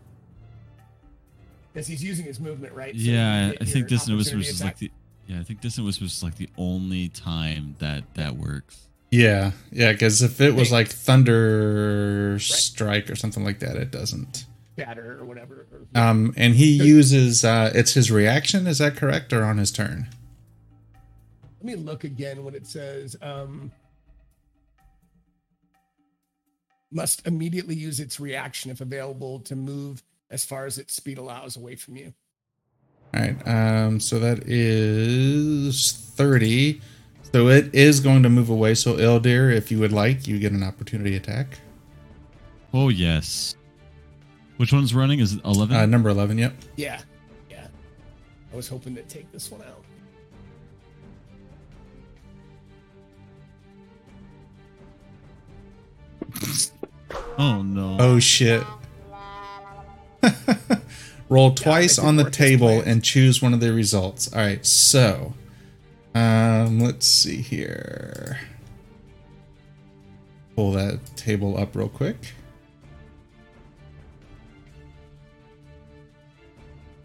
[1.72, 2.94] Because he's using his movement, right?
[2.94, 4.90] So yeah, I think Dissonant opportunity Whispers is like the
[5.26, 8.88] yeah, I think Dissonant Whispers is like the only time that that works.
[9.10, 14.44] Yeah, yeah, because if it was like Thunder Strike or something like that, it doesn't.
[14.84, 15.66] Batter or whatever.
[15.94, 18.66] Um, and he uses uh, it's his reaction.
[18.66, 20.08] Is that correct, or on his turn?
[21.60, 23.16] Let me look again what it says.
[23.22, 23.70] Um,
[26.90, 31.56] must immediately use its reaction if available to move as far as its speed allows
[31.56, 32.12] away from you.
[33.14, 33.36] All right.
[33.46, 36.80] Um, so that is thirty.
[37.32, 38.74] So it is going to move away.
[38.74, 41.60] So Ildir, if you would like, you get an opportunity attack.
[42.74, 43.54] Oh yes.
[44.56, 45.20] Which one's running?
[45.20, 45.76] Is it eleven?
[45.76, 46.38] Uh, number eleven.
[46.38, 46.54] Yep.
[46.76, 47.00] Yeah,
[47.50, 47.66] yeah.
[48.52, 49.82] I was hoping to take this one out.
[57.38, 57.96] oh no.
[57.98, 58.62] Oh shit.
[61.28, 64.32] Roll twice didn't on the table and choose one of the results.
[64.32, 64.64] All right.
[64.64, 65.34] So,
[66.14, 68.38] um, let's see here.
[70.54, 72.34] Pull that table up real quick.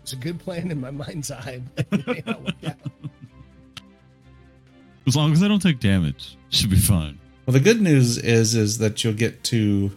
[0.08, 1.62] It's a good plan in my mind's eye.
[1.76, 2.78] but it may not work out.
[5.06, 7.20] As long as I don't take damage, should be fine.
[7.46, 9.92] Well, the good news is is that you'll get to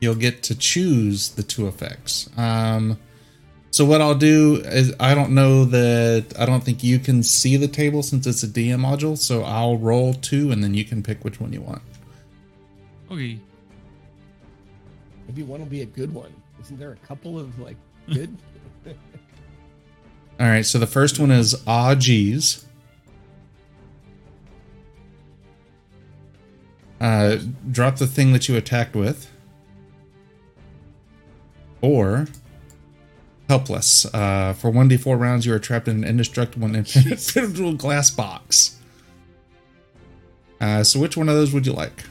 [0.00, 2.30] you'll get to choose the two effects.
[2.38, 2.96] Um,
[3.72, 7.58] So what I'll do is I don't know that I don't think you can see
[7.58, 9.18] the table since it's a DM module.
[9.18, 11.82] So I'll roll two, and then you can pick which one you want.
[13.10, 13.38] Okay.
[15.26, 16.32] Maybe one will be a good one.
[16.60, 17.76] Isn't there a couple of like
[18.12, 18.36] good?
[18.86, 20.64] All right.
[20.66, 22.64] So the first one is ah geez.
[27.00, 27.36] Uh,
[27.70, 29.30] drop the thing that you attacked with,
[31.82, 32.26] or
[33.48, 34.06] helpless.
[34.14, 38.10] Uh, for one d four rounds, you are trapped in an indestructible and impenetrable glass
[38.10, 38.78] box.
[40.60, 42.04] Uh, so which one of those would you like?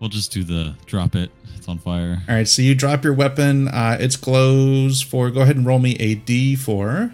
[0.00, 1.30] We'll just do the drop it.
[1.64, 2.22] It's on fire.
[2.28, 3.68] All right, so you drop your weapon.
[3.68, 5.30] Uh, it glows for.
[5.30, 7.10] Go ahead and roll me a d4.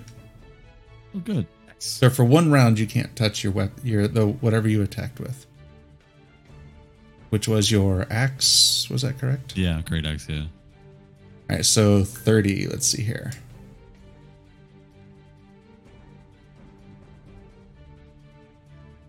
[1.15, 1.47] Oh, good.
[1.79, 5.47] So for one round, you can't touch your weapon, your the whatever you attacked with,
[7.29, 8.91] which was your axe.
[8.91, 9.57] Was that correct?
[9.57, 10.27] Yeah, great axe.
[10.29, 10.41] Yeah.
[10.41, 10.47] All
[11.57, 12.67] right, so thirty.
[12.67, 13.31] Let's see here.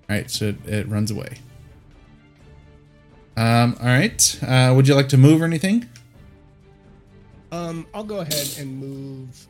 [0.08, 1.40] All right, so it, it runs away.
[3.38, 3.78] Um.
[3.80, 4.40] All right.
[4.44, 5.88] Uh, would you like to move or anything?
[7.52, 9.48] Um, I'll go ahead and move.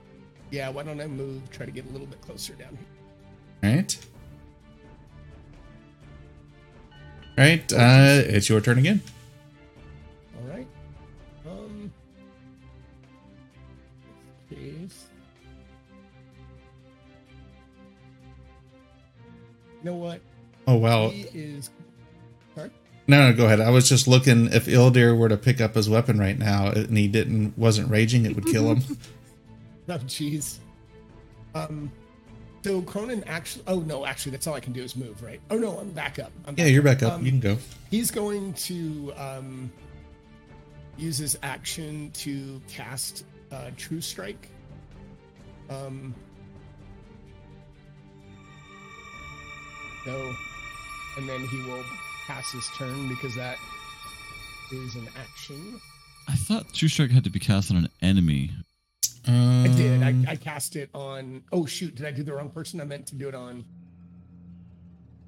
[0.49, 1.49] Yeah, why don't I move?
[1.51, 3.71] Try to get a little bit closer down here.
[3.71, 3.97] All right.
[7.37, 7.73] All right.
[7.73, 9.01] Uh, it's your turn again.
[10.37, 10.67] All right.
[11.47, 11.91] Um.
[14.49, 15.05] Case.
[19.79, 20.21] You know what?
[20.67, 21.09] Oh well.
[21.09, 21.69] He is.
[23.07, 23.59] No, no, go ahead.
[23.59, 26.97] I was just looking if Ildir were to pick up his weapon right now and
[26.97, 28.81] he didn't wasn't raging, it would kill him.
[29.89, 30.59] Oh, jeez.
[31.53, 31.91] Um.
[32.63, 33.63] So Cronin actually.
[33.67, 35.41] Oh no, actually, that's all I can do is move, right?
[35.49, 36.31] Oh no, I'm back up.
[36.45, 37.13] I'm yeah, you're back up.
[37.13, 37.57] Um, you can go.
[37.89, 39.71] He's going to um,
[40.97, 44.47] use his action to cast uh, True Strike.
[45.69, 46.15] Um,
[50.05, 50.35] so,
[51.17, 51.83] and then he will
[52.31, 53.57] pass his turn because that
[54.71, 55.81] is an action.
[56.29, 58.51] I thought True Strike had to be cast on an enemy.
[59.27, 60.01] Um, I did.
[60.01, 61.43] I, I cast it on.
[61.51, 61.93] Oh shoot!
[61.95, 62.79] Did I do the wrong person?
[62.79, 63.65] I meant to do it on.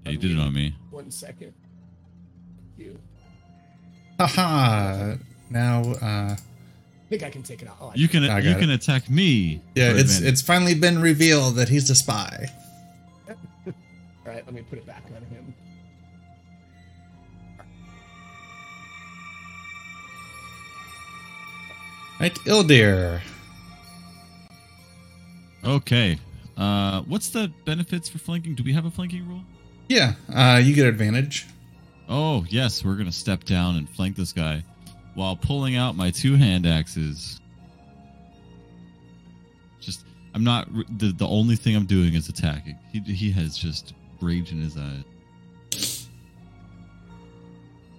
[0.05, 0.75] Yeah, you did it on me.
[0.91, 1.53] One second.
[2.77, 2.99] Thank you.
[4.19, 5.15] haha.
[5.49, 6.37] Now, uh, I
[7.09, 7.77] think I can take it out.
[7.81, 8.59] Oh, You can I got you it.
[8.59, 9.61] can attack me.
[9.75, 12.49] yeah, it's it's finally been revealed that he's a spy.
[13.27, 13.33] All
[14.25, 15.53] right, let me put it back on him.
[22.23, 23.19] Right, Ildir.
[25.65, 26.17] okay.
[26.55, 28.55] Uh, what's the benefits for flanking?
[28.55, 29.41] Do we have a flanking rule?
[29.89, 31.45] Yeah, uh, you get advantage.
[32.07, 34.63] Oh yes, we're gonna step down and flank this guy
[35.15, 37.41] while pulling out my two hand axes.
[39.81, 40.69] Just, I'm not.
[40.97, 42.79] The the only thing I'm doing is attacking.
[42.93, 46.07] He he has just rage in his eyes.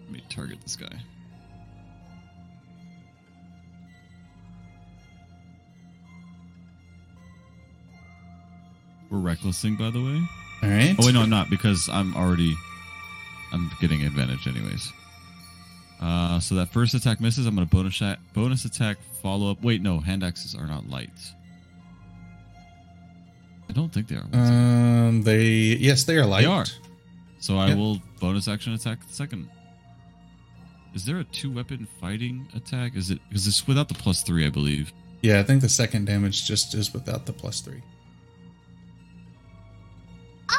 [0.05, 0.99] Let me target this guy.
[9.11, 10.21] We're recklessing, by the way.
[10.63, 10.95] All right.
[10.99, 12.55] Oh wait, no, I'm not because I'm already
[13.53, 14.93] I'm getting advantage anyways.
[16.01, 17.47] Uh, so that first attack misses.
[17.47, 19.63] I'm gonna bonus shot, bonus attack follow up.
[19.63, 21.11] Wait, no, hand axes are not light.
[23.69, 24.27] I don't think they are.
[24.33, 26.43] Um, they yes, they are light.
[26.43, 26.67] They are.
[27.41, 27.77] So I Yep.
[27.79, 29.49] will bonus action attack the second.
[30.95, 32.95] Is there a two weapon fighting attack?
[32.97, 34.93] Is it because it's without the plus three, I believe.
[35.23, 37.83] Yeah, I think the second damage just is without the plus three,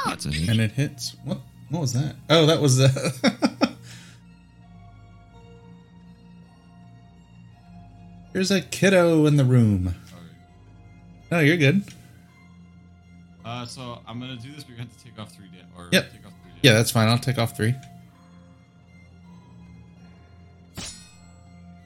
[0.06, 0.50] That's a hit.
[0.50, 1.16] and it hits.
[1.24, 1.40] What?
[1.70, 2.16] What was that?
[2.30, 3.76] Oh, that was the.
[8.34, 9.96] There's a kiddo in the room.
[11.32, 11.84] No, you're good.
[13.44, 15.66] Uh, so I'm gonna do this, but you're gonna have to take off three damage.
[15.78, 16.12] Or Yep.
[16.12, 16.60] take off three damage.
[16.64, 17.08] Yeah, that's fine.
[17.08, 17.74] I'll take off three.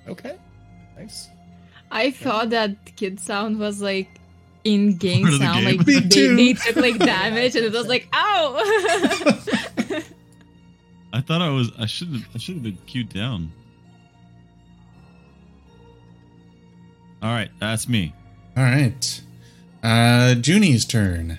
[0.08, 0.36] Okay.
[0.98, 1.28] Nice.
[1.92, 4.19] I thought that kid sound was like
[4.64, 5.78] in game Part sound, game.
[5.78, 6.36] like Me they, too.
[6.36, 8.56] they took like damage, and it was like, ow!
[11.12, 11.72] I thought I was.
[11.78, 12.28] I should have.
[12.36, 13.52] I should have been queued down.
[17.22, 18.14] All right, that's me.
[18.56, 19.22] All right.
[19.84, 21.38] Uh, Junie's turn.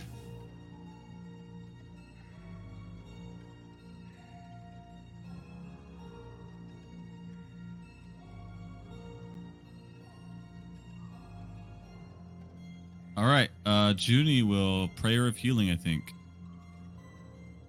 [13.20, 15.70] All right, uh, Junie will prayer of healing.
[15.70, 16.14] I think.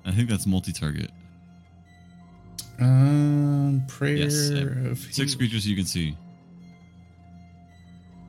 [0.05, 1.11] I think that's multi-target.
[2.79, 6.15] Um, prayer Yes, of Six heal- creatures you can see.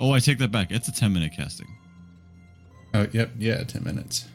[0.00, 0.72] Oh, I take that back.
[0.72, 1.68] It's a 10 minute casting.
[2.92, 4.26] Oh, yep, yeah, ten minutes.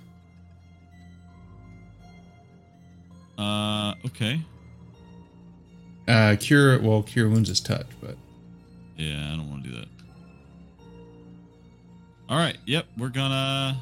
[3.38, 4.42] Uh, okay.
[6.08, 6.80] Uh, cure.
[6.80, 8.18] Well, cure wounds is touch, but
[8.96, 9.88] Yeah, I don't want to do that.
[12.30, 12.58] All right.
[12.66, 12.86] Yep.
[12.98, 13.78] We're gonna.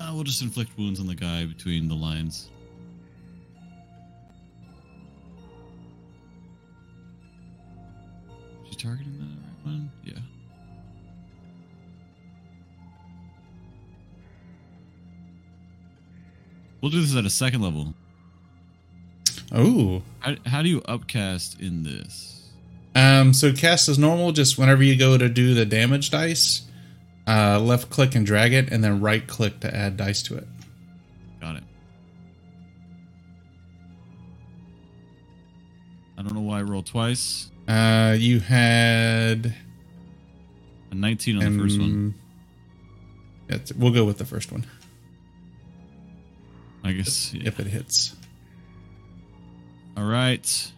[0.00, 2.50] Uh, we'll just inflict wounds on the guy between the lines.
[8.64, 9.90] Is she targeting the right one?
[10.04, 10.18] Yeah.
[16.80, 17.94] We'll do this at a second level.
[19.52, 22.43] oh, How, how do you upcast in this?
[22.94, 24.32] Um, so cast as normal.
[24.32, 26.62] Just whenever you go to do the damage dice,
[27.26, 30.46] uh, left click and drag it, and then right click to add dice to it.
[31.40, 31.64] Got it.
[36.16, 37.50] I don't know why I rolled twice.
[37.66, 39.54] Uh, you had
[40.90, 42.14] A 19 on the first one.
[43.76, 44.66] we'll go with the first one
[46.84, 47.32] I guess.
[47.32, 47.48] yeah.
[47.48, 48.14] if it hits.
[49.96, 50.72] All right.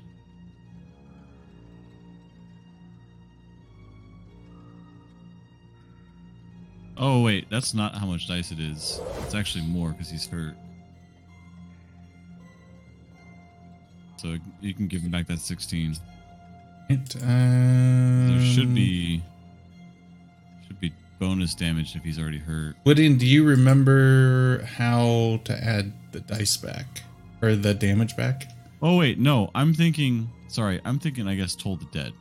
[6.99, 9.01] Oh wait, that's not how much dice it is.
[9.23, 10.55] It's actually more because he's hurt.
[14.17, 15.97] So you can give him back that 16.
[16.89, 19.23] It, uh, There should be
[20.67, 22.77] should be bonus damage if he's already hurt.
[22.85, 26.87] Woodin, do you remember how to add the dice back
[27.43, 28.51] or the damage back?
[28.81, 30.31] Oh wait, no, I'm thinking.
[30.49, 31.29] Sorry, I'm thinking.
[31.29, 32.13] I guess told the dead.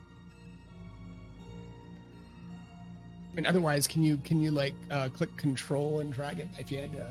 [3.36, 6.72] I mean, otherwise, can you can you like uh, click Control and drag it if
[6.72, 7.06] you had to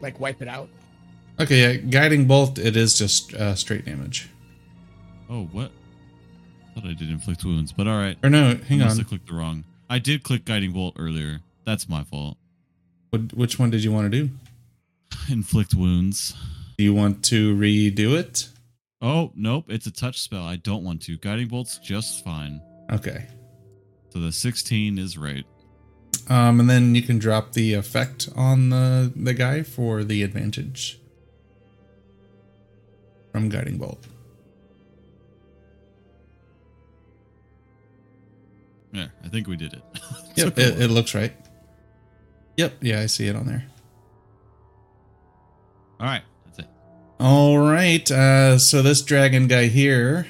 [0.00, 0.68] like wipe it out?
[1.40, 2.60] Okay, yeah, guiding bolt.
[2.60, 4.30] It is just uh, straight damage.
[5.28, 5.72] Oh what?
[6.76, 8.16] Thought I did inflict wounds, but all right.
[8.22, 8.98] Or no, I hang must on.
[8.98, 9.64] have clicked the wrong.
[9.90, 11.40] I did click guiding bolt earlier.
[11.66, 12.36] That's my fault.
[13.10, 14.30] What, which one did you want to do?
[15.28, 16.34] Inflict wounds.
[16.78, 18.48] Do you want to redo it?
[19.02, 20.44] Oh nope, it's a touch spell.
[20.44, 21.16] I don't want to.
[21.18, 22.60] Guiding bolt's just fine.
[22.92, 23.26] Okay.
[24.10, 25.44] So the 16 is right.
[26.28, 30.98] Um, and then you can drop the effect on the the guy for the advantage
[33.32, 34.06] from guiding bolt.
[38.92, 39.82] Yeah, I think we did it.
[40.36, 41.32] Yep, it, it looks right.
[42.56, 43.64] Yep, yeah, I see it on there.
[46.00, 46.66] All right, that's it.
[47.20, 48.10] All right.
[48.10, 50.26] Uh, so this dragon guy here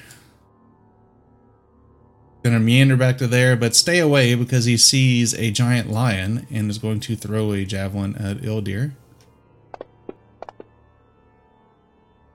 [2.45, 6.69] gonna meander back to there, but stay away because he sees a giant lion and
[6.69, 8.91] is going to throw a javelin at Ildir.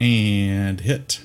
[0.01, 1.21] And hit.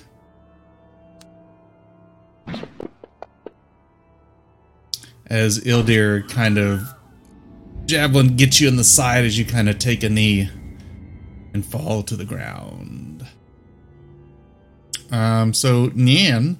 [5.25, 6.93] As Ildir kind of
[7.87, 10.47] javelin gets you in the side as you kind of take a knee
[11.55, 13.25] and fall to the ground.
[15.09, 16.57] Um, so Nian,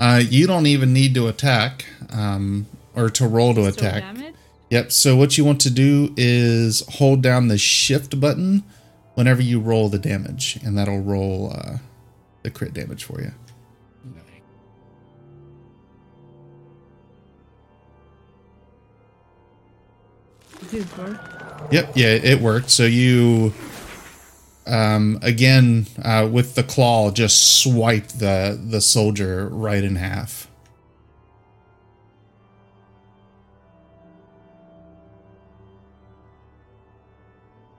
[0.00, 4.02] uh, you don't even need to attack, um, or to roll to So attack.
[4.02, 4.34] damage?
[4.70, 4.92] Yep.
[4.92, 8.64] So what you want to do is hold down the shift button
[9.14, 11.78] whenever you roll the damage, and that'll roll uh,
[12.42, 13.32] the crit damage for you.
[20.70, 21.20] Did it work?
[21.70, 21.92] Yep.
[21.94, 22.70] Yeah, it worked.
[22.70, 23.52] So you,
[24.66, 30.48] um, again, uh, with the claw, just swipe the the soldier right in half.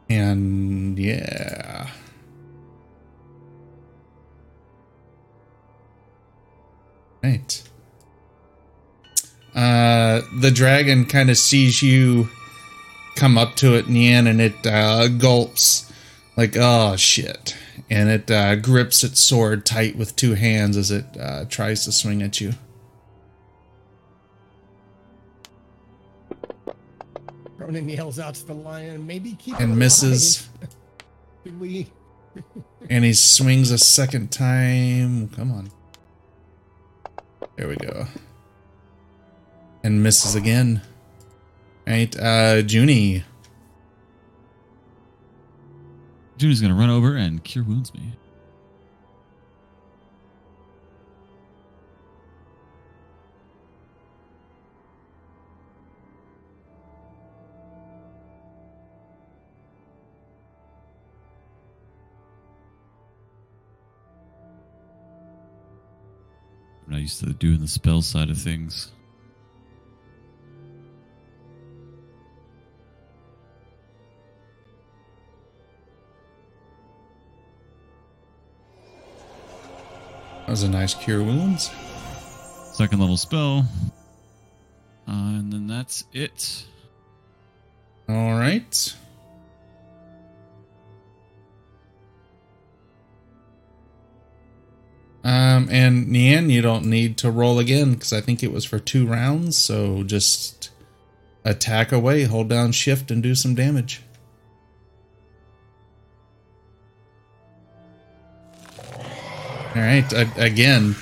[0.10, 1.90] And yeah.
[7.24, 7.64] Right.
[9.56, 12.30] Uh, the dragon kind of sees you
[13.16, 15.92] come up to it, Nian, and it uh, gulps
[16.38, 17.56] like, oh shit.
[17.90, 21.92] And it uh, grips its sword tight with two hands as it uh, tries to
[21.92, 22.54] swing at you.
[27.58, 30.48] Ronan yells out to the lion, maybe keep And misses.
[31.60, 31.88] we?
[32.90, 35.30] And he swings a second time.
[35.30, 35.72] Come on.
[37.56, 38.06] There we go.
[39.84, 40.82] And misses again.
[41.88, 43.24] Right, uh, Junie.
[46.38, 48.14] Junie's gonna run over and cure wounds me.
[66.86, 68.92] I'm not used to doing the spell side of things.
[80.56, 81.70] Was a nice cure wounds.
[82.72, 83.68] Second level spell.
[85.06, 86.64] Uh, and then that's it.
[88.08, 88.96] All right.
[95.26, 98.80] Um, and Nian, you don't need to roll again because I think it was for
[98.80, 99.58] two rounds.
[99.58, 100.70] So just
[101.44, 104.04] attack away, hold down shift, and do some damage.
[109.76, 110.06] All right.
[110.38, 110.96] again,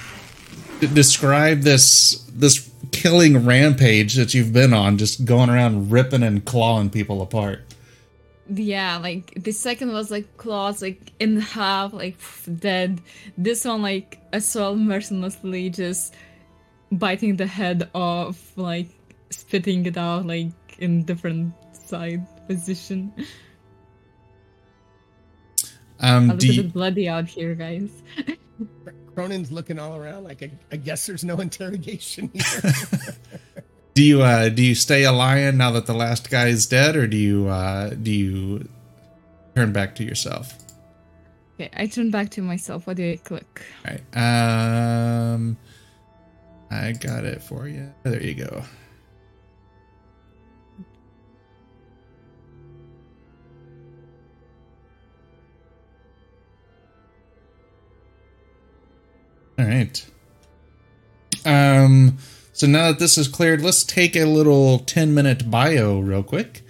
[0.80, 6.90] describe this this killing rampage that you've been on, just going around ripping and clawing
[6.90, 7.62] people apart.
[8.50, 12.18] Yeah, like the second was like claws like in half, like
[12.60, 13.00] dead.
[13.38, 16.16] This one like I saw mercilessly just
[16.92, 18.88] biting the head off, like
[19.30, 23.14] spitting it out like in different side position.
[26.00, 27.90] Um, A little bit bloody out here, guys.
[29.16, 32.74] Cronin's looking all around like I, I guess there's no interrogation here.
[33.94, 36.96] do you uh, do you stay a lion now that the last guy is dead,
[36.96, 38.68] or do you uh, do you
[39.56, 40.58] turn back to yourself?
[41.56, 42.88] Okay, I turn back to myself.
[42.88, 43.62] What do I click?
[43.86, 45.34] All right.
[45.34, 45.58] Um,
[46.72, 47.94] I got it for you.
[48.04, 48.64] There you go.
[59.60, 60.06] All right.
[61.46, 62.18] Um,
[62.54, 66.62] so now that this is cleared, let's take a little 10 minute bio real quick.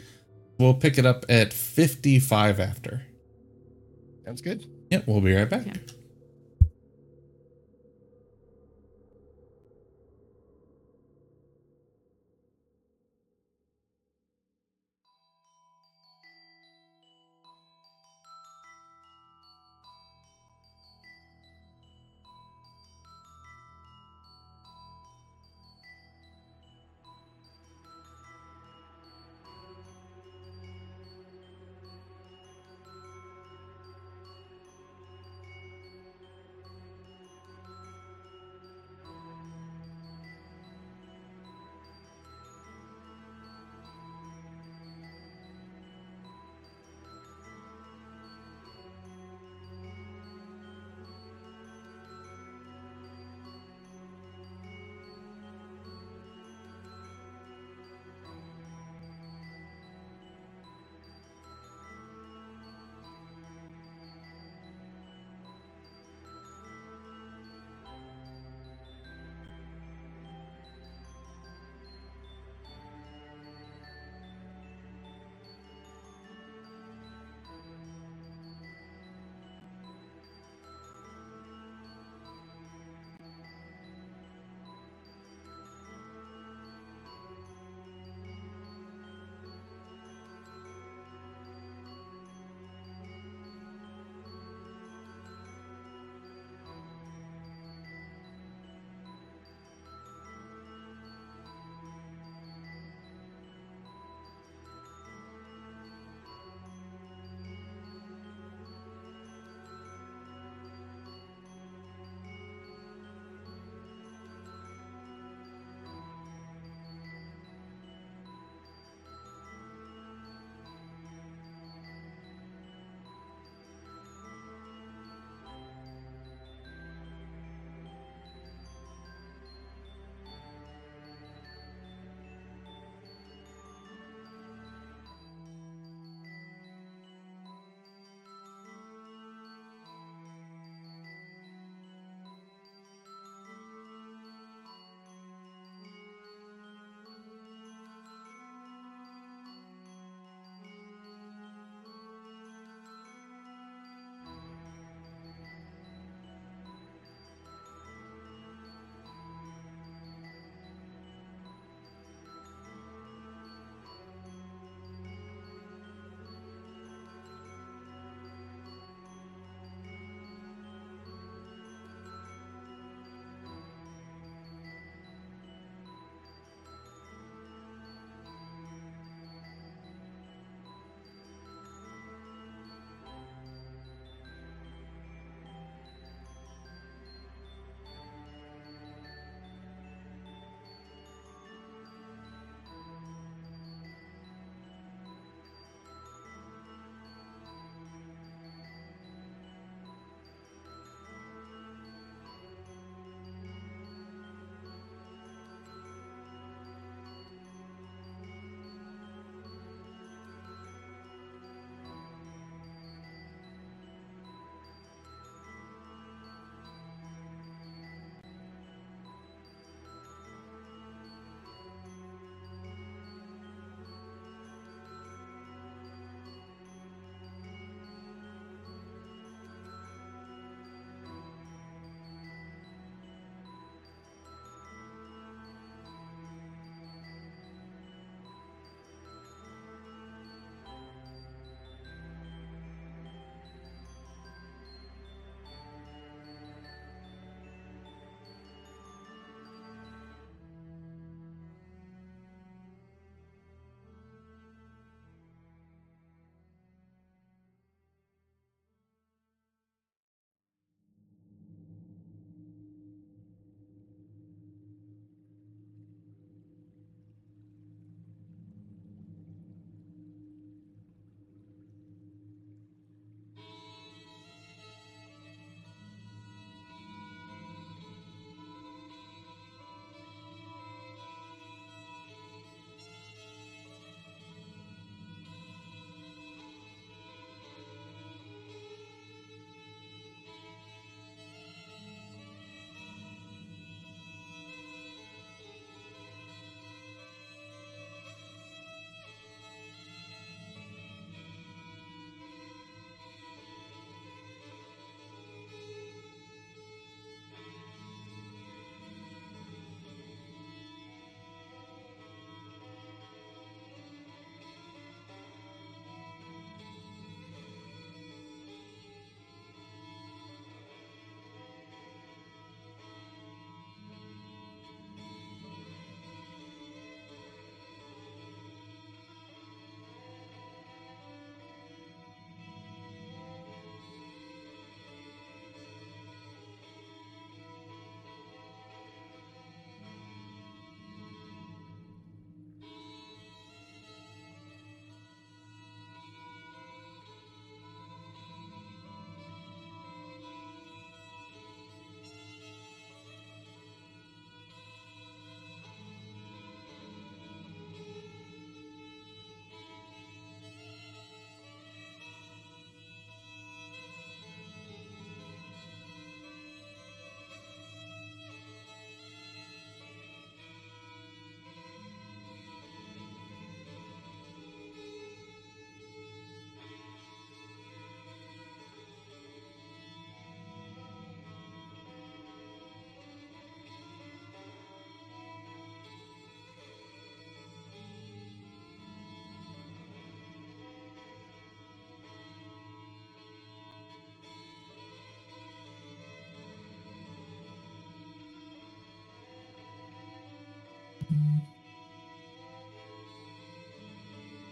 [0.58, 3.04] We'll pick it up at 55 after.
[4.26, 4.66] Sounds good.
[4.90, 5.66] Yep, we'll be right back.
[5.66, 5.74] Yeah.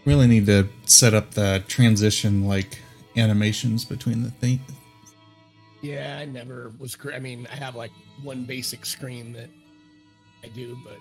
[0.04, 2.78] Really need to set up the transition like
[3.16, 4.60] animations between the thing.
[5.80, 6.96] Yeah, I never was.
[7.12, 7.92] I mean, I have like
[8.22, 9.48] one basic screen that
[10.44, 10.98] I do, but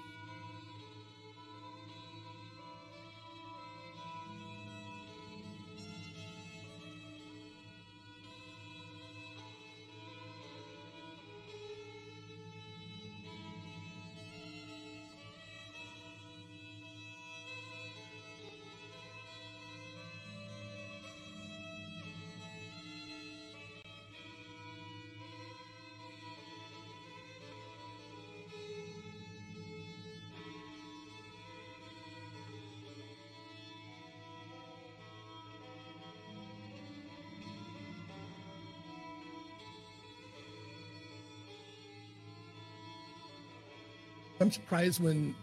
[44.42, 45.36] I'm surprised when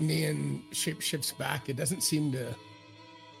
[0.00, 2.54] Nian shape shifts back, it doesn't seem to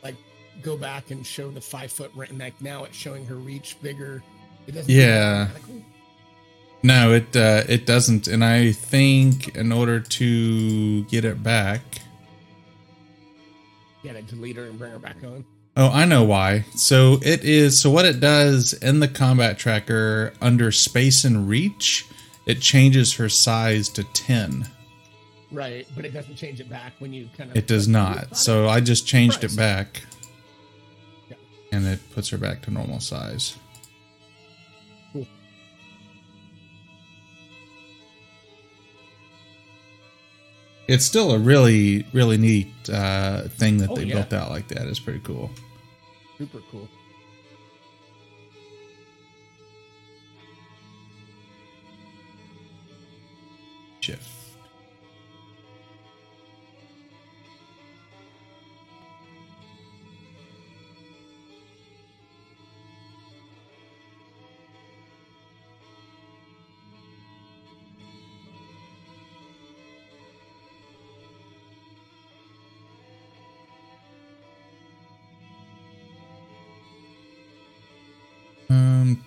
[0.02, 0.16] like
[0.62, 4.22] go back and show the five foot right like now it's showing her reach bigger.
[4.66, 5.48] It doesn't Yeah.
[6.82, 11.80] No, it uh, it doesn't, and I think in order to get it back,
[14.02, 15.44] You gotta delete her and bring her back on.
[15.78, 16.66] oh, I know why.
[16.76, 17.80] So it is.
[17.80, 22.04] So what it does in the combat tracker under space and reach,
[22.46, 24.68] it changes her size to ten.
[25.54, 28.36] Right, but it doesn't change it back when you kind of It does not.
[28.36, 30.02] So I just changed it back,
[31.30, 31.36] Yeah.
[31.70, 33.56] and it puts her back to normal size.
[35.12, 35.26] Cool.
[40.86, 44.14] It's still a really, really neat uh, thing that Oh, they yeah.
[44.16, 44.86] built out like that.
[44.86, 45.50] It's pretty cool.
[46.36, 46.88] super cool.
[54.00, 54.28] Shift.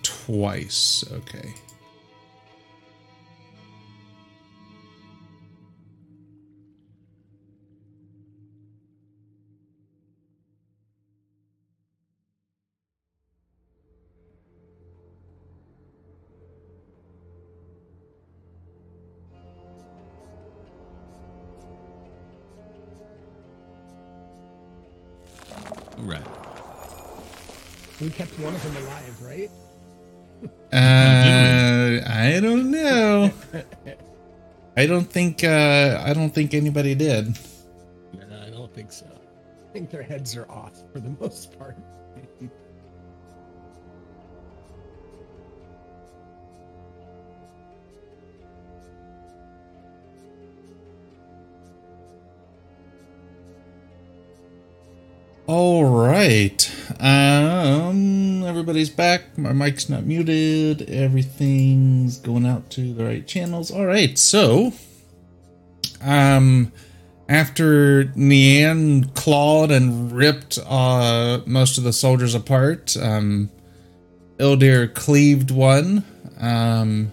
[0.02, 1.04] Twice.
[1.10, 1.54] Okay.
[25.98, 26.22] Right.
[28.00, 29.50] We kept one of them alive, right?
[34.78, 35.42] I don't think.
[35.42, 37.36] Uh, I don't think anybody did.
[38.16, 39.06] No, I don't think so.
[39.06, 41.76] I think their heads are off for the most part.
[56.18, 56.72] Right.
[57.00, 59.38] Um, everybody's back.
[59.38, 60.82] My mic's not muted.
[60.90, 63.70] Everything's going out to the right channels.
[63.70, 64.18] All right.
[64.18, 64.72] So,
[66.02, 66.72] um,
[67.28, 73.50] after Nian clawed and ripped uh most of the soldiers apart, um,
[74.38, 76.04] Ildir cleaved one.
[76.40, 77.12] Um,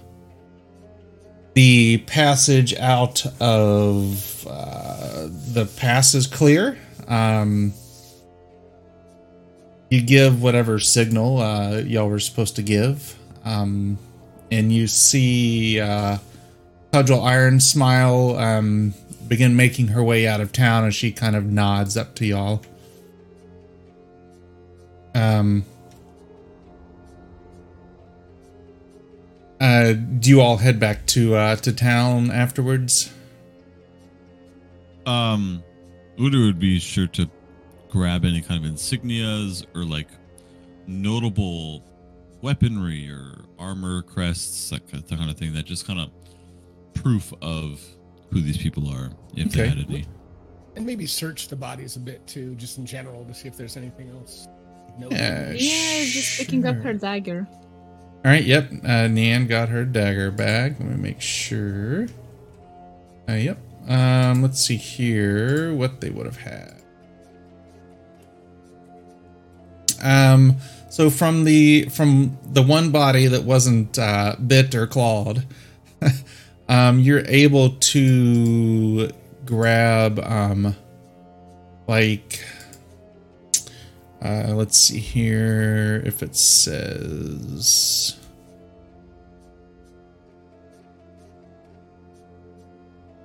[1.54, 6.78] the passage out of uh, the pass is clear.
[7.08, 7.74] Um,
[9.90, 13.98] you give whatever signal uh, y'all were supposed to give, um,
[14.52, 16.18] and you see uh,
[16.92, 18.94] Cudgel Ironsmile um,
[19.28, 22.62] begin making her way out of town as she kind of nods up to y'all.
[25.14, 25.66] Um,
[29.60, 33.12] uh, do you all head back to uh, to town afterwards?
[35.06, 35.64] Um,
[36.20, 37.30] Udo would be sure to
[37.96, 40.10] grab any kind of insignias or like
[40.86, 41.82] notable
[42.42, 45.54] weaponry or armor crests, that, kind of thing.
[45.54, 46.10] That just kind of
[46.94, 47.82] proof of
[48.32, 50.06] who these people are, if they had any.
[50.76, 53.78] And maybe search the bodies a bit too, just in general, to see if there's
[53.78, 54.50] anything else.
[55.00, 55.08] No.
[55.10, 57.48] Yeah, Yeah, just picking up her dagger.
[57.50, 58.44] All right.
[58.44, 58.72] Yep.
[58.84, 60.76] Uh, Nian got her dagger bag.
[60.80, 62.08] Let me make sure.
[63.30, 63.58] Uh, yep.
[63.88, 66.75] Um, let's see here what they would have had.
[70.02, 70.58] Um,
[70.90, 75.46] so from the from the one body that wasn't uh, bit or clawed,
[76.70, 79.12] um, you're able to
[79.46, 80.76] grab um
[81.88, 82.44] like
[84.24, 88.18] uh let's see here if it says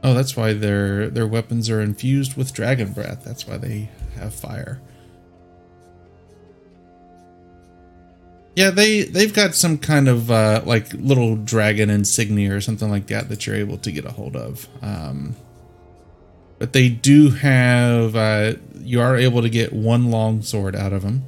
[0.03, 3.23] Oh, that's why their their weapons are infused with dragon breath.
[3.23, 4.81] That's why they have fire.
[8.61, 13.07] Yeah, they they've got some kind of uh, like little dragon insignia or something like
[13.07, 14.69] that that you're able to get a hold of.
[14.83, 15.35] Um,
[16.59, 21.01] but they do have uh, you are able to get one long sword out of
[21.01, 21.25] them.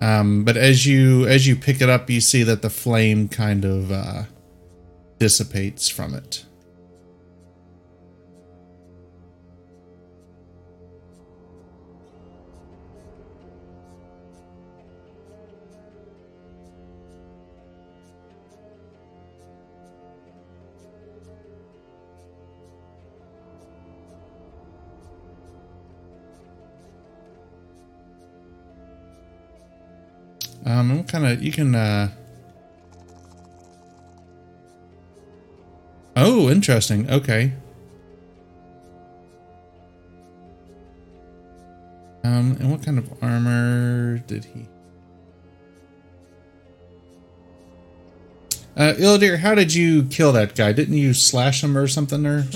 [0.00, 3.66] Um, but as you as you pick it up, you see that the flame kind
[3.66, 4.22] of uh,
[5.18, 6.46] dissipates from it.
[30.68, 31.74] Um, what kind of you can?
[31.74, 32.10] uh
[36.14, 37.08] Oh, interesting.
[37.10, 37.52] Okay.
[42.24, 44.66] Um, and what kind of armor did he?
[48.76, 50.72] Uh, Ildir, how did you kill that guy?
[50.72, 52.26] Didn't you slash him or something?
[52.26, 52.46] Or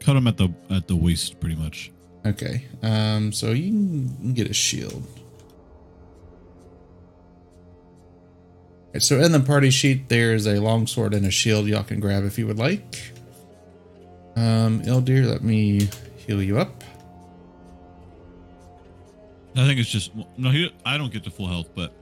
[0.00, 1.90] Cut him at the at the waist, pretty much.
[2.24, 2.64] okay.
[2.82, 5.02] Um, so you can get a shield.
[8.98, 12.38] So in the party sheet, there's a longsword and a shield y'all can grab if
[12.38, 13.12] you would like.
[14.36, 16.82] Um, Ildir, let me heal you up.
[19.54, 20.50] I think it's just no.
[20.50, 21.92] He, I don't get to full health, but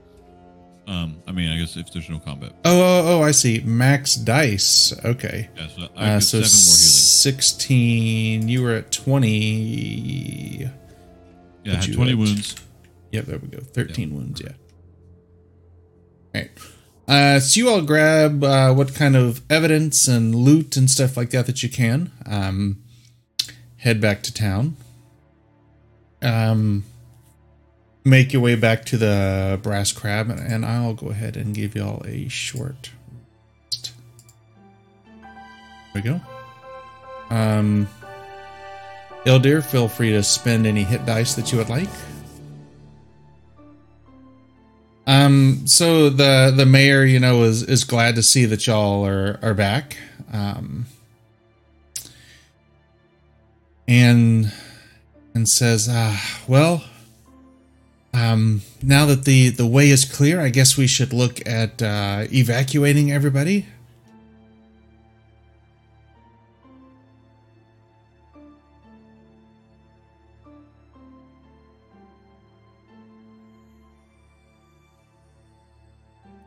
[0.88, 3.60] um, I mean, I guess if there's no combat, Oh, oh, oh, I see.
[3.64, 4.92] Max dice.
[5.04, 5.48] Okay.
[5.56, 5.68] yeah.
[5.68, 8.48] So I Uh, so seven 16.
[8.48, 10.68] You were at 20.
[11.64, 12.56] Yeah, twenty wounds.
[13.12, 13.60] Yep, there we go.
[13.60, 14.48] 13 wounds, yeah.
[16.34, 16.50] All right.
[17.06, 21.30] Uh, so you all grab uh, what kind of evidence and loot and stuff like
[21.30, 22.10] that that you can.
[22.26, 22.82] Um,
[23.76, 24.76] head back to town.
[26.22, 26.84] Um,
[28.04, 31.74] make your way back to the brass crab, and, and I'll go ahead and give
[31.74, 32.90] y'all a short.
[33.70, 33.92] rest.
[35.92, 36.20] There we go.
[37.28, 37.88] Um,
[39.60, 41.88] feel free to spend any hit dice that you would like.
[45.06, 49.38] Um, so the the mayor, you know, is is glad to see that y'all are
[49.42, 49.96] are back.
[50.32, 50.86] Um,
[53.86, 54.52] and
[55.34, 56.84] and says, ah, well,
[58.14, 62.26] um, now that the the way is clear, I guess we should look at uh,
[62.32, 63.66] evacuating everybody.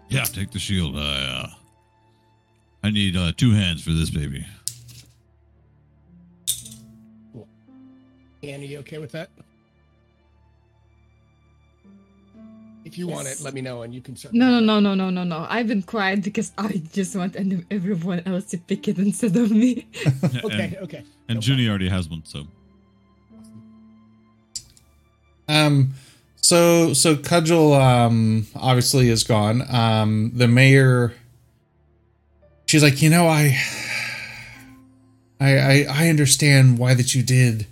[0.09, 0.95] Yeah, take the shield.
[0.97, 1.49] I, uh,
[2.83, 4.45] I need uh, two hands for this baby.
[8.43, 9.29] Anne, are you okay with that?
[12.85, 14.33] If you want it, let me know and you can start.
[14.33, 15.45] No, no, no, no, no, no, no.
[15.49, 17.35] I've been quiet because I just want
[17.69, 19.87] everyone else to pick it instead of me.
[20.43, 21.03] Okay, and, okay.
[21.27, 22.47] and No Junie already has one, so
[25.49, 25.93] Um,
[26.41, 29.63] so so Cudgel um obviously is gone.
[29.73, 31.13] Um, the mayor.
[32.65, 33.57] She's like, you know, I,
[35.39, 37.65] I, I, I understand why that you did,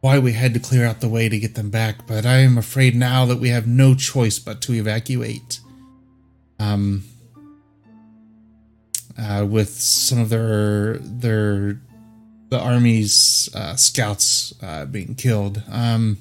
[0.00, 2.56] why we had to clear out the way to get them back, but I am
[2.56, 5.60] afraid now that we have no choice but to evacuate.
[6.58, 7.04] Um,
[9.18, 11.78] uh, with some of their their
[12.48, 15.62] the army's uh, scouts uh, being killed.
[15.70, 16.16] Um.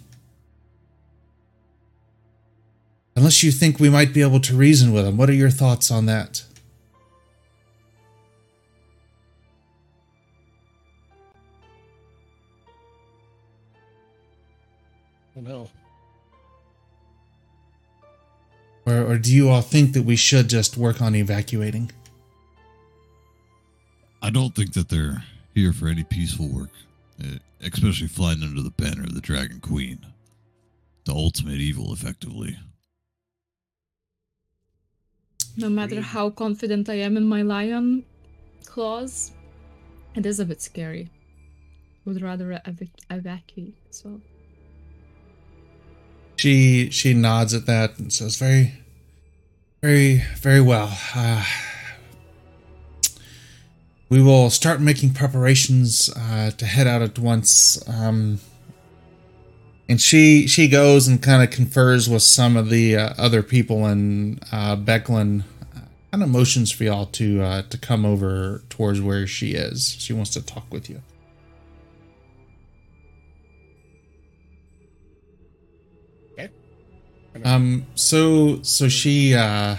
[3.15, 5.91] Unless you think we might be able to reason with them, what are your thoughts
[5.91, 6.43] on that?
[15.35, 15.69] I don't know.
[18.85, 21.91] Or, or do you all think that we should just work on evacuating?
[24.21, 25.23] I don't think that they're
[25.53, 26.71] here for any peaceful work,
[27.23, 30.05] uh, especially flying under the banner of the Dragon Queen,
[31.05, 32.57] the ultimate evil, effectively.
[35.59, 38.05] No matter how confident I am in my lion
[38.65, 39.31] claws,
[40.15, 41.09] it is a bit scary.
[42.05, 44.21] Would rather evac- evacuate as well.
[46.37, 48.73] She she nods at that and says, "Very,
[49.81, 50.97] very, very well.
[51.13, 51.45] Uh,
[54.07, 57.77] we will start making preparations uh, to head out at once.
[57.87, 58.39] Um,
[59.89, 63.87] and she she goes and kind of confers with some of the uh, other people,
[63.87, 65.43] and uh, Becklin
[66.11, 69.95] kind of motions for y'all to uh, to come over towards where she is.
[69.97, 71.01] She wants to talk with you.
[76.33, 76.49] Okay.
[77.43, 77.87] Um.
[77.95, 79.77] So so she uh,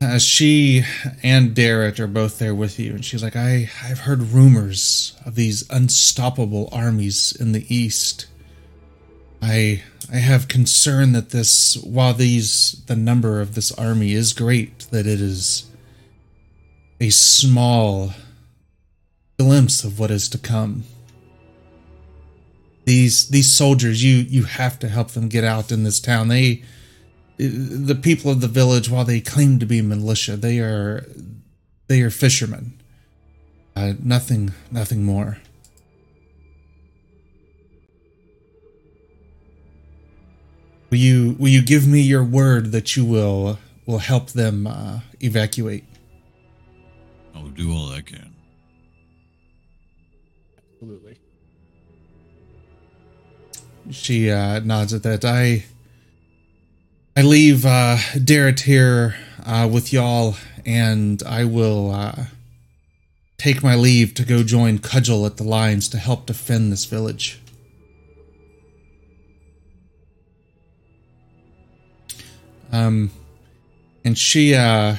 [0.00, 0.82] uh she
[1.22, 5.34] and Darrett are both there with you, and she's like, I I've heard rumors of
[5.34, 8.26] these unstoppable armies in the east.
[9.42, 9.82] I
[10.12, 15.06] I have concern that this while these the number of this army is great, that
[15.06, 15.70] it is
[17.00, 18.12] a small
[19.38, 20.84] glimpse of what is to come.
[22.84, 26.28] These these soldiers, you you have to help them get out in this town.
[26.28, 26.62] They
[27.48, 31.06] the people of the village, while they claim to be militia, they are
[31.86, 32.80] they are fishermen.
[33.74, 35.38] Uh, nothing nothing more.
[40.90, 45.00] Will you will you give me your word that you will will help them uh,
[45.20, 45.84] evacuate?
[47.34, 48.34] I will do all I can.
[50.58, 51.16] Absolutely.
[53.90, 55.24] She uh, nods at that.
[55.24, 55.64] I
[57.16, 62.26] I leave uh, Darrett here uh, with y'all, and I will uh,
[63.36, 67.40] take my leave to go join Cudgel at the lines to help defend this village.
[72.70, 73.10] Um,
[74.04, 74.96] and she uh,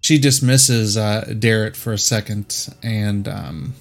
[0.00, 3.74] she dismisses uh, Darrett for a second, and um,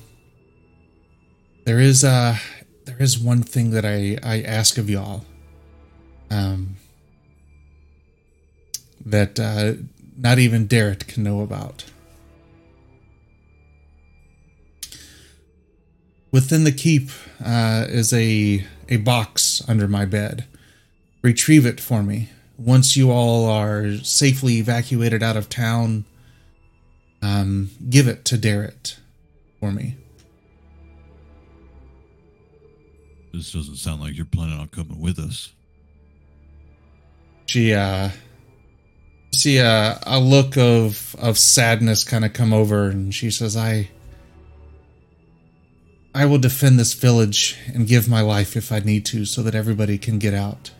[1.65, 2.37] there is uh
[2.85, 5.25] there is one thing that I I ask of y'all,
[6.29, 6.75] um,
[9.05, 9.73] that uh,
[10.17, 11.85] not even Darrett can know about.
[16.31, 17.09] Within the keep
[17.43, 20.45] uh, is a a box under my bed.
[21.21, 26.05] Retrieve it for me once you all are safely evacuated out of town,
[27.21, 28.97] um, give it to Darrett
[29.59, 29.97] for me.
[33.33, 35.51] This doesn't sound like you're planning on coming with us.
[37.47, 38.09] She uh
[39.45, 43.87] see a, a look of of sadness kind of come over and she says i
[46.15, 49.53] i will defend this village and give my life if i need to so that
[49.53, 50.71] everybody can get out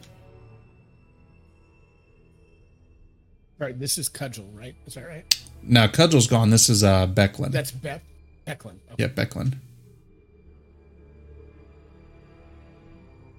[3.57, 3.79] Right.
[3.79, 4.75] This is Cudgel, right?
[4.85, 5.23] Is that right?
[5.63, 8.01] now cudgel's gone this is uh becklin That's Beth
[8.45, 8.77] Becklin.
[8.91, 8.95] Okay.
[8.97, 9.53] yeah becklin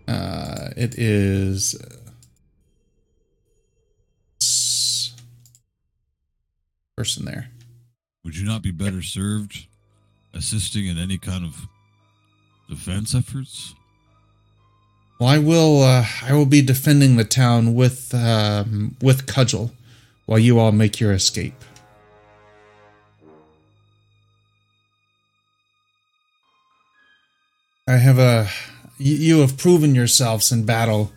[0.08, 1.76] uh it is
[6.96, 7.50] person there
[8.24, 9.66] Would you not be better served
[10.32, 11.68] assisting in any kind of
[12.68, 13.74] defense efforts?
[15.18, 15.82] Well, I will.
[15.82, 19.72] Uh, I will be defending the town with um, with cudgel,
[20.26, 21.54] while you all make your escape.
[27.88, 28.48] I have a.
[28.98, 31.12] You, you have proven yourselves in battle,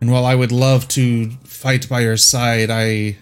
[0.00, 3.16] and while I would love to fight by your side, I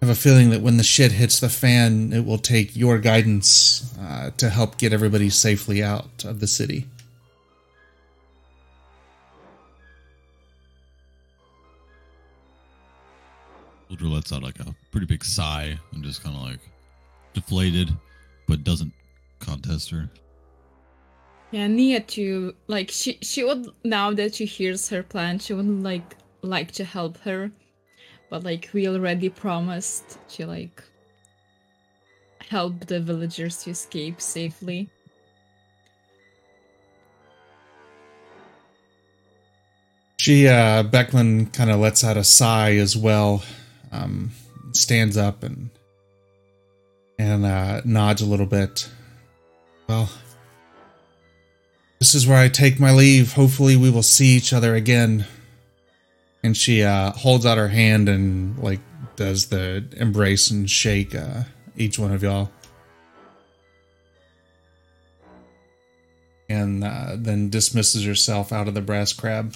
[0.00, 3.96] have a feeling that when the shit hits the fan, it will take your guidance
[4.00, 6.86] uh, to help get everybody safely out of the city.
[13.90, 16.60] Uldra lets out like a pretty big sigh and just kind of like
[17.32, 17.90] deflated,
[18.46, 18.92] but doesn't
[19.40, 20.08] contest her.
[21.50, 22.54] Yeah, Nia too.
[22.66, 26.84] Like she, she would now that she hears her plan, she would like like to
[26.84, 27.50] help her,
[28.30, 30.82] but like we already promised to like
[32.48, 34.88] help the villagers to escape safely.
[40.18, 43.44] She, uh, Becklin kind of lets out a sigh as well,
[43.92, 44.32] um,
[44.72, 45.70] stands up and,
[47.18, 48.88] and, uh, nods a little bit.
[49.88, 50.10] Well,
[52.00, 53.34] this is where I take my leave.
[53.34, 55.24] Hopefully we will see each other again.
[56.48, 58.80] And she, uh, holds out her hand and, like,
[59.16, 61.42] does the embrace and shake, uh,
[61.76, 62.50] each one of y'all.
[66.48, 69.54] And, uh, then dismisses herself out of the brass crab.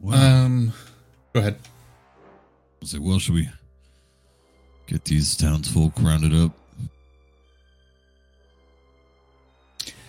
[0.00, 0.72] Well, Um,
[1.34, 1.58] go ahead.
[1.62, 1.68] I
[2.80, 3.50] was like, well, should we
[4.86, 6.58] get these townsfolk rounded up?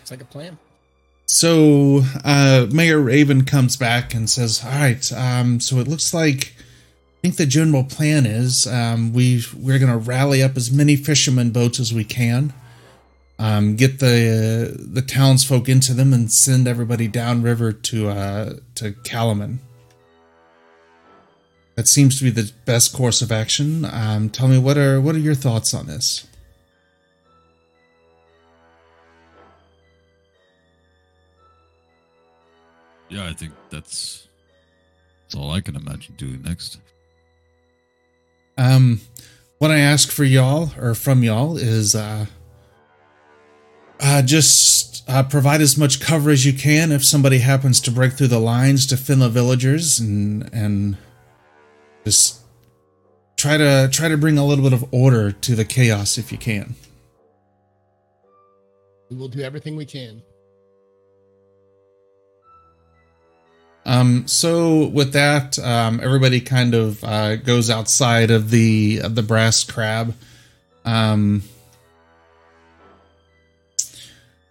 [0.02, 0.58] It's like a plan.
[1.38, 6.54] So, uh, Mayor Raven comes back and says, "All right, um, so it looks like
[6.58, 10.96] I think the general plan is um, we we're going to rally up as many
[10.96, 12.54] fishermen boats as we can,
[13.38, 19.58] um, get the the townsfolk into them, and send everybody downriver to uh, to Kalaman.
[21.76, 23.84] That seems to be the best course of action.
[23.84, 26.26] Um, tell me what are what are your thoughts on this?
[33.10, 34.28] Yeah, I think that's
[35.24, 36.80] that's all I can imagine doing next.
[38.58, 39.02] Um,
[39.60, 42.26] what I ask for y'all or from y'all is uh,
[44.00, 48.14] uh, just uh, provide as much cover as you can if somebody happens to break
[48.14, 50.98] through the lines to Finla villagers and and
[52.04, 52.42] just
[53.38, 56.38] try to try to bring a little bit of order to the chaos if you
[56.38, 56.76] can.
[59.10, 60.22] We will do everything we can.
[63.86, 69.22] Um, so with that, um, everybody kind of uh, goes outside of the of the
[69.22, 70.16] brass crab.
[70.84, 71.44] Um,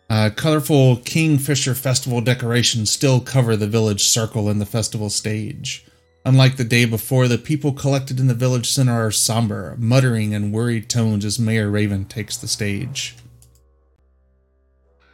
[0.09, 5.85] uh, colorful Kingfisher Festival decorations still cover the village circle and the festival stage.
[6.27, 10.53] Unlike the day before, the people collected in the village center are somber, muttering in
[10.53, 13.17] worried tones as Mayor Raven takes the stage.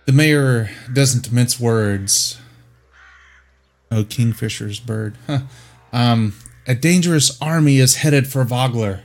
[0.07, 2.39] The mayor doesn't mince words.
[3.91, 5.17] Oh, Kingfisher's bird.
[5.27, 5.41] Huh.
[5.93, 6.35] Um,
[6.67, 9.01] a dangerous army is headed for Vogler.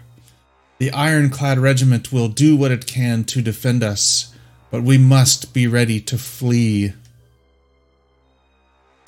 [0.78, 4.34] The ironclad regiment will do what it can to defend us,
[4.70, 6.94] but we must be ready to flee.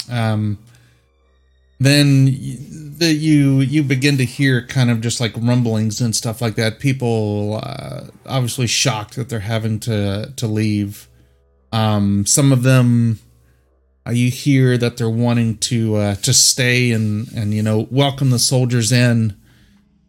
[0.09, 0.57] Um,
[1.79, 6.79] then you you begin to hear kind of just like rumblings and stuff like that.
[6.79, 11.07] People uh, obviously shocked that they're having to to leave.
[11.71, 13.19] Um, some of them
[14.11, 18.39] you hear that they're wanting to uh, to stay and and you know welcome the
[18.39, 19.35] soldiers in.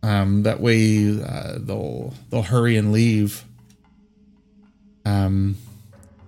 [0.03, 3.45] Um, that way uh, they'll they'll hurry and leave.
[5.05, 5.57] Um,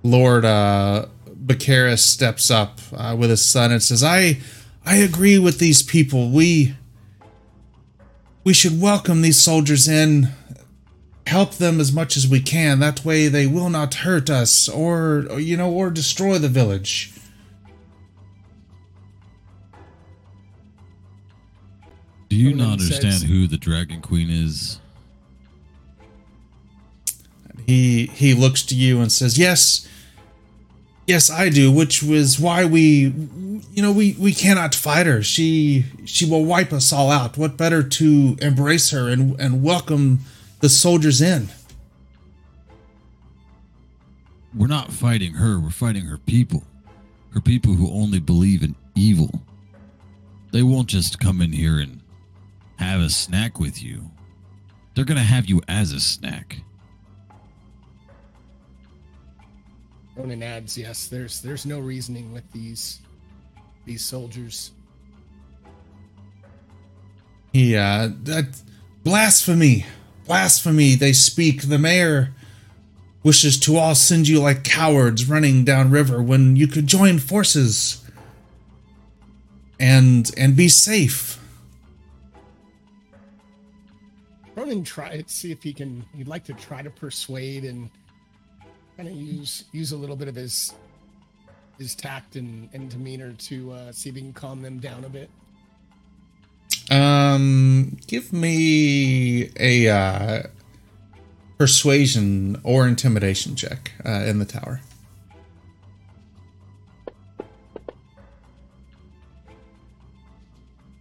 [0.02, 1.06] Lord uh,
[1.96, 4.40] steps up uh, with his son and says, "I
[4.84, 6.30] I agree with these people.
[6.30, 6.74] We
[8.42, 10.28] we should welcome these soldiers in."
[11.26, 15.26] help them as much as we can that way they will not hurt us or,
[15.30, 17.12] or you know or destroy the village
[22.30, 24.78] Do you not understand says- who the Dragon Queen is?
[27.66, 29.86] he he looks to you and says yes
[31.06, 33.12] yes i do which was why we
[33.72, 37.56] you know we we cannot fight her she she will wipe us all out what
[37.56, 40.18] better to embrace her and and welcome
[40.60, 41.48] the soldiers in
[44.52, 46.64] We're not fighting her, we're fighting her people.
[47.32, 49.30] Her people who only believe in evil.
[50.50, 51.99] They won't just come in here and
[52.80, 54.10] have a snack with you.
[54.94, 56.56] They're going to have you as a snack.
[60.16, 63.00] Ronan adds, yes, there's there's no reasoning with these
[63.84, 64.72] these soldiers.
[67.52, 68.60] Yeah, that
[69.04, 69.86] blasphemy
[70.26, 72.34] blasphemy they speak the mayor
[73.22, 78.04] wishes to all send you like cowards running down river when you could join forces
[79.78, 81.39] and and be safe
[84.70, 87.90] Ronan try see if he can he'd like to try to persuade and
[88.96, 90.74] kind of use use a little bit of his
[91.78, 95.08] his tact and, and demeanor to uh, see if he can calm them down a
[95.08, 95.30] bit.
[96.90, 100.42] Um, give me a uh,
[101.58, 104.80] persuasion or intimidation check uh, in the tower.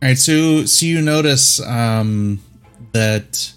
[0.02, 2.40] All right, so so you notice um,
[2.94, 3.52] that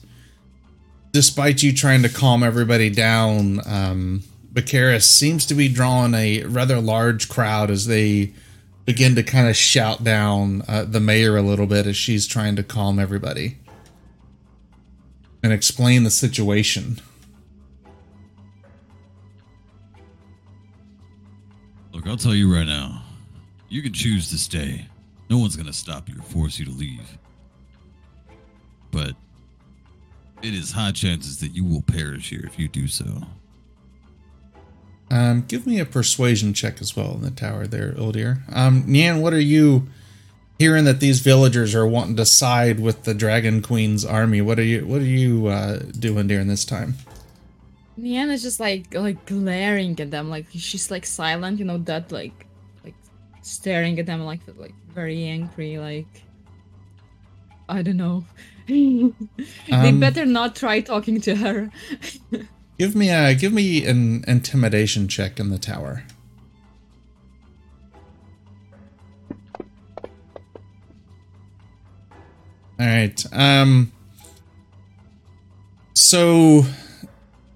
[1.13, 4.23] despite you trying to calm everybody down, um,
[4.53, 8.33] Bakaris seems to be drawing a rather large crowd as they
[8.85, 12.57] begin to kind of shout down uh, the mayor a little bit as she's trying
[12.57, 13.57] to calm everybody
[15.43, 17.01] and explain the situation.
[21.93, 23.03] Look, I'll tell you right now.
[23.69, 24.87] You can choose to stay.
[25.31, 27.19] No one's going to stop you or force you to leave.
[28.91, 29.15] But
[30.43, 33.23] it is high chances that you will perish here if you do so.
[35.11, 38.43] Um, give me a persuasion check as well in the tower there, Ildir.
[38.55, 39.89] Um, Nian, what are you
[40.59, 44.41] hearing that these villagers are wanting to side with the Dragon Queen's army?
[44.41, 46.97] What are you What are you uh, doing during this time?
[47.99, 52.47] Niana's just like like glaring at them, like she's like silent, you know, that like
[52.83, 52.95] like
[53.43, 56.23] staring at them like like very angry, like
[57.69, 58.25] I don't know.
[58.69, 59.13] they
[59.71, 61.71] Um, better not try talking to her.
[62.79, 66.05] Give me a give me an intimidation check in the tower.
[72.81, 73.25] All right.
[73.33, 73.93] Um
[75.95, 76.65] so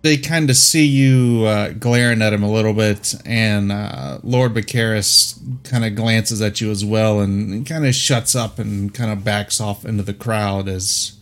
[0.06, 4.54] they kind of see you uh, glaring at him a little bit, and uh, Lord
[4.54, 9.10] Bakaris kind of glances at you as well, and kind of shuts up and kind
[9.10, 11.12] of backs off into the crowd as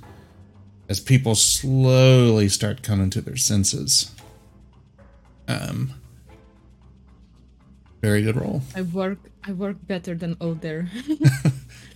[0.88, 4.14] as people slowly start coming to their senses.
[5.48, 5.94] Um,
[8.02, 8.60] very good role.
[8.76, 10.88] I work I work better than Older.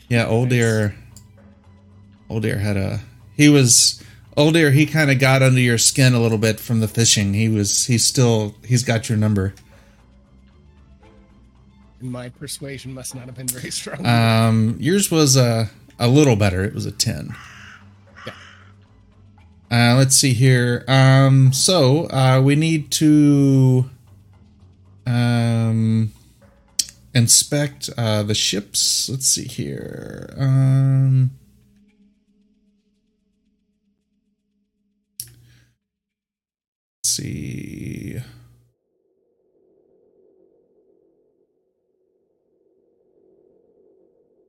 [0.08, 0.94] Yeah, Old Deer.
[2.30, 3.00] Old Deer had a.
[3.36, 4.02] He was
[4.38, 4.70] Old Deer.
[4.70, 7.34] He kind of got under your skin a little bit from the fishing.
[7.34, 7.86] He was.
[7.86, 8.54] He's still.
[8.64, 9.52] He's got your number.
[12.00, 14.06] My persuasion must not have been very strong.
[14.06, 16.62] Um, yours was a a little better.
[16.62, 17.34] It was a ten.
[18.24, 18.32] Yeah.
[19.72, 20.84] Uh, let's see here.
[20.86, 23.90] Um, so uh, we need to
[25.04, 26.12] um
[27.12, 29.08] inspect uh, the ships.
[29.08, 30.32] Let's see here.
[30.38, 31.32] Um.
[37.08, 38.18] Let's see.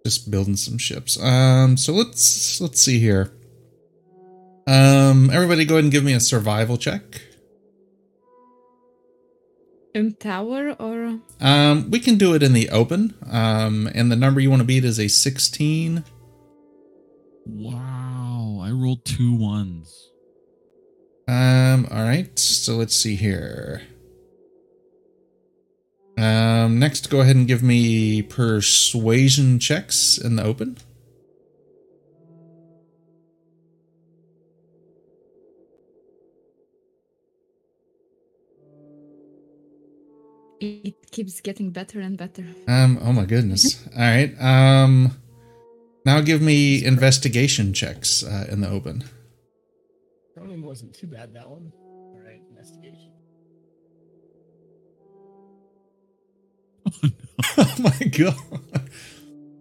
[0.03, 1.17] Just building some ships.
[1.21, 3.31] Um, so let's let's see here.
[4.67, 7.21] Um, everybody, go ahead and give me a survival check.
[9.95, 13.15] In tower or Um, we can do it in the open.
[13.31, 16.03] Um, and the number you want to beat is a sixteen.
[17.45, 20.08] Wow, I rolled two ones.
[21.29, 22.39] Um, all right.
[22.39, 23.83] So let's see here.
[26.17, 30.77] Um, next, go ahead and give me persuasion checks in the open.
[40.61, 42.43] it keeps getting better and better.
[42.67, 43.87] Um, oh my goodness.
[43.95, 44.35] All right.
[44.41, 45.17] Um,
[46.05, 49.05] now give me investigation checks uh, in the open.
[50.59, 51.71] Cronin wasn't too bad that one.
[51.77, 53.11] All right, investigation.
[57.57, 58.35] oh my god.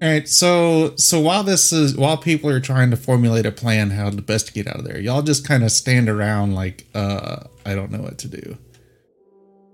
[0.01, 3.91] All right, so so while this is while people are trying to formulate a plan
[3.91, 7.45] how to best get out of there, y'all just kind of stand around like uh
[7.67, 8.59] I don't know what to do.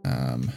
[0.05, 0.51] Um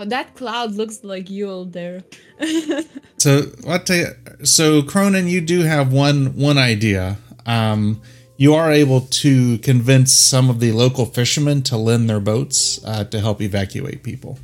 [0.00, 2.04] Oh, that cloud looks like you all there.
[3.18, 4.06] so I'll you
[4.44, 7.18] so Cronin, you do have one one idea.
[7.46, 8.00] Um
[8.38, 13.02] you are able to convince some of the local fishermen to lend their boats uh,
[13.02, 14.38] to help evacuate people.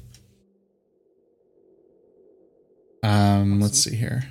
[3.05, 4.25] Um, let's see here.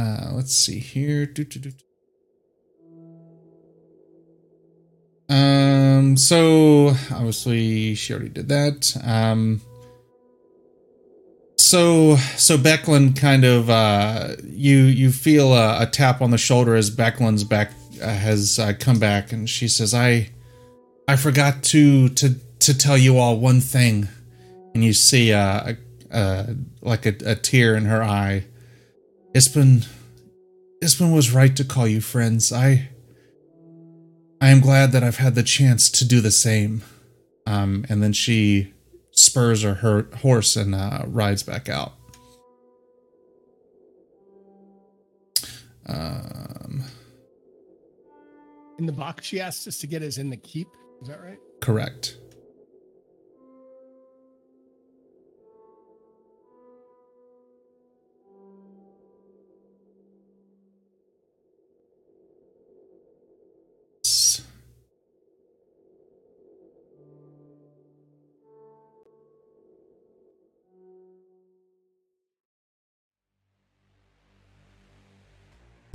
[0.00, 1.26] Uh, let's see here.
[1.26, 1.72] Doo, doo, doo.
[5.28, 8.96] Um, so obviously she already did that.
[9.04, 9.60] Um,
[11.60, 16.74] so so Becklin kind of uh, you you feel a, a tap on the shoulder
[16.74, 17.72] as Becklin's back
[18.02, 20.30] uh, has uh, come back, and she says, "I
[21.06, 24.08] I forgot to to to tell you all one thing,"
[24.74, 25.74] and you see uh,
[26.82, 28.44] like a, a tear in her eye.
[29.34, 29.86] Ispin
[30.82, 32.52] Ispin was right to call you friends.
[32.52, 32.88] I
[34.40, 36.82] I am glad that I've had the chance to do the same.
[37.46, 38.72] Um, and then she
[39.12, 41.92] spurs her, her horse and uh, rides back out.
[45.86, 46.84] Um,
[48.78, 50.68] In the box she asked us to get is in the keep.
[51.02, 51.38] Is that right?
[51.60, 52.16] correct.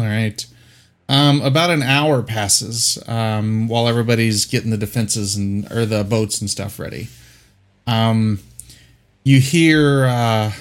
[0.06, 0.46] All right.
[1.10, 6.42] Um, about an hour passes um, while everybody's getting the defenses and or the boats
[6.42, 7.08] and stuff ready.
[7.88, 8.40] Um,
[9.24, 10.52] you hear uh,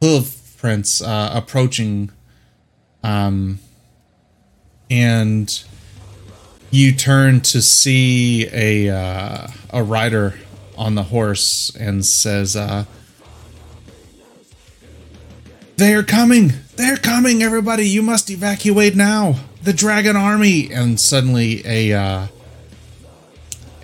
[0.00, 2.10] hoof prints uh, approaching,
[3.04, 3.60] um,
[4.90, 5.62] and
[6.72, 10.34] you turn to see a uh, a rider
[10.76, 12.56] on the horse and says,
[15.72, 16.52] uh, "They're coming!
[16.76, 17.42] They're coming!
[17.42, 19.36] Everybody, you must evacuate now!
[19.62, 22.26] The dragon army!" And suddenly, a uh,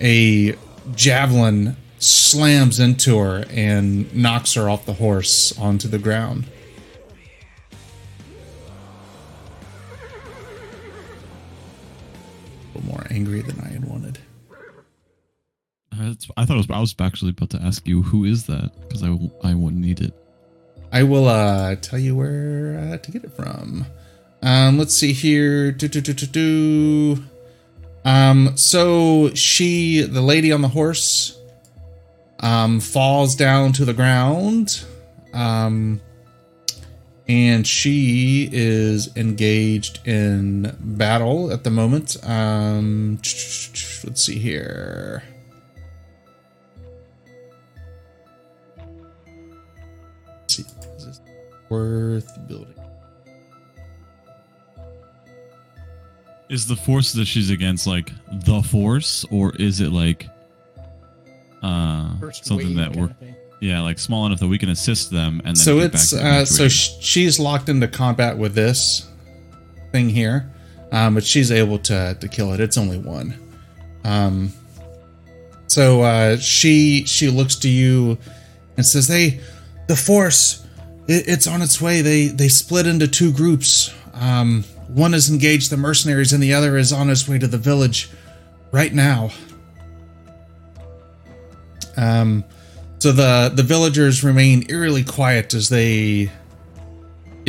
[0.01, 0.56] a
[0.94, 6.44] javelin slams into her and knocks her off the horse onto the ground.
[12.74, 14.19] A little more angry than I had wanted.
[15.93, 16.70] Uh, I thought was.
[16.70, 19.09] I was actually about to ask you who is that because I
[19.43, 20.15] I wouldn't need it.
[20.93, 23.86] I will uh, tell you where uh, to get it from.
[24.43, 25.73] Um, let's see here.
[25.73, 27.24] Do, do, do, do, do.
[28.05, 31.39] Um, so she, the lady on the horse,
[32.40, 34.85] um, falls down to the ground.
[35.35, 36.01] Um,
[37.28, 42.16] and she is engaged in battle at the moment.
[42.24, 45.23] Um, let's see here.
[51.69, 52.74] Worth building?
[56.49, 58.11] Is the force that she's against like
[58.45, 60.28] the force, or is it like
[61.62, 63.15] uh First something that we're
[63.61, 66.45] yeah like small enough that we can assist them and then so it's back uh,
[66.45, 69.11] so she's locked into combat with this
[69.90, 70.49] thing here
[70.93, 72.61] um, but she's able to to kill it.
[72.61, 73.35] It's only one.
[74.05, 74.53] Um
[75.66, 78.16] so uh she she looks to you
[78.77, 79.40] and says "Hey,
[79.86, 80.66] the force
[81.09, 85.70] it, it's on its way they they split into two groups um one has engaged
[85.70, 88.10] the mercenaries and the other is on its way to the village
[88.70, 89.30] right now
[91.97, 92.44] um
[92.98, 96.30] so the the villagers remain eerily quiet as they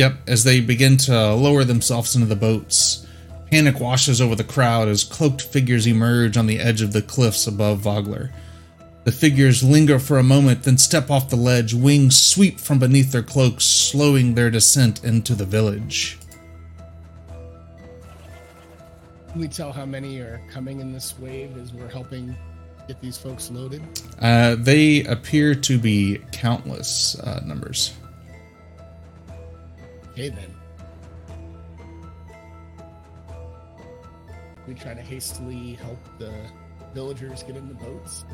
[0.00, 3.06] Yep, as they begin to lower themselves into the boats.
[3.50, 7.46] Panic washes over the crowd as cloaked figures emerge on the edge of the cliffs
[7.46, 8.32] above Vogler.
[9.04, 13.12] The figures linger for a moment, then step off the ledge, wings sweep from beneath
[13.12, 16.18] their cloaks, slowing their descent into the village.
[19.30, 22.36] Can we tell how many are coming in this wave as we're helping
[22.88, 23.80] get these folks loaded?
[24.18, 27.94] Uh, they appear to be countless uh, numbers.
[30.10, 30.54] Okay, then.
[34.68, 36.34] We try to hastily help the
[36.92, 38.24] villagers get in the boats.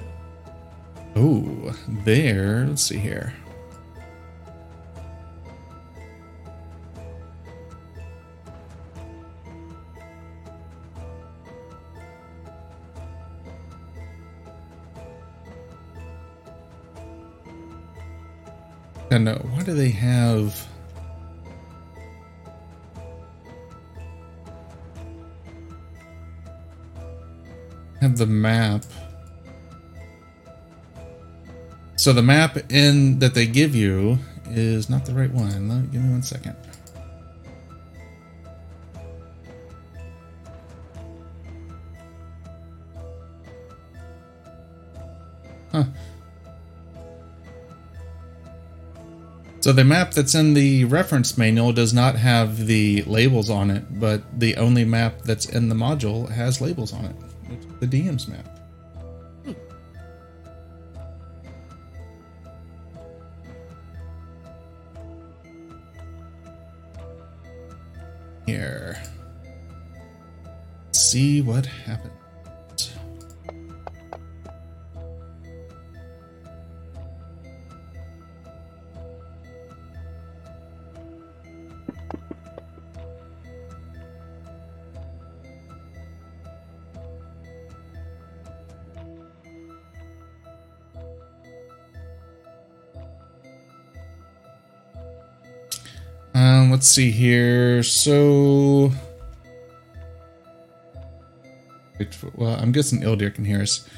[1.19, 1.75] Oh,
[2.05, 2.67] there.
[2.69, 3.33] Let's see here.
[19.11, 20.69] And why do they have?
[28.03, 28.85] Have the map.
[31.97, 34.19] So the map in that they give you
[34.51, 35.89] is not the right one.
[35.91, 36.55] Give me one second.
[49.61, 53.99] So the map that's in the reference manual does not have the labels on it,
[53.99, 57.17] but the only map that's in the module has labels on it.
[57.51, 58.56] It's the DM's map.
[68.47, 69.03] Here.
[70.93, 72.16] See what happens.
[96.37, 97.83] Um, let's see here.
[97.83, 98.93] So,
[102.35, 103.89] well, I'm guessing Ildir can hear us.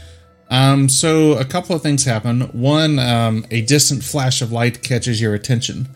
[0.49, 2.43] Um, so a couple of things happen.
[2.53, 5.89] One, um, a distant flash of light catches your attention.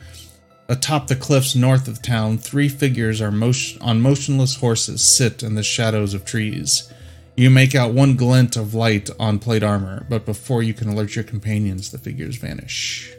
[0.68, 5.54] Atop the cliffs north of town, three figures are motion- on motionless horses sit in
[5.54, 6.92] the shadows of trees.
[7.36, 11.14] You make out one glint of light on plate armor, but before you can alert
[11.14, 13.14] your companions, the figures vanish.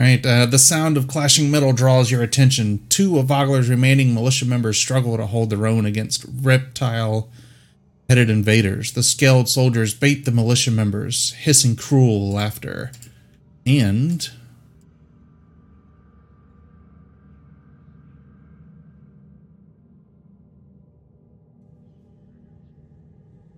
[0.00, 2.86] Right, uh, the sound of clashing metal draws your attention.
[2.88, 7.28] Two of Vogler's remaining militia members struggle to hold their own against reptile
[8.08, 8.92] headed invaders.
[8.92, 12.92] The scaled soldiers bait the militia members, hissing cruel laughter.
[13.66, 14.28] And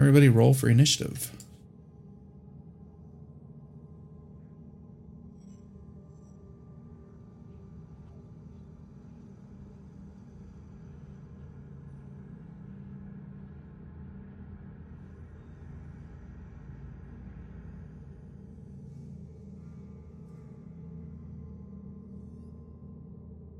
[0.03, 1.31] Everybody roll for initiative.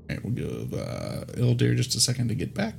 [0.09, 2.75] All right, we'll give uh, Ildir just a second to get back.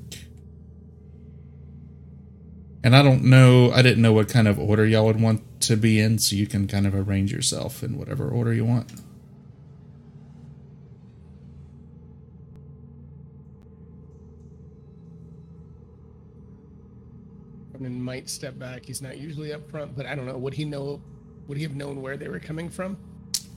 [2.85, 5.75] And I don't know, I didn't know what kind of order y'all would want to
[5.75, 8.93] be in, so you can kind of arrange yourself in whatever order you want.
[17.73, 18.85] Conan might step back.
[18.85, 20.37] He's not usually up front, but I don't know.
[20.37, 21.01] Would he know?
[21.49, 22.99] Would he have known where they were coming from?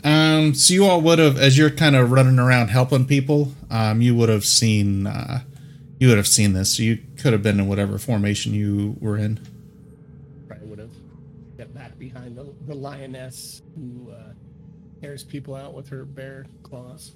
[0.06, 4.02] Um, so you all would have, as you're kind of running around helping people, um,
[4.02, 5.42] you would have seen, uh,
[6.00, 6.78] you would have seen this.
[6.78, 9.40] So you could have been in whatever formation you were in.
[10.48, 10.92] Probably would have
[11.56, 14.34] stepped back behind the, the lioness who uh,
[15.02, 17.16] tears people out with her bare claws.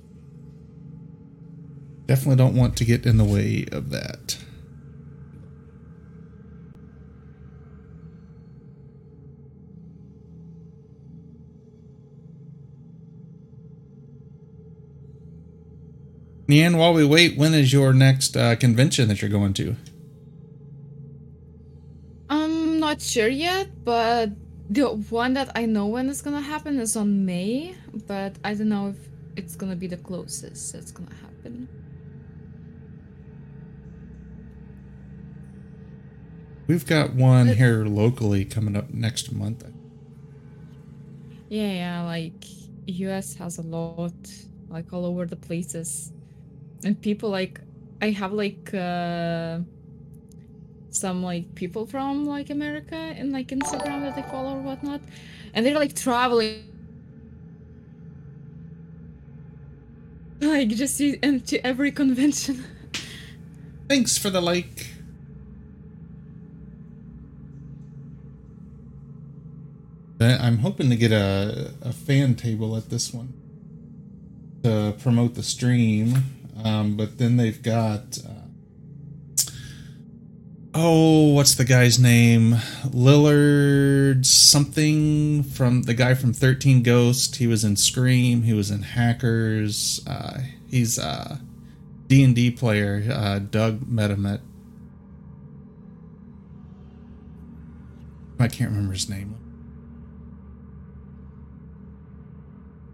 [2.07, 4.37] Definitely don't want to get in the way of that.
[16.51, 19.77] Nian, while we wait, when is your next uh, convention that you're going to?
[22.29, 24.31] I'm not sure yet, but
[24.69, 27.75] the one that I know when it's gonna happen is on May,
[28.05, 28.97] but I don't know if
[29.37, 31.69] it's gonna be the closest that's gonna happen.
[36.67, 39.63] We've got one It- here locally coming up next month.
[41.49, 42.43] Yeah, yeah, like
[42.87, 44.13] US has a lot,
[44.69, 46.11] like all over the places.
[46.83, 47.61] And people like
[48.01, 49.59] I have like uh
[50.89, 55.01] some like people from like America in like Instagram that I follow or whatnot.
[55.53, 56.71] And they're like traveling
[60.41, 62.63] like just to, and to every convention.
[63.87, 64.87] Thanks for the like.
[70.19, 73.33] I'm hoping to get a, a fan table at this one
[74.63, 76.13] to promote the stream,
[76.63, 78.19] um, but then they've got.
[78.25, 79.47] Uh,
[80.73, 82.53] oh, what's the guy's name?
[82.85, 87.37] Lillard something from the guy from 13 Ghost.
[87.37, 88.43] He was in Scream.
[88.43, 90.01] He was in Hackers.
[90.07, 91.37] Uh, he's uh,
[92.07, 93.03] D&D player.
[93.11, 94.41] Uh, Doug met him at
[98.41, 99.40] I can't remember his name.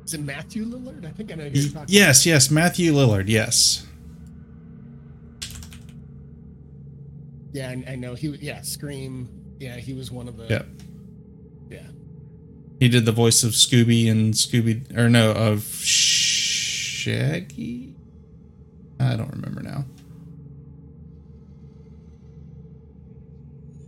[0.07, 1.05] Is it Matthew Lillard?
[1.05, 3.25] I think I know who you're talking Yes, yes, Matthew Lillard.
[3.27, 3.85] Yes,
[7.51, 8.13] Yeah, I, I know.
[8.13, 9.27] He yeah, Scream.
[9.59, 10.45] Yeah, he was one of the.
[10.45, 10.65] Yep.
[11.69, 11.87] Yeah.
[12.79, 17.15] he did the voice of Scooby and Scooby, or no, of Shaggy.
[18.99, 19.85] I don't remember now.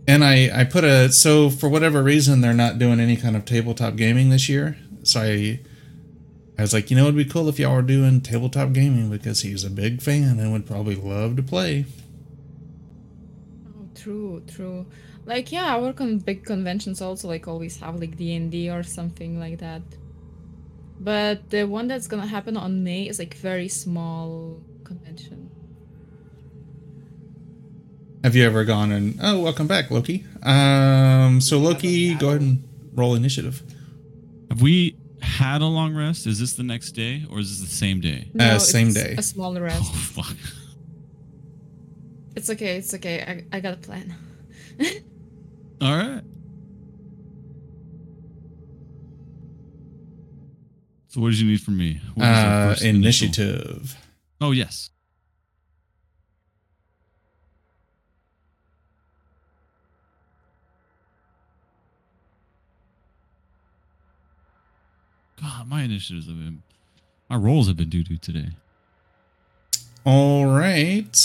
[0.06, 3.44] And I, I put a so for whatever reason they're not doing any kind of
[3.44, 4.76] tabletop gaming this year.
[5.04, 5.60] So I
[6.60, 9.40] I was like, you know, it'd be cool if y'all were doing tabletop gaming because
[9.40, 11.86] he's a big fan and would probably love to play.
[13.66, 14.84] Oh, true, true.
[15.24, 19.40] Like yeah, I work on big conventions also like always have like D&D or something
[19.40, 19.80] like that.
[21.00, 25.50] But the one that's gonna happen on May is like very small convention.
[28.22, 30.26] Have you ever gone and oh, welcome back, Loki.
[30.42, 33.62] Um, so Loki, go ahead and roll initiative.
[34.50, 36.26] Have we had a long rest?
[36.26, 38.30] Is this the next day or is this the same day?
[38.38, 39.14] Uh, same it's day.
[39.18, 39.94] A small Oh rest.
[39.94, 40.36] fuck.
[42.36, 43.44] It's okay, it's okay.
[43.52, 44.14] I, I got a plan.
[45.80, 46.22] All right.
[51.08, 52.00] So what did you need from me?
[52.14, 53.96] What was our Uh, initiative.
[54.40, 54.89] Oh yes.
[65.40, 66.62] God, my initiatives have been,
[67.28, 68.50] my rolls have been doo doo today.
[70.04, 71.16] All right.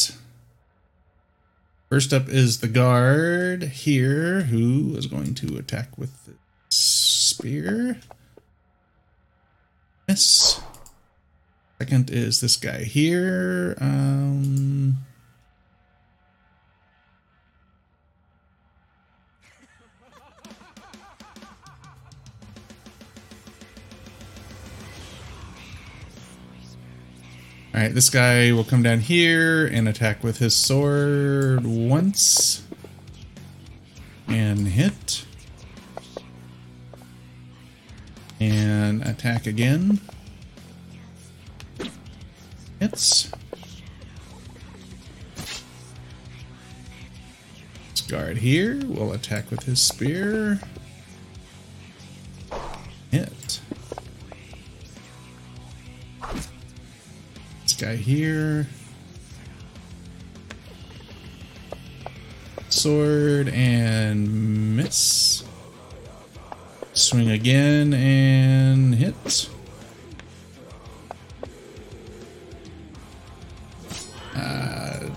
[1.90, 6.34] First up is the guard here, who is going to attack with the
[6.70, 8.00] spear.
[10.08, 10.62] Miss.
[11.80, 13.78] Second is this guy here.
[13.80, 14.98] Um,
[27.76, 32.64] all right, this guy will come down here and attack with his sword once.
[34.30, 35.26] and hit.
[38.40, 40.00] And attack again.
[42.80, 43.30] Hits.
[47.92, 50.62] This guard here will attack with his spear.
[53.12, 53.60] Hit.
[57.66, 58.68] This guy here.
[62.70, 65.44] Sword and miss.
[66.94, 69.50] Swing again and hit.
[74.36, 75.10] Uh,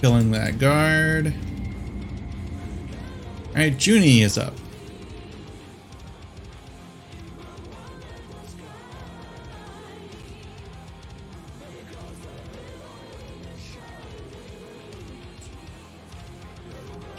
[0.00, 1.34] killing that guard.
[3.50, 4.54] Alright, Junie is up.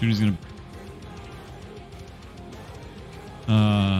[0.02, 0.36] Judy's gonna.
[3.48, 3.91] Uh,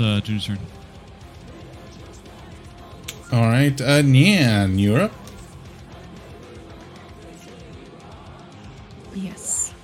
[0.00, 0.58] right, that's uh, Judy's turn.
[3.32, 5.12] Alright, uh, Nian, you're up.
[9.14, 9.74] Yes.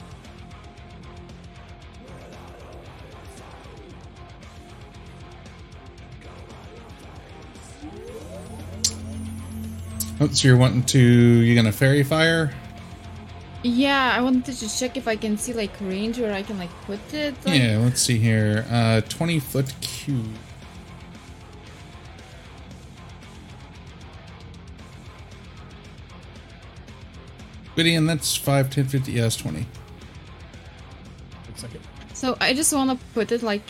[10.21, 11.01] Oh, so you're wanting to.
[11.01, 12.55] You're gonna faerie fire?
[13.65, 16.59] Yeah, I wanted to just check if I can see like range where I can
[16.59, 17.35] like put it.
[17.45, 18.67] Like, Yeah, let's see here.
[18.71, 19.73] Uh, 20 foot
[20.05, 20.27] cube.
[27.77, 29.13] Gideon, that's 5, 10, 50.
[29.13, 29.67] Yeah, that's 20.
[31.49, 31.65] Looks.
[32.13, 33.63] So I just want to put it like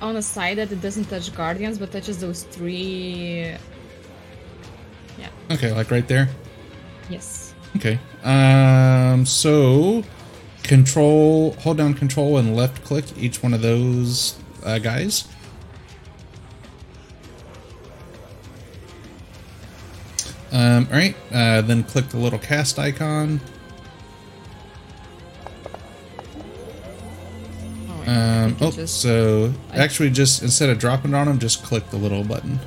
[0.00, 3.54] on a side that it doesn't touch guardians, but touches those three.
[5.18, 5.28] Yeah.
[5.50, 6.28] Okay, like right there.
[7.10, 7.54] Yes.
[7.76, 7.98] Okay.
[8.24, 10.02] Um, so
[10.62, 15.28] control, hold down control and left click each one of those uh, guys.
[20.92, 21.16] All right.
[21.32, 23.40] Uh, then click the little cast icon.
[27.88, 31.62] Oh, Um, oh, just- so I- actually, just instead of dropping it on them, just
[31.62, 32.60] click the little button,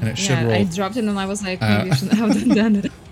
[0.00, 2.18] and it should yeah, I dropped it and I was like, Uh, maybe I shouldn't
[2.18, 2.92] have done it.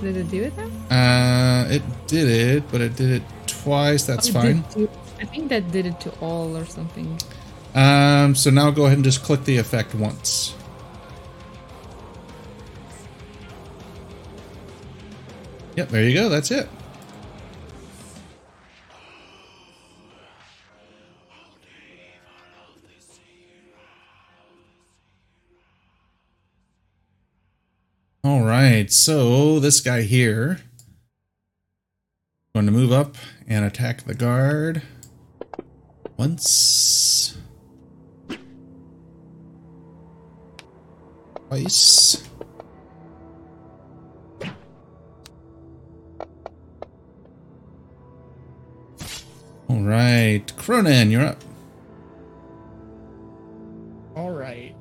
[0.00, 0.68] Did it do it now?
[0.96, 4.04] Uh, it did it, but it did it twice.
[4.04, 4.64] That's Oh, fine.
[4.72, 4.88] did
[5.20, 7.18] I think that did it to all or something.
[8.28, 10.54] Um, so now go ahead and just click the effect once.
[15.76, 16.28] Yep, there you go.
[16.28, 16.68] That's it.
[28.22, 30.60] All right, so this guy here
[32.52, 34.82] going to move up and attack the guard
[36.18, 37.37] once.
[41.48, 42.24] Twice.
[49.68, 51.42] All right, Cronin, you're up.
[54.16, 54.74] All right.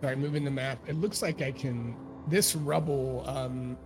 [0.00, 0.78] Sorry, moving the map.
[0.88, 1.96] It looks like I can.
[2.28, 3.76] This rubble, um,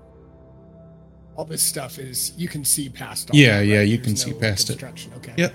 [1.37, 3.31] all this stuff is you can see past.
[3.31, 4.83] All Yeah, that, yeah, you There's can see no past it.
[4.83, 5.33] Okay.
[5.37, 5.55] Yep.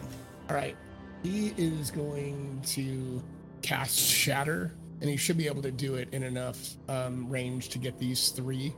[0.50, 0.76] All right.
[1.24, 3.24] He is going to
[3.62, 7.78] cast Shatter, and he should be able to do it in enough um, range to
[7.78, 8.74] get these three.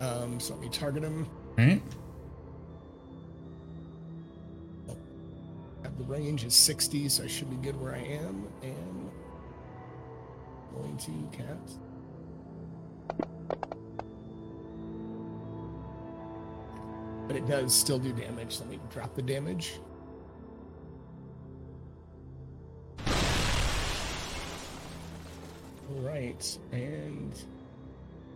[0.00, 1.26] Um, so let me target him.
[1.58, 1.82] All right.
[5.96, 8.46] The range is 60, so I should be good where I am.
[8.62, 9.10] And
[10.74, 11.78] going to cast.
[17.26, 18.60] But it does still do damage.
[18.60, 19.80] Let me drop the damage.
[25.88, 27.32] All right, and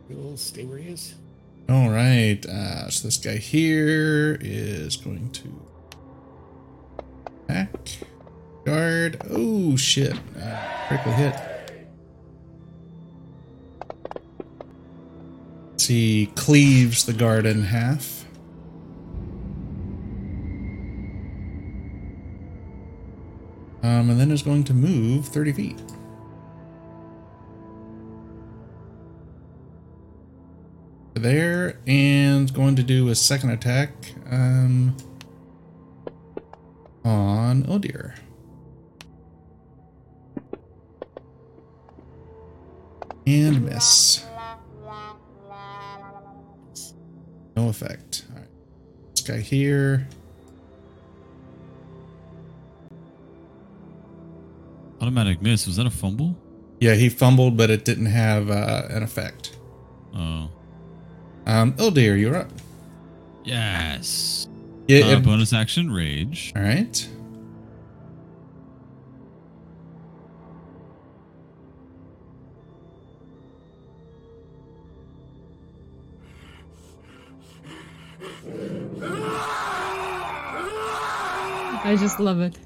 [0.08, 1.14] we'll stay where he is.
[1.68, 5.62] All right, uh, so this guy here is going to
[7.48, 7.70] attack,
[8.64, 9.20] guard.
[9.30, 10.16] Oh shit!
[10.40, 11.34] Uh, critical hit.
[15.90, 18.24] He cleaves the guard in half.
[23.82, 25.82] Um, and then is going to move 30 feet.
[31.20, 33.92] There and going to do a second attack
[34.30, 34.96] um,
[37.04, 38.14] on dear,
[43.26, 44.24] And miss.
[47.54, 48.24] No effect.
[48.30, 48.48] All right.
[49.14, 50.08] This guy here.
[55.02, 55.66] Automatic miss.
[55.66, 56.34] Was that a fumble?
[56.80, 59.58] Yeah, he fumbled, but it didn't have uh, an effect.
[60.14, 60.50] Oh.
[61.46, 62.50] Um, Ildir, you're up.
[63.44, 64.48] Yes.
[64.88, 65.06] Yeah.
[65.06, 66.52] Uh, it- bonus action rage.
[66.56, 67.08] all right.
[81.82, 82.56] I just love it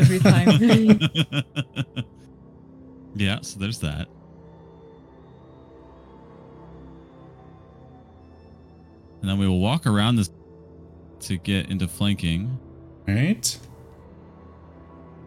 [0.00, 0.58] every time.
[3.14, 4.08] yeah, so there's that.
[9.26, 10.30] And then we will walk around this
[11.22, 12.60] to get into flanking.
[13.08, 13.58] All right.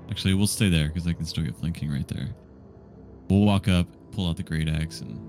[0.09, 2.29] Actually, we'll stay there because I can still get flanking right there.
[3.29, 5.19] We'll walk up, pull out the great axe, and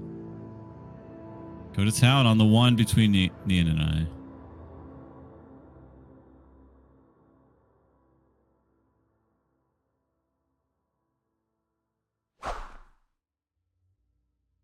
[1.76, 4.06] go to town on the one between Ni- Nian and I.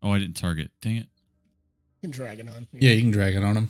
[0.01, 0.71] Oh, I didn't target.
[0.79, 1.07] Dang it.
[1.99, 2.67] can drag it on.
[2.71, 3.69] Yeah, you can drag it on him.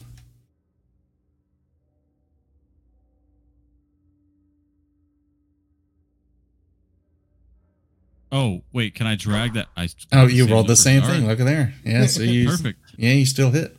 [8.31, 9.67] Oh, wait, can I drag that?
[9.77, 11.21] I Oh, you rolled the same thing.
[11.21, 11.29] right.
[11.29, 11.73] Look at there.
[11.85, 12.79] Yeah, so you Perfect.
[12.97, 13.75] Yeah, you still hit.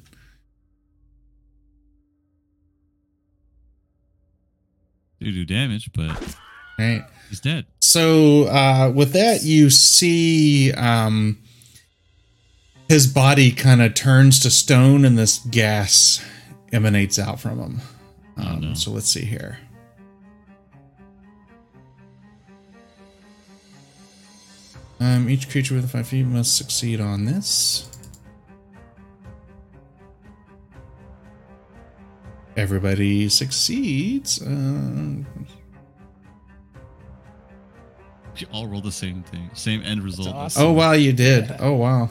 [5.20, 6.36] Do do damage, but
[6.78, 7.04] right.
[7.28, 7.66] he's dead.
[7.80, 11.38] So uh, with that, you see um,
[12.88, 16.24] his body kind of turns to stone, and this gas
[16.72, 17.80] emanates out from him.
[18.38, 18.74] Oh, Um, no.
[18.74, 19.58] So let's see here.
[25.00, 27.88] Um, each creature within five feet must succeed on this.
[32.56, 34.42] Everybody succeeds.
[34.42, 35.22] Uh,
[38.36, 40.28] You all roll the same thing, same end result.
[40.28, 40.62] awesome.
[40.62, 41.46] Oh wow, you did.
[41.48, 41.56] Yeah.
[41.58, 42.02] Oh wow.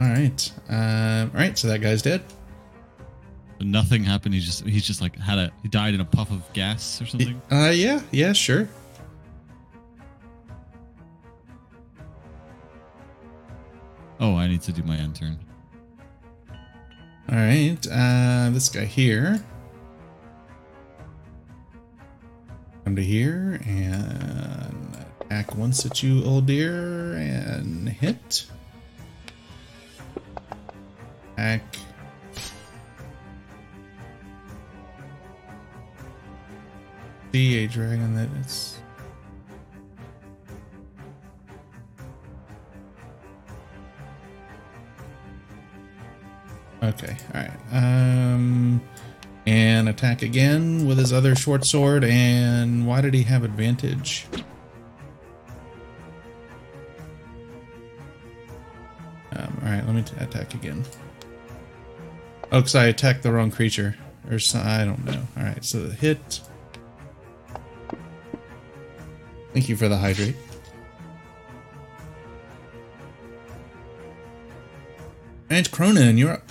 [0.00, 0.52] All right.
[0.68, 1.56] Um, all right.
[1.56, 2.20] So that guy's dead.
[3.58, 4.34] But nothing happened.
[4.34, 7.06] He just he just like had a he died in a puff of gas or
[7.06, 7.40] something.
[7.50, 8.68] Uh, yeah, yeah, sure.
[14.22, 15.36] Oh, I need to do my end turn.
[17.28, 17.76] All right.
[17.90, 19.44] Uh, this guy here.
[22.84, 28.46] Come to here and attack once at you, Ildir, and hit.
[31.32, 31.62] Attack.
[37.32, 38.81] See a dragon that is.
[46.82, 47.52] Okay, all right.
[47.72, 48.82] Um,
[49.46, 52.02] and attack again with his other short sword.
[52.02, 54.26] And why did he have advantage?
[59.32, 60.84] Um, all right, let me attack again.
[62.50, 63.96] Oh, because I attacked the wrong creature,
[64.28, 65.22] or I don't know.
[65.36, 66.40] All right, so the hit.
[69.52, 70.36] Thank you for the hydrate.
[75.48, 76.50] And Cronin, you're up.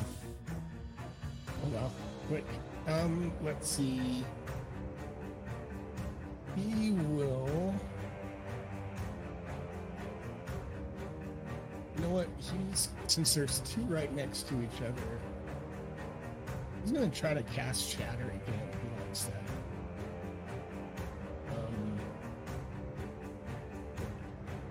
[3.01, 4.23] Um, let's see.
[6.55, 7.73] He will.
[11.95, 12.27] You know what?
[12.37, 15.01] He's since there's two right next to each other.
[16.83, 18.69] He's gonna try to cast Shatter again.
[18.69, 19.41] He likes that.
[21.49, 21.99] Um,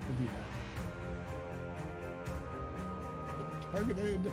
[0.07, 0.25] we'll do
[3.73, 3.73] that.
[3.73, 4.33] Targeted.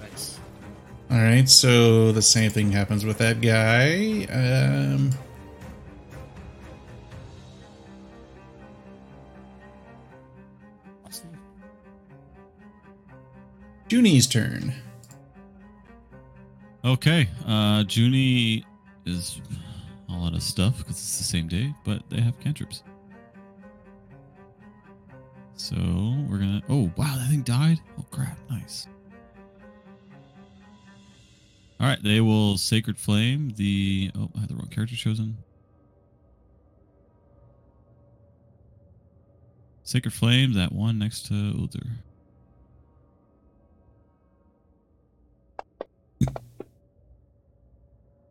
[0.00, 0.38] Nice.
[1.10, 4.26] All right, so the same thing happens with that guy.
[4.30, 5.10] Um,
[13.88, 14.74] Junie's turn.
[16.84, 18.64] Okay, uh, Junie
[19.06, 19.40] is
[20.14, 22.82] all out of stuff because it's the same day, but they have cantrips.
[25.56, 25.76] So
[26.28, 26.62] we're gonna.
[26.68, 27.80] Oh wow, that thing died.
[27.98, 28.38] Oh crap!
[28.50, 28.86] Nice.
[31.80, 34.10] All right, they will sacred flame the.
[34.16, 35.38] Oh, I had the wrong character chosen.
[39.82, 41.98] Sacred flame that one next to Ildir.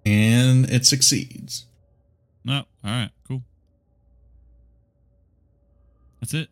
[0.06, 1.68] And it succeeds.
[2.46, 3.42] No, all right, cool.
[6.20, 6.50] That's it.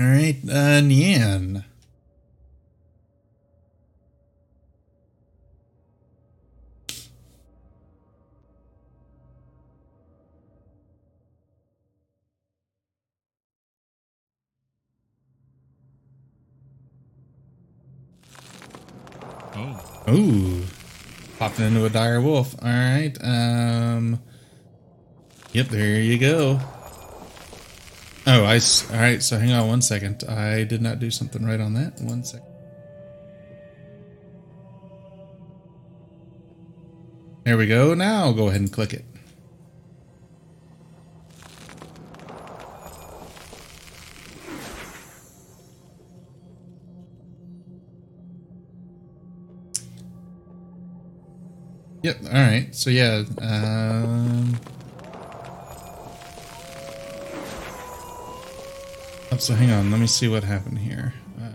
[0.00, 1.64] All right, uh, Nian.
[19.54, 20.62] Oh, Ooh,
[21.38, 22.54] popped into a dire wolf.
[22.62, 23.16] All right.
[23.22, 24.20] Um.
[25.56, 26.60] Yep, there you go.
[28.26, 28.60] Oh, I.
[28.92, 30.22] All right, So hang on one second.
[30.28, 31.98] I did not do something right on that.
[32.02, 32.46] One second.
[37.44, 37.94] There we go.
[37.94, 39.06] Now go ahead and click it.
[52.02, 52.16] Yep.
[52.26, 52.68] All right.
[52.74, 53.24] So yeah.
[53.40, 54.60] Um.
[59.38, 59.90] So hang on.
[59.90, 61.12] Let me see what happened here.
[61.40, 61.50] Uh,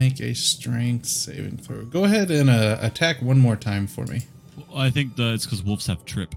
[0.00, 1.84] make a strength saving throw.
[1.84, 4.22] Go ahead and uh, attack one more time for me.
[4.56, 6.34] Well, I think the, it's because wolves have trip,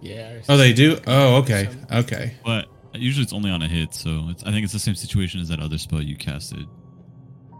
[0.00, 0.40] Yeah.
[0.48, 0.98] Oh, they do.
[1.06, 1.68] Oh, okay.
[1.92, 2.34] Okay.
[2.44, 3.92] but usually it's only on a hit.
[3.94, 6.66] So it's, I think it's the same situation as that other spell you casted.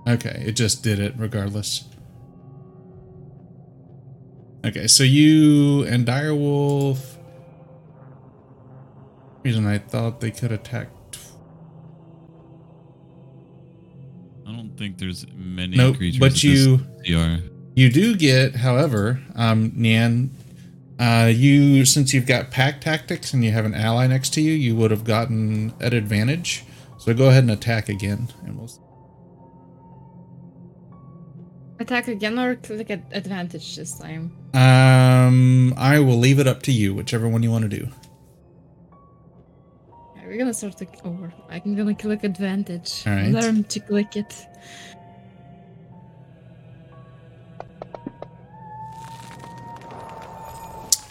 [0.08, 1.84] Okay, it just did it regardless.
[4.64, 7.15] Okay, so you and Direwolf.
[9.46, 10.88] Reason I thought they could attack.
[14.44, 16.18] I don't think there's many Nope, creatures.
[16.18, 17.44] but you CR.
[17.76, 20.30] you do get, however, um, Nian,
[20.98, 24.50] uh, you since you've got pack tactics and you have an ally next to you,
[24.50, 26.64] you would have gotten at advantage.
[26.98, 28.68] So go ahead and attack again, and we'll.
[31.78, 34.32] Attack again or click at advantage this time?
[34.54, 37.88] Um, I will leave it up to you, whichever one you want to do.
[40.26, 41.32] Yeah, we're gonna start the over.
[41.48, 43.04] I'm gonna click advantage.
[43.06, 43.30] All right.
[43.30, 44.46] Learn to click it.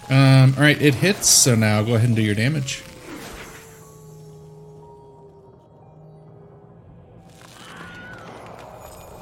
[0.09, 1.29] Um, all right, it hits.
[1.29, 2.83] So now go ahead and do your damage.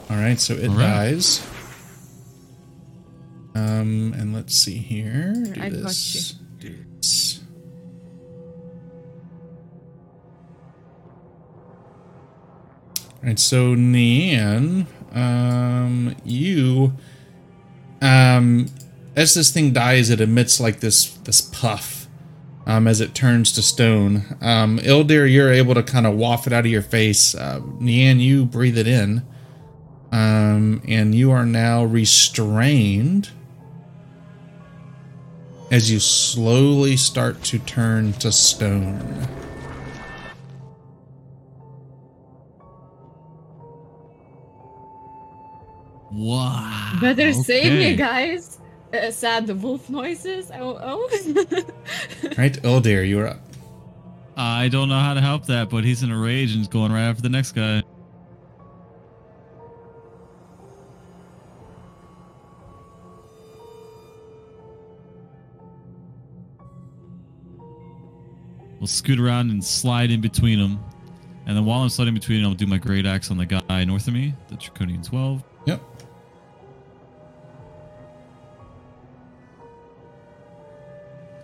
[0.10, 0.82] All right, so it All right.
[0.82, 1.48] dies.
[3.56, 5.34] Um, and let's see here.
[5.36, 6.32] Do I got this.
[6.60, 7.43] Do this.
[13.24, 16.94] Right, so Nian, um, you,
[18.02, 18.68] um,
[19.16, 22.08] as this thing dies, it emits like this this puff,
[22.66, 24.38] um, as it turns to stone.
[24.42, 27.36] Um, Ildir, you're able to kind of waft it out of your face.
[27.36, 29.24] Uh, Nian, you breathe it in,
[30.12, 33.30] um, and you are now restrained
[35.72, 39.28] as you slowly start to turn to stone.
[46.14, 46.98] Wow.
[47.02, 48.60] Better save me, guys.
[48.94, 50.52] Uh, sad the wolf noises.
[50.54, 51.64] Oh, oh.
[52.38, 53.04] Right, Oh, dear.
[53.04, 53.42] you're up.
[54.38, 56.92] I don't know how to help that, but he's in a rage and he's going
[56.92, 57.84] right after the next guy.
[68.80, 70.84] We'll scoot around and slide in between them.
[71.46, 73.84] And then while I'm sliding between them, I'll do my great axe on the guy
[73.86, 75.44] north of me, the Draconian 12.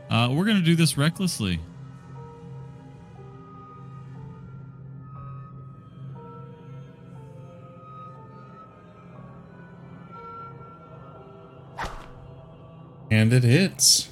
[0.09, 1.59] Uh, we're going to do this recklessly.
[13.11, 14.09] And it hits.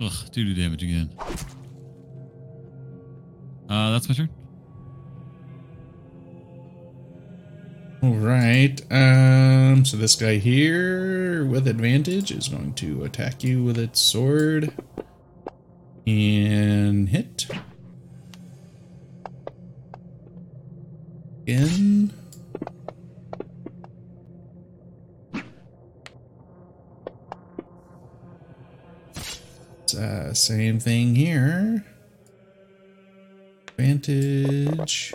[0.00, 1.12] Ugh, do do damage again.
[3.68, 4.30] Uh, that's my turn.
[8.06, 8.80] All right.
[8.92, 9.84] Um.
[9.84, 14.72] So this guy here with advantage is going to attack you with its sword
[16.06, 17.48] and hit.
[21.46, 22.12] It's
[29.96, 31.84] uh, same thing here.
[33.76, 35.12] Advantage.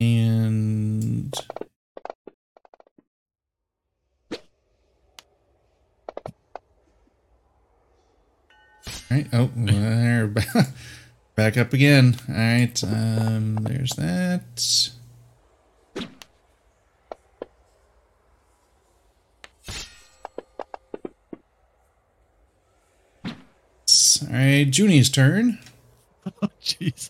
[0.00, 1.34] And
[9.10, 9.26] All right.
[9.32, 10.28] Oh, we're
[11.34, 12.16] back up again.
[12.28, 12.84] All right.
[12.84, 14.90] Um, there's that.
[24.20, 25.58] All right, Junie's turn.
[26.26, 27.08] Oh, jeez.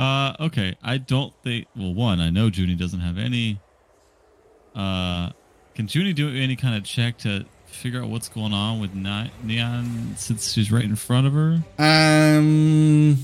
[0.00, 0.74] Uh, okay.
[0.82, 1.66] I don't think.
[1.76, 3.60] Well, one, I know Junie doesn't have any.
[4.74, 5.30] Uh,
[5.74, 9.30] can Junie do any kind of check to figure out what's going on with Ni-
[9.44, 11.62] Nian since she's right in front of her?
[11.78, 13.18] Um,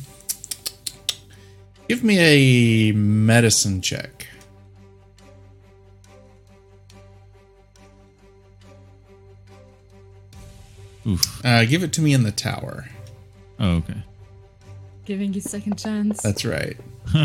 [1.89, 4.27] give me a medicine check.
[11.07, 11.43] Oof.
[11.43, 12.87] Uh, give it to me in the tower.
[13.59, 14.03] Oh, okay.
[15.07, 16.21] Giving you second chance.
[16.23, 16.77] That's right.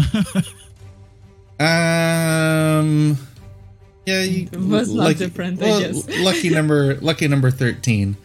[1.62, 3.18] Um,
[4.08, 6.08] yeah, you, It was not different, I guess.
[6.20, 8.18] lucky number, lucky number thirteen.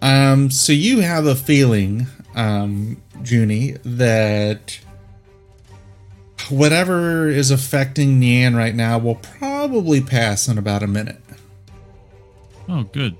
[0.00, 4.78] Um, so you have a feeling, um, Junie, that
[6.50, 11.20] whatever is affecting Nian right now will probably pass in about a minute.
[12.68, 13.16] oh, good.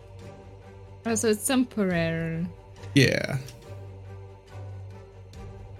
[1.04, 2.46] Oh, so it's temporary.
[2.94, 3.38] Yeah.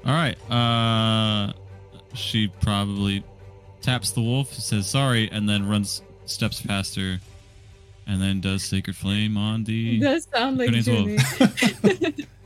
[0.09, 0.39] All right.
[0.51, 1.53] Uh,
[2.15, 3.23] she probably
[3.83, 7.19] taps the wolf, says sorry, and then runs steps past her,
[8.07, 9.99] and then does sacred flame on the.
[9.99, 12.27] It does sound like Junie's Junie.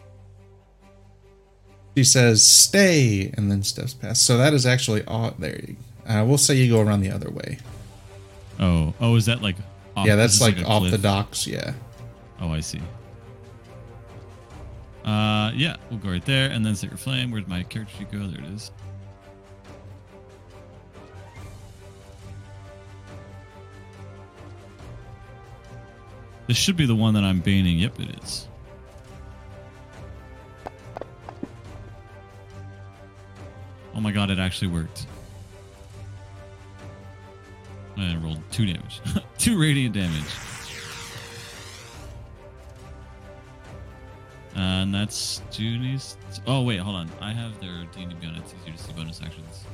[1.97, 4.25] She says, "Stay," and then steps past.
[4.25, 5.35] So that is actually all.
[5.39, 5.77] There, you.
[6.07, 7.59] Uh, we'll say you go around the other way.
[8.59, 9.57] Oh, oh, is that like?
[9.95, 11.03] Off, yeah, that's this like, a off the cliff?
[11.03, 11.47] docks.
[11.47, 11.75] Yeah.
[12.41, 12.81] Oh, I see.
[15.05, 17.31] Uh, yeah, we'll go right there, and then sacred flame.
[17.31, 18.19] Where'd my character sheet go?
[18.19, 18.71] There it is.
[26.47, 27.79] This should be the one that I'm baning.
[27.79, 28.49] Yep, it is.
[33.95, 35.07] Oh my god, it actually worked.
[37.97, 39.01] I rolled two damage.
[39.39, 40.25] two radiant damage.
[44.55, 46.17] And that's Junie's.
[46.47, 47.09] Oh, wait, hold on.
[47.21, 48.37] I have their D&D Beyond.
[48.39, 49.65] It's easier to see bonus actions.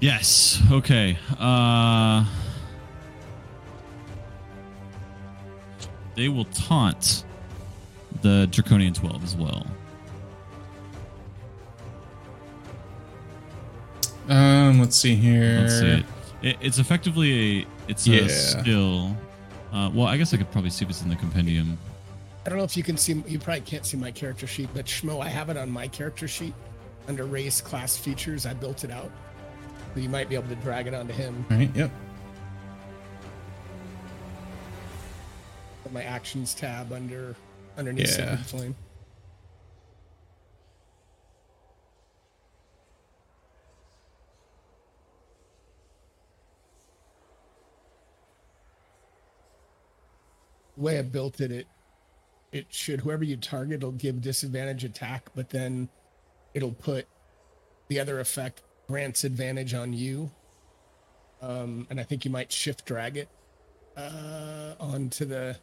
[0.00, 0.60] Yes.
[0.70, 1.16] Okay.
[1.38, 2.24] Uh,
[6.16, 7.24] they will taunt
[8.22, 9.66] the Draconian 12 as well.
[14.28, 15.58] Um, let's see here.
[15.60, 16.04] Let's see it.
[16.42, 16.56] it.
[16.60, 18.22] It's effectively a it's Yeah.
[18.22, 19.16] a skill.
[19.72, 21.78] Uh, well, I guess I could probably see if it's in the compendium.
[22.44, 23.22] I don't know if you can see.
[23.26, 26.28] You probably can't see my character sheet, but Schmo, I have it on my character
[26.28, 26.52] sheet
[27.08, 28.44] under race class features.
[28.46, 29.10] I built it out,
[29.94, 31.44] so you might be able to drag it onto him.
[31.50, 31.70] All right.
[31.74, 31.90] Yep.
[35.92, 37.36] My actions tab under
[37.76, 38.36] underneath Yeah.
[38.38, 38.74] Flame.
[50.76, 51.66] Way I built it, it
[52.52, 55.88] it should whoever you target will give disadvantage attack, but then
[56.54, 57.06] it'll put
[57.88, 60.30] the other effect grants advantage on you.
[61.40, 63.28] Um, and I think you might shift drag it
[63.96, 65.56] uh, onto the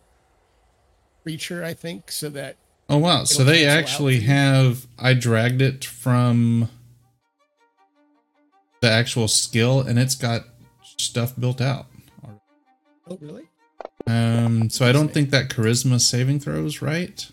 [1.24, 2.58] creature, I think, so that
[2.90, 3.24] Oh wow!
[3.24, 4.88] So they cancel out actually have.
[4.98, 6.70] I dragged it from
[8.82, 10.46] the actual skill, and it's got
[10.98, 11.86] stuff built out.
[13.08, 13.49] oh really?
[14.10, 17.30] Um, so I don't think that charisma saving throws right.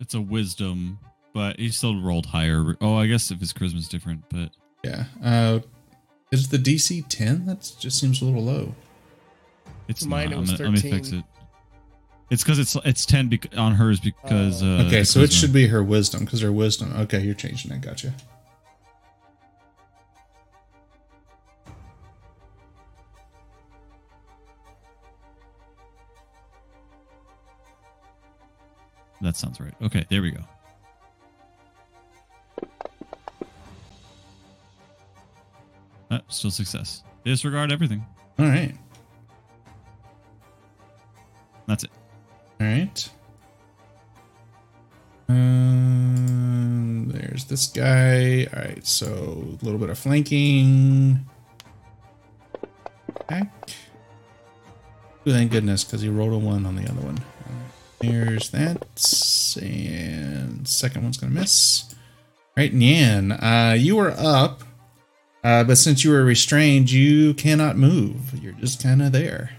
[0.00, 0.98] It's a wisdom,
[1.32, 2.76] but he still rolled higher.
[2.80, 4.50] Oh, I guess if his charisma's different, but
[4.82, 5.04] Yeah.
[5.22, 5.60] Uh,
[6.30, 7.46] is the DC ten?
[7.46, 8.74] That just seems a little low.
[9.88, 10.36] it's Mine, not.
[10.36, 11.24] it was I'm gonna, let me fix it.
[12.30, 14.66] It's because it's it's ten bec- on hers because Oh.
[14.78, 16.92] uh, okay, the so it should be her wisdom because her wisdom.
[16.96, 17.80] Okay, you're changing it.
[17.82, 18.14] Gotcha.
[29.24, 29.72] That sounds right.
[29.82, 30.40] Okay, there we go.
[36.10, 37.02] Uh, still success.
[37.24, 38.04] Disregard everything.
[38.38, 38.74] All right.
[41.66, 41.90] That's it.
[42.60, 43.08] All right.
[45.30, 48.46] Um, there's this guy.
[48.54, 51.24] All right, so a little bit of flanking.
[53.22, 53.48] Okay.
[55.26, 57.18] Ooh, thank goodness, because he rolled a one on the other one.
[58.02, 58.86] All right, Here's that.
[59.62, 61.84] And second one's going to miss.
[62.56, 64.62] All right, Nian, uh, you are up.
[65.42, 68.42] Uh, but since you are restrained, you cannot move.
[68.42, 69.50] You're just kind of there.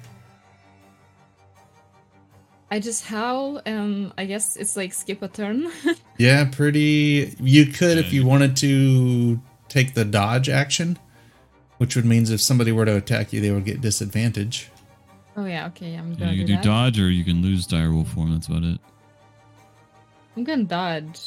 [2.71, 5.71] I just howl, and I guess it's like skip a turn.
[6.17, 7.35] Yeah, pretty.
[7.41, 10.97] You could, if you wanted to, take the dodge action,
[11.77, 14.71] which would means if somebody were to attack you, they would get disadvantage.
[15.37, 16.63] Oh yeah, okay, I'm Yeah, gonna you do, can do that.
[16.63, 18.31] dodge or you can lose dire wolf form.
[18.31, 18.79] That's about it.
[20.35, 21.19] I'm gonna dodge.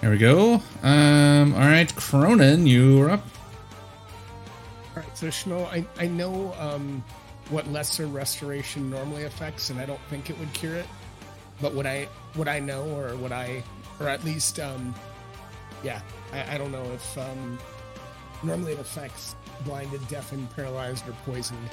[0.00, 0.62] There we go.
[0.82, 1.52] Um.
[1.54, 3.24] All right, Cronin, you are up.
[4.96, 7.04] All right, so Schmo, I, I know um,
[7.50, 10.86] what lesser restoration normally affects, and I don't think it would cure it.
[11.60, 13.62] But what I what I know, or what I,
[13.98, 14.94] or at least, um,
[15.82, 16.00] yeah,
[16.32, 17.58] I, I don't know if um,
[18.42, 21.68] normally it affects blinded, deafened, paralyzed, or poisoned.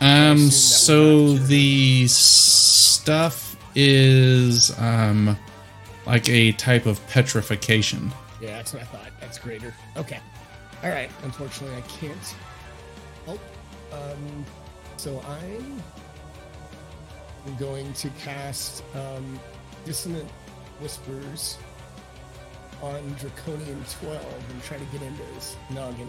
[0.00, 0.38] Um.
[0.50, 5.36] So would not cure the stuff is um,
[6.06, 8.12] like a type of petrification.
[8.40, 9.10] Yeah, that's what I thought.
[9.20, 9.74] That's greater.
[9.96, 10.20] Okay.
[10.82, 11.10] All right.
[11.24, 12.34] Unfortunately, I can't.
[13.26, 13.38] Oh.
[13.92, 14.44] Um.
[14.96, 15.82] So I'm
[17.58, 19.38] going to cast um,
[19.84, 20.28] Dissonant
[20.80, 21.58] Whispers
[22.82, 26.08] on Draconian 12 and try to get into his noggin.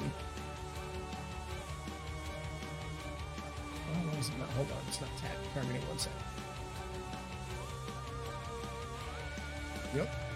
[3.94, 4.50] Oh, is it not?
[4.50, 4.78] Hold on.
[4.88, 5.32] It's not tag.
[5.54, 6.20] Targeting one second.
[9.96, 10.27] Yep.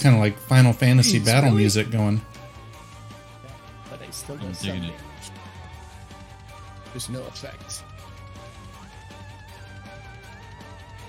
[0.00, 1.60] It's kind of like Final Fantasy Jeez, battle really?
[1.60, 2.22] music going.
[3.90, 4.94] but I still I'm get some digging it.
[6.94, 7.82] There's no effect.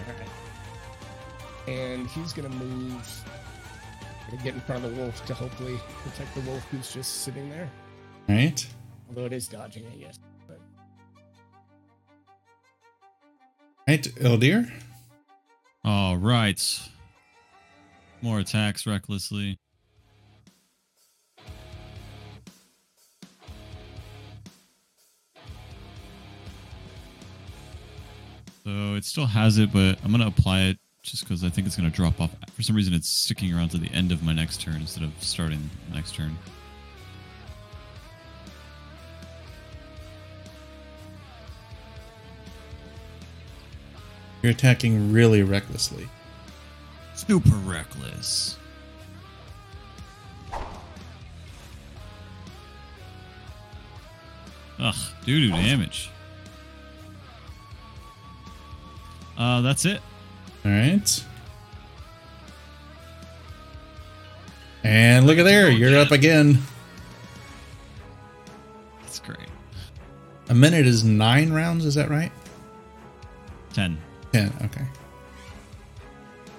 [0.10, 0.28] Alright.
[1.70, 3.24] And he's gonna move
[4.30, 7.50] gonna get in front of the wolf to hopefully protect the wolf who's just sitting
[7.50, 7.70] there.
[8.28, 8.68] All right.
[9.08, 10.20] Although it is dodging, I guess.
[10.50, 10.60] But
[13.88, 14.70] Right, Ildir.
[15.86, 16.82] All right.
[18.24, 19.58] More attacks recklessly.
[28.64, 31.66] So it still has it, but I'm going to apply it just because I think
[31.66, 32.30] it's going to drop off.
[32.54, 35.12] For some reason, it's sticking around to the end of my next turn instead of
[35.20, 36.38] starting the next turn.
[44.44, 46.08] You're attacking really recklessly.
[47.28, 48.58] Super reckless.
[54.80, 56.10] Ugh, doo doo damage.
[59.38, 60.02] Uh, that's it.
[60.66, 61.24] All right.
[64.84, 66.60] And look at there, you're up again.
[69.02, 69.38] That's great.
[70.50, 72.32] A minute is nine rounds, is that right?
[73.74, 73.98] 10.
[74.34, 74.86] Ten, okay.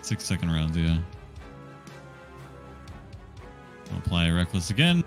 [0.03, 0.99] Six second rounds, yeah.
[3.91, 5.05] I'll apply reckless again.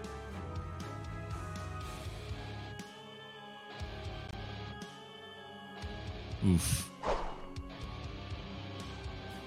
[6.45, 6.91] Oof.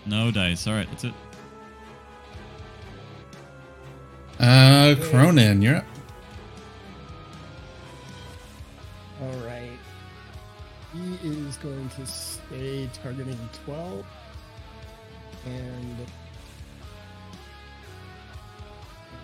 [0.06, 0.66] No dice.
[0.66, 1.14] All right, that's it.
[4.40, 5.84] Uh, Cronin, you're up.
[9.20, 9.78] all right.
[10.92, 14.04] He is going to stay targeting 12.
[15.46, 15.96] And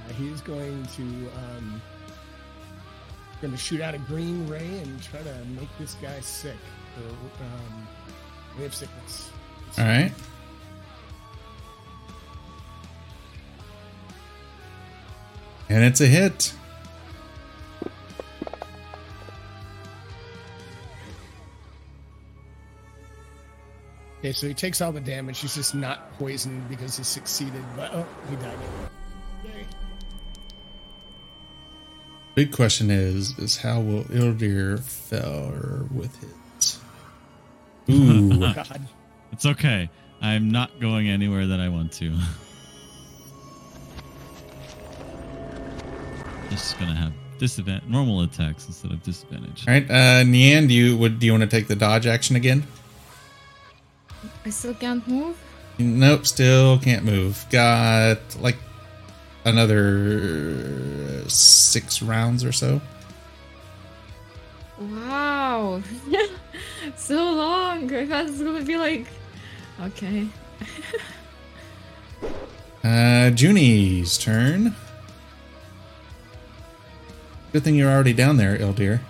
[0.08, 1.82] uh, he's going to um,
[3.40, 6.56] going to shoot out a green ray and try to make this guy sick
[6.98, 7.10] or
[7.44, 7.86] um,
[8.70, 9.30] sickness.
[9.76, 10.12] All right.
[15.68, 16.54] And it's a hit.
[24.24, 25.40] Okay, so he takes all the damage.
[25.40, 27.62] He's just not poisoned because he succeeded.
[27.76, 28.56] But oh, he died.
[29.44, 29.66] Yay.
[32.34, 36.80] Big question is, is how will Ildir fare with his?
[37.90, 38.38] Ooh.
[38.54, 38.88] God.
[39.30, 39.90] It's okay.
[40.22, 42.16] I'm not going anywhere that I want to.
[46.48, 49.68] Just gonna have disadvantage, normal attacks instead of disadvantage.
[49.68, 52.36] All right, uh, Nian, do you would do you want to take the dodge action
[52.36, 52.66] again?
[54.44, 55.36] I still can't move.
[55.78, 57.44] Nope, still can't move.
[57.50, 58.56] Got like
[59.44, 62.80] another six rounds or so.
[64.78, 65.82] Wow.
[66.96, 67.92] so long.
[67.92, 69.06] I thought it was gonna be like.
[69.80, 70.26] Okay.
[72.84, 74.74] Uh, Junie's turn.
[77.50, 79.00] Good thing you're already down there, Ildir.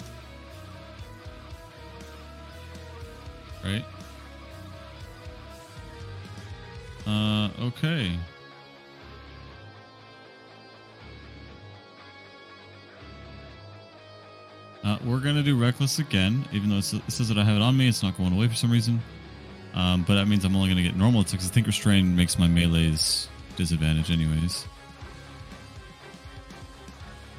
[7.61, 8.13] Okay.
[14.85, 17.75] Uh, we're gonna do reckless again, even though it says that I have it on
[17.77, 17.89] me.
[17.89, 19.01] It's not going away for some reason.
[19.75, 21.47] Um, but that means I'm only gonna get normal attacks.
[21.47, 24.67] I think restrain makes my melee's disadvantage, anyways.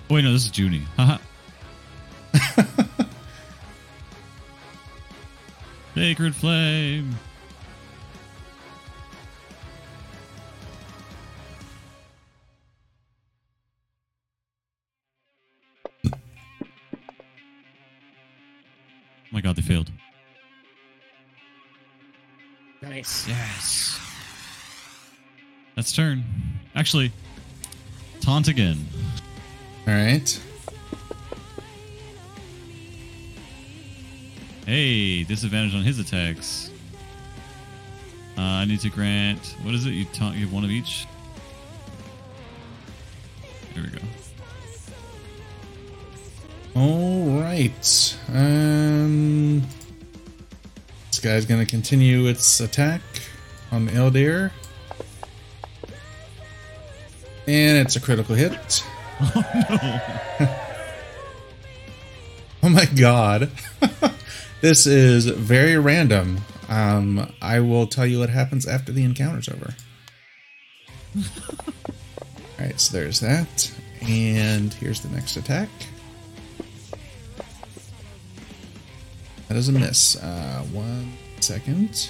[0.09, 0.85] Oh, wait, no, this is Junie.
[0.97, 1.17] Haha.
[5.95, 7.15] Sacred flame.
[19.35, 19.91] My god, they failed.
[22.81, 23.27] Nice.
[23.27, 23.99] Yes.
[25.75, 26.23] That's turn.
[26.73, 27.11] Actually,
[28.21, 28.77] taunt again.
[29.87, 30.41] All right.
[34.65, 36.71] Hey, disadvantage on his attacks.
[38.37, 39.57] Uh, I need to grant.
[39.63, 39.91] What is it?
[39.91, 40.37] You taunt.
[40.37, 41.07] You have one of each.
[43.73, 43.99] There we go.
[46.73, 47.14] All
[47.55, 48.17] right.
[48.33, 49.61] Um,
[51.07, 53.01] this guy's going to continue its attack
[53.71, 54.51] on Ildir.
[57.47, 58.83] And it's a critical hit.
[59.21, 59.31] Oh
[60.39, 60.55] no.
[62.63, 63.51] oh my god.
[64.61, 66.41] this is very random.
[66.67, 69.75] Um, I will tell you what happens after the encounter's over.
[72.59, 73.71] Alright, so there's that.
[74.01, 75.69] And here's the next attack.
[79.55, 80.21] That is a miss.
[80.21, 82.09] Uh, one second.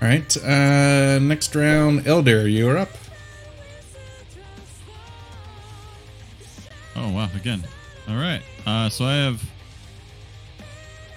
[0.00, 0.36] All right.
[0.38, 2.88] Uh, next round, Ildir, you are up.
[6.96, 7.28] Oh wow!
[7.36, 7.62] Again.
[8.08, 8.40] All right.
[8.64, 9.53] Uh, so I have.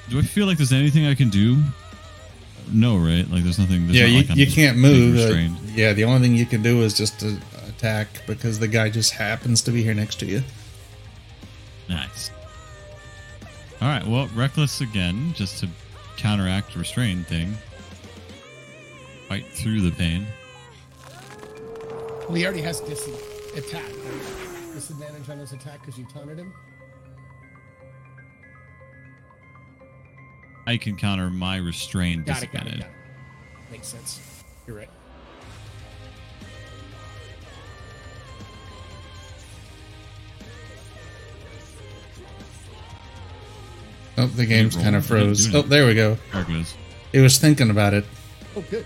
[0.09, 1.57] Do I feel like there's anything I can do?
[2.71, 3.29] No, right?
[3.29, 3.87] Like there's nothing.
[3.87, 5.17] There's yeah, not you, like you can't move.
[5.17, 7.37] Uh, yeah, the only thing you can do is just to
[7.67, 10.41] attack because the guy just happens to be here next to you.
[11.89, 12.31] Nice.
[13.81, 14.05] All right.
[14.05, 15.69] Well, reckless again, just to
[16.17, 17.55] counteract the restrain thing.
[19.27, 20.25] Fight through the pain.
[22.27, 23.07] Well, he already has dis-
[23.55, 23.83] attack.
[23.83, 24.73] Right?
[24.73, 26.53] Disadvantage on his attack because you taunted him.
[30.67, 32.51] I can counter my restrained Got it.
[32.51, 32.65] Got it.
[32.65, 32.79] disadvantage.
[32.81, 32.89] Got
[33.67, 33.71] it.
[33.71, 34.43] Makes sense.
[34.67, 34.89] You're right.
[44.17, 45.53] Oh, the game's kind of froze.
[45.53, 46.17] Oh, there we go.
[46.33, 46.75] There it.
[47.13, 48.03] It was thinking about it.
[48.55, 48.85] Oh, good.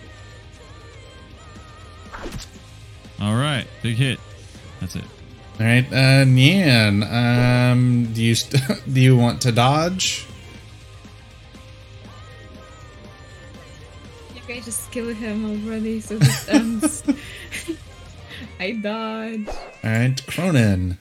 [3.19, 4.19] All right, big hit.
[4.79, 5.03] That's it.
[5.59, 10.25] All right, uh, Nian, um, do you st- do you want to dodge?
[14.61, 17.03] You just kill him already, so this ends.
[18.59, 19.47] I dodge.
[19.47, 20.99] All right, Cronin.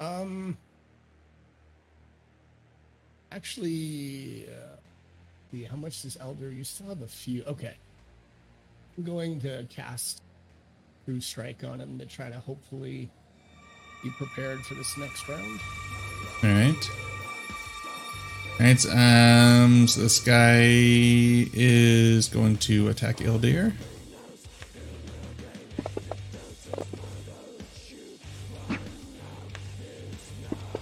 [0.00, 0.56] Um.
[3.30, 4.74] Actually, uh,
[5.52, 6.56] see how much does Ildir?
[6.56, 7.44] You still have a few.
[7.44, 7.76] Okay.
[8.98, 10.20] I'm going to cast
[11.04, 13.08] True Strike on him to try to hopefully
[14.02, 15.60] be prepared for this next round.
[16.42, 17.13] All right.
[18.60, 18.86] All right.
[18.86, 19.88] Um.
[19.88, 23.72] So this guy is going to attack Ildir.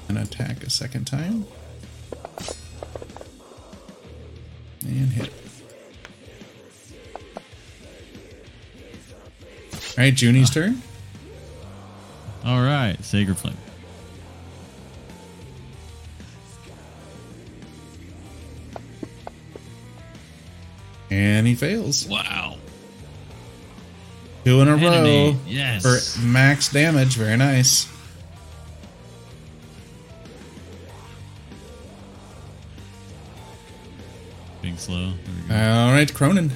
[0.08, 1.46] And attack a second time.
[4.82, 5.32] And hit.
[9.74, 10.82] All right, Junie's turn.
[12.44, 13.56] All right, Sacred Flame.
[21.12, 22.06] And he fails.
[22.08, 22.56] Wow.
[24.46, 26.16] Two in a Enemy, row yes.
[26.16, 27.16] for max damage.
[27.16, 27.86] Very nice.
[34.62, 35.12] Being slow.
[35.12, 35.54] There we go.
[35.54, 36.50] All right, Cronin.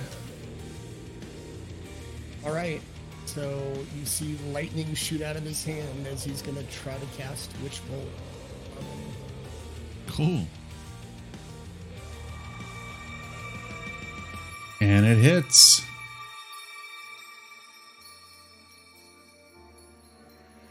[2.47, 2.81] All right.
[3.27, 7.07] So you see lightning shoot out of his hand as he's going to try to
[7.19, 8.09] cast Witch Bolt.
[10.07, 10.47] Cool.
[14.81, 15.83] And it hits.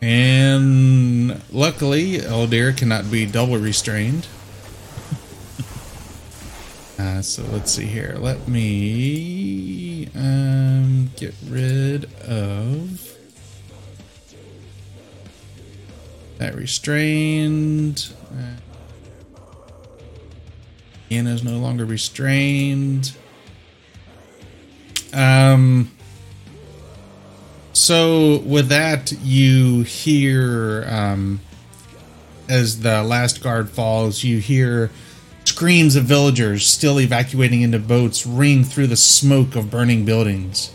[0.01, 4.27] And luckily, Ildir cannot be double restrained.
[6.97, 8.15] Uh, so let's see here.
[8.17, 13.17] Let me um, get rid of
[16.37, 18.13] that restrained.
[18.31, 18.55] Uh,
[21.09, 23.13] is no longer restrained.
[25.15, 25.91] Um.
[27.73, 31.41] So with that, you hear um,
[32.47, 34.91] as the last guard falls, you hear
[35.43, 40.71] screams of villagers still evacuating into boats ring through the smoke of burning buildings.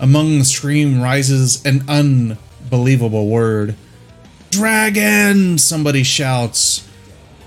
[0.00, 3.76] Among the scream rises an unbelievable word.
[4.50, 5.58] Dragon!
[5.58, 6.88] Somebody shouts.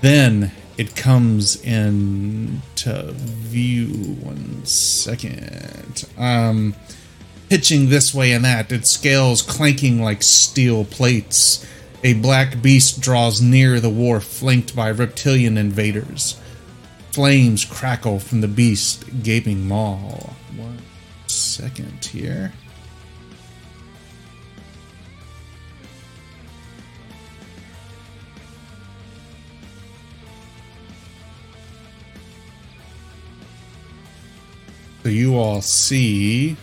[0.00, 3.88] Then it comes into view.
[4.22, 6.08] One second.
[6.18, 6.74] Um,
[7.48, 11.66] pitching this way and that, its scales clanking like steel plates.
[12.04, 16.38] A black beast draws near the wharf, flanked by reptilian invaders.
[17.10, 19.96] Flames crackle from the beast gaping maw.
[20.56, 20.82] One
[21.26, 22.52] second here.
[35.06, 36.56] So you all see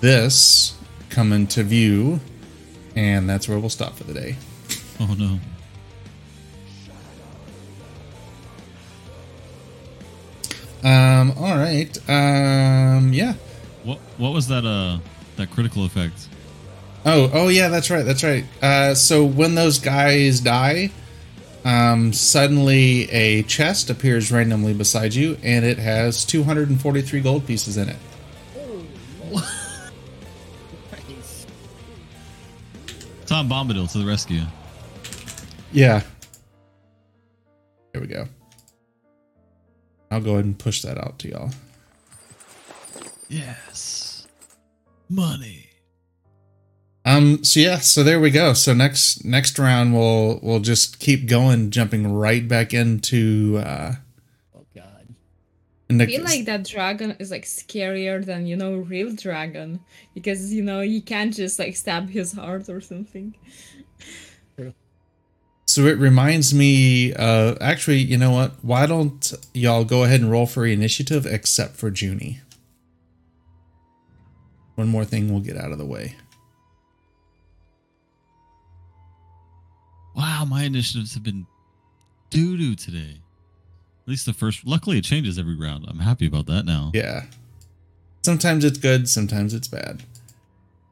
[0.00, 2.20] this come into view,
[2.94, 4.36] and that's where we'll stop for the day.
[5.00, 5.40] Oh no.
[10.88, 11.98] Um, all right.
[12.08, 13.34] Um, yeah.
[13.82, 15.00] What what was that uh
[15.34, 16.28] that critical effect?
[17.04, 18.44] Oh, oh yeah, that's right, that's right.
[18.62, 20.92] Uh, so when those guys die,
[21.64, 27.88] um, suddenly a chest appears randomly beside you, and it has 243 gold pieces in
[27.88, 27.96] it.
[30.92, 31.46] nice.
[33.26, 34.42] Tom Bombadil to the rescue.
[35.72, 36.02] Yeah.
[37.92, 38.26] There we go.
[40.10, 41.50] I'll go ahead and push that out to y'all.
[43.28, 44.26] Yes.
[45.08, 45.69] Money.
[47.04, 47.42] Um.
[47.44, 47.78] So yeah.
[47.78, 48.52] So there we go.
[48.52, 53.94] So next next round we'll we'll just keep going, jumping right back into uh
[54.54, 55.14] Oh God.
[55.88, 59.80] into I feel like that dragon is like scarier than you know real dragon
[60.14, 63.34] because you know you can't just like stab his heart or something.
[65.70, 68.54] So it reminds me, uh, actually, you know what?
[68.60, 72.40] Why don't y'all go ahead and roll for initiative except for Junie?
[74.74, 76.16] One more thing we'll get out of the way.
[80.20, 81.46] Wow, my initiatives have been
[82.28, 83.20] doo doo today.
[84.02, 84.66] At least the first.
[84.66, 85.86] Luckily, it changes every round.
[85.88, 86.90] I'm happy about that now.
[86.92, 87.22] Yeah.
[88.22, 90.02] Sometimes it's good, sometimes it's bad.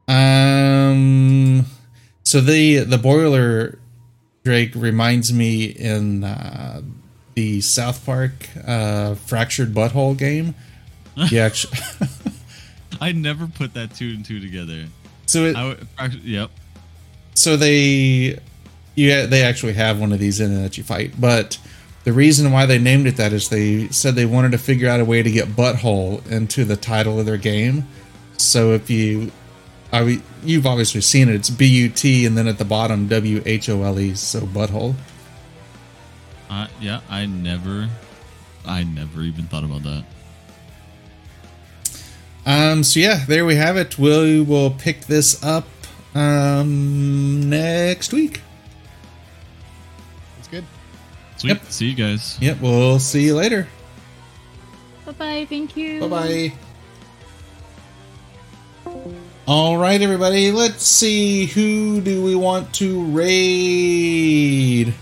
[0.07, 1.65] Um
[2.23, 3.77] so the the boiler
[4.43, 6.81] Drake reminds me in uh
[7.35, 8.31] the South Park
[8.65, 10.55] uh fractured butthole game.
[11.29, 11.77] Yeah, actually
[13.01, 14.85] I never put that two and two together.
[15.25, 16.49] so it, I actu- yep.
[17.35, 18.39] so they
[18.99, 21.57] yeah they actually have one of these in it that you fight but
[22.03, 24.99] the reason why they named it that is they said they wanted to figure out
[24.99, 27.85] a way to get butthole into the title of their game
[28.37, 29.31] so if you
[29.91, 34.95] I you've obviously seen it it's b-u-t and then at the bottom w-h-o-l-e so butthole
[36.49, 37.01] I yeah.
[37.09, 37.87] I never.
[38.65, 40.03] I never even thought about that.
[42.45, 45.67] um so yeah there we have it we will pick this up
[46.15, 48.41] um next week.
[51.39, 51.49] Sweet.
[51.49, 51.65] Yep.
[51.71, 52.37] See you guys.
[52.39, 53.67] yep we'll see you later
[55.09, 55.45] Bye bye.
[55.49, 56.01] Thank you.
[56.01, 56.53] Bye bye.
[59.47, 60.51] All right, everybody.
[60.51, 64.93] Let's see who do we want to raid.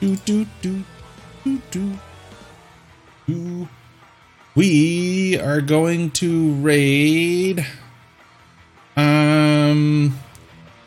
[0.00, 0.84] Do do do
[1.44, 1.98] do do
[3.26, 3.68] do.
[4.54, 7.66] We are going to raid.
[8.98, 10.18] Um,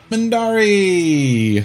[0.08, 1.64] Mindari.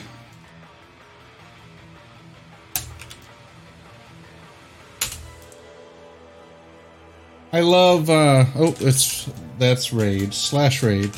[7.52, 11.12] I love uh oh it's that's raid slash raid.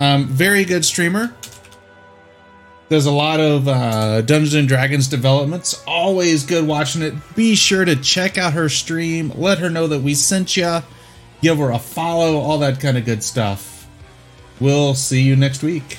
[0.00, 1.34] Um very good streamer.
[2.88, 5.82] There's a lot of uh, Dungeons and Dragons developments.
[5.86, 7.14] Always good watching it.
[7.34, 9.32] Be sure to check out her stream.
[9.34, 10.80] Let her know that we sent you.
[11.40, 12.36] Give her a follow.
[12.36, 13.88] All that kind of good stuff.
[14.60, 15.96] We'll see you next week.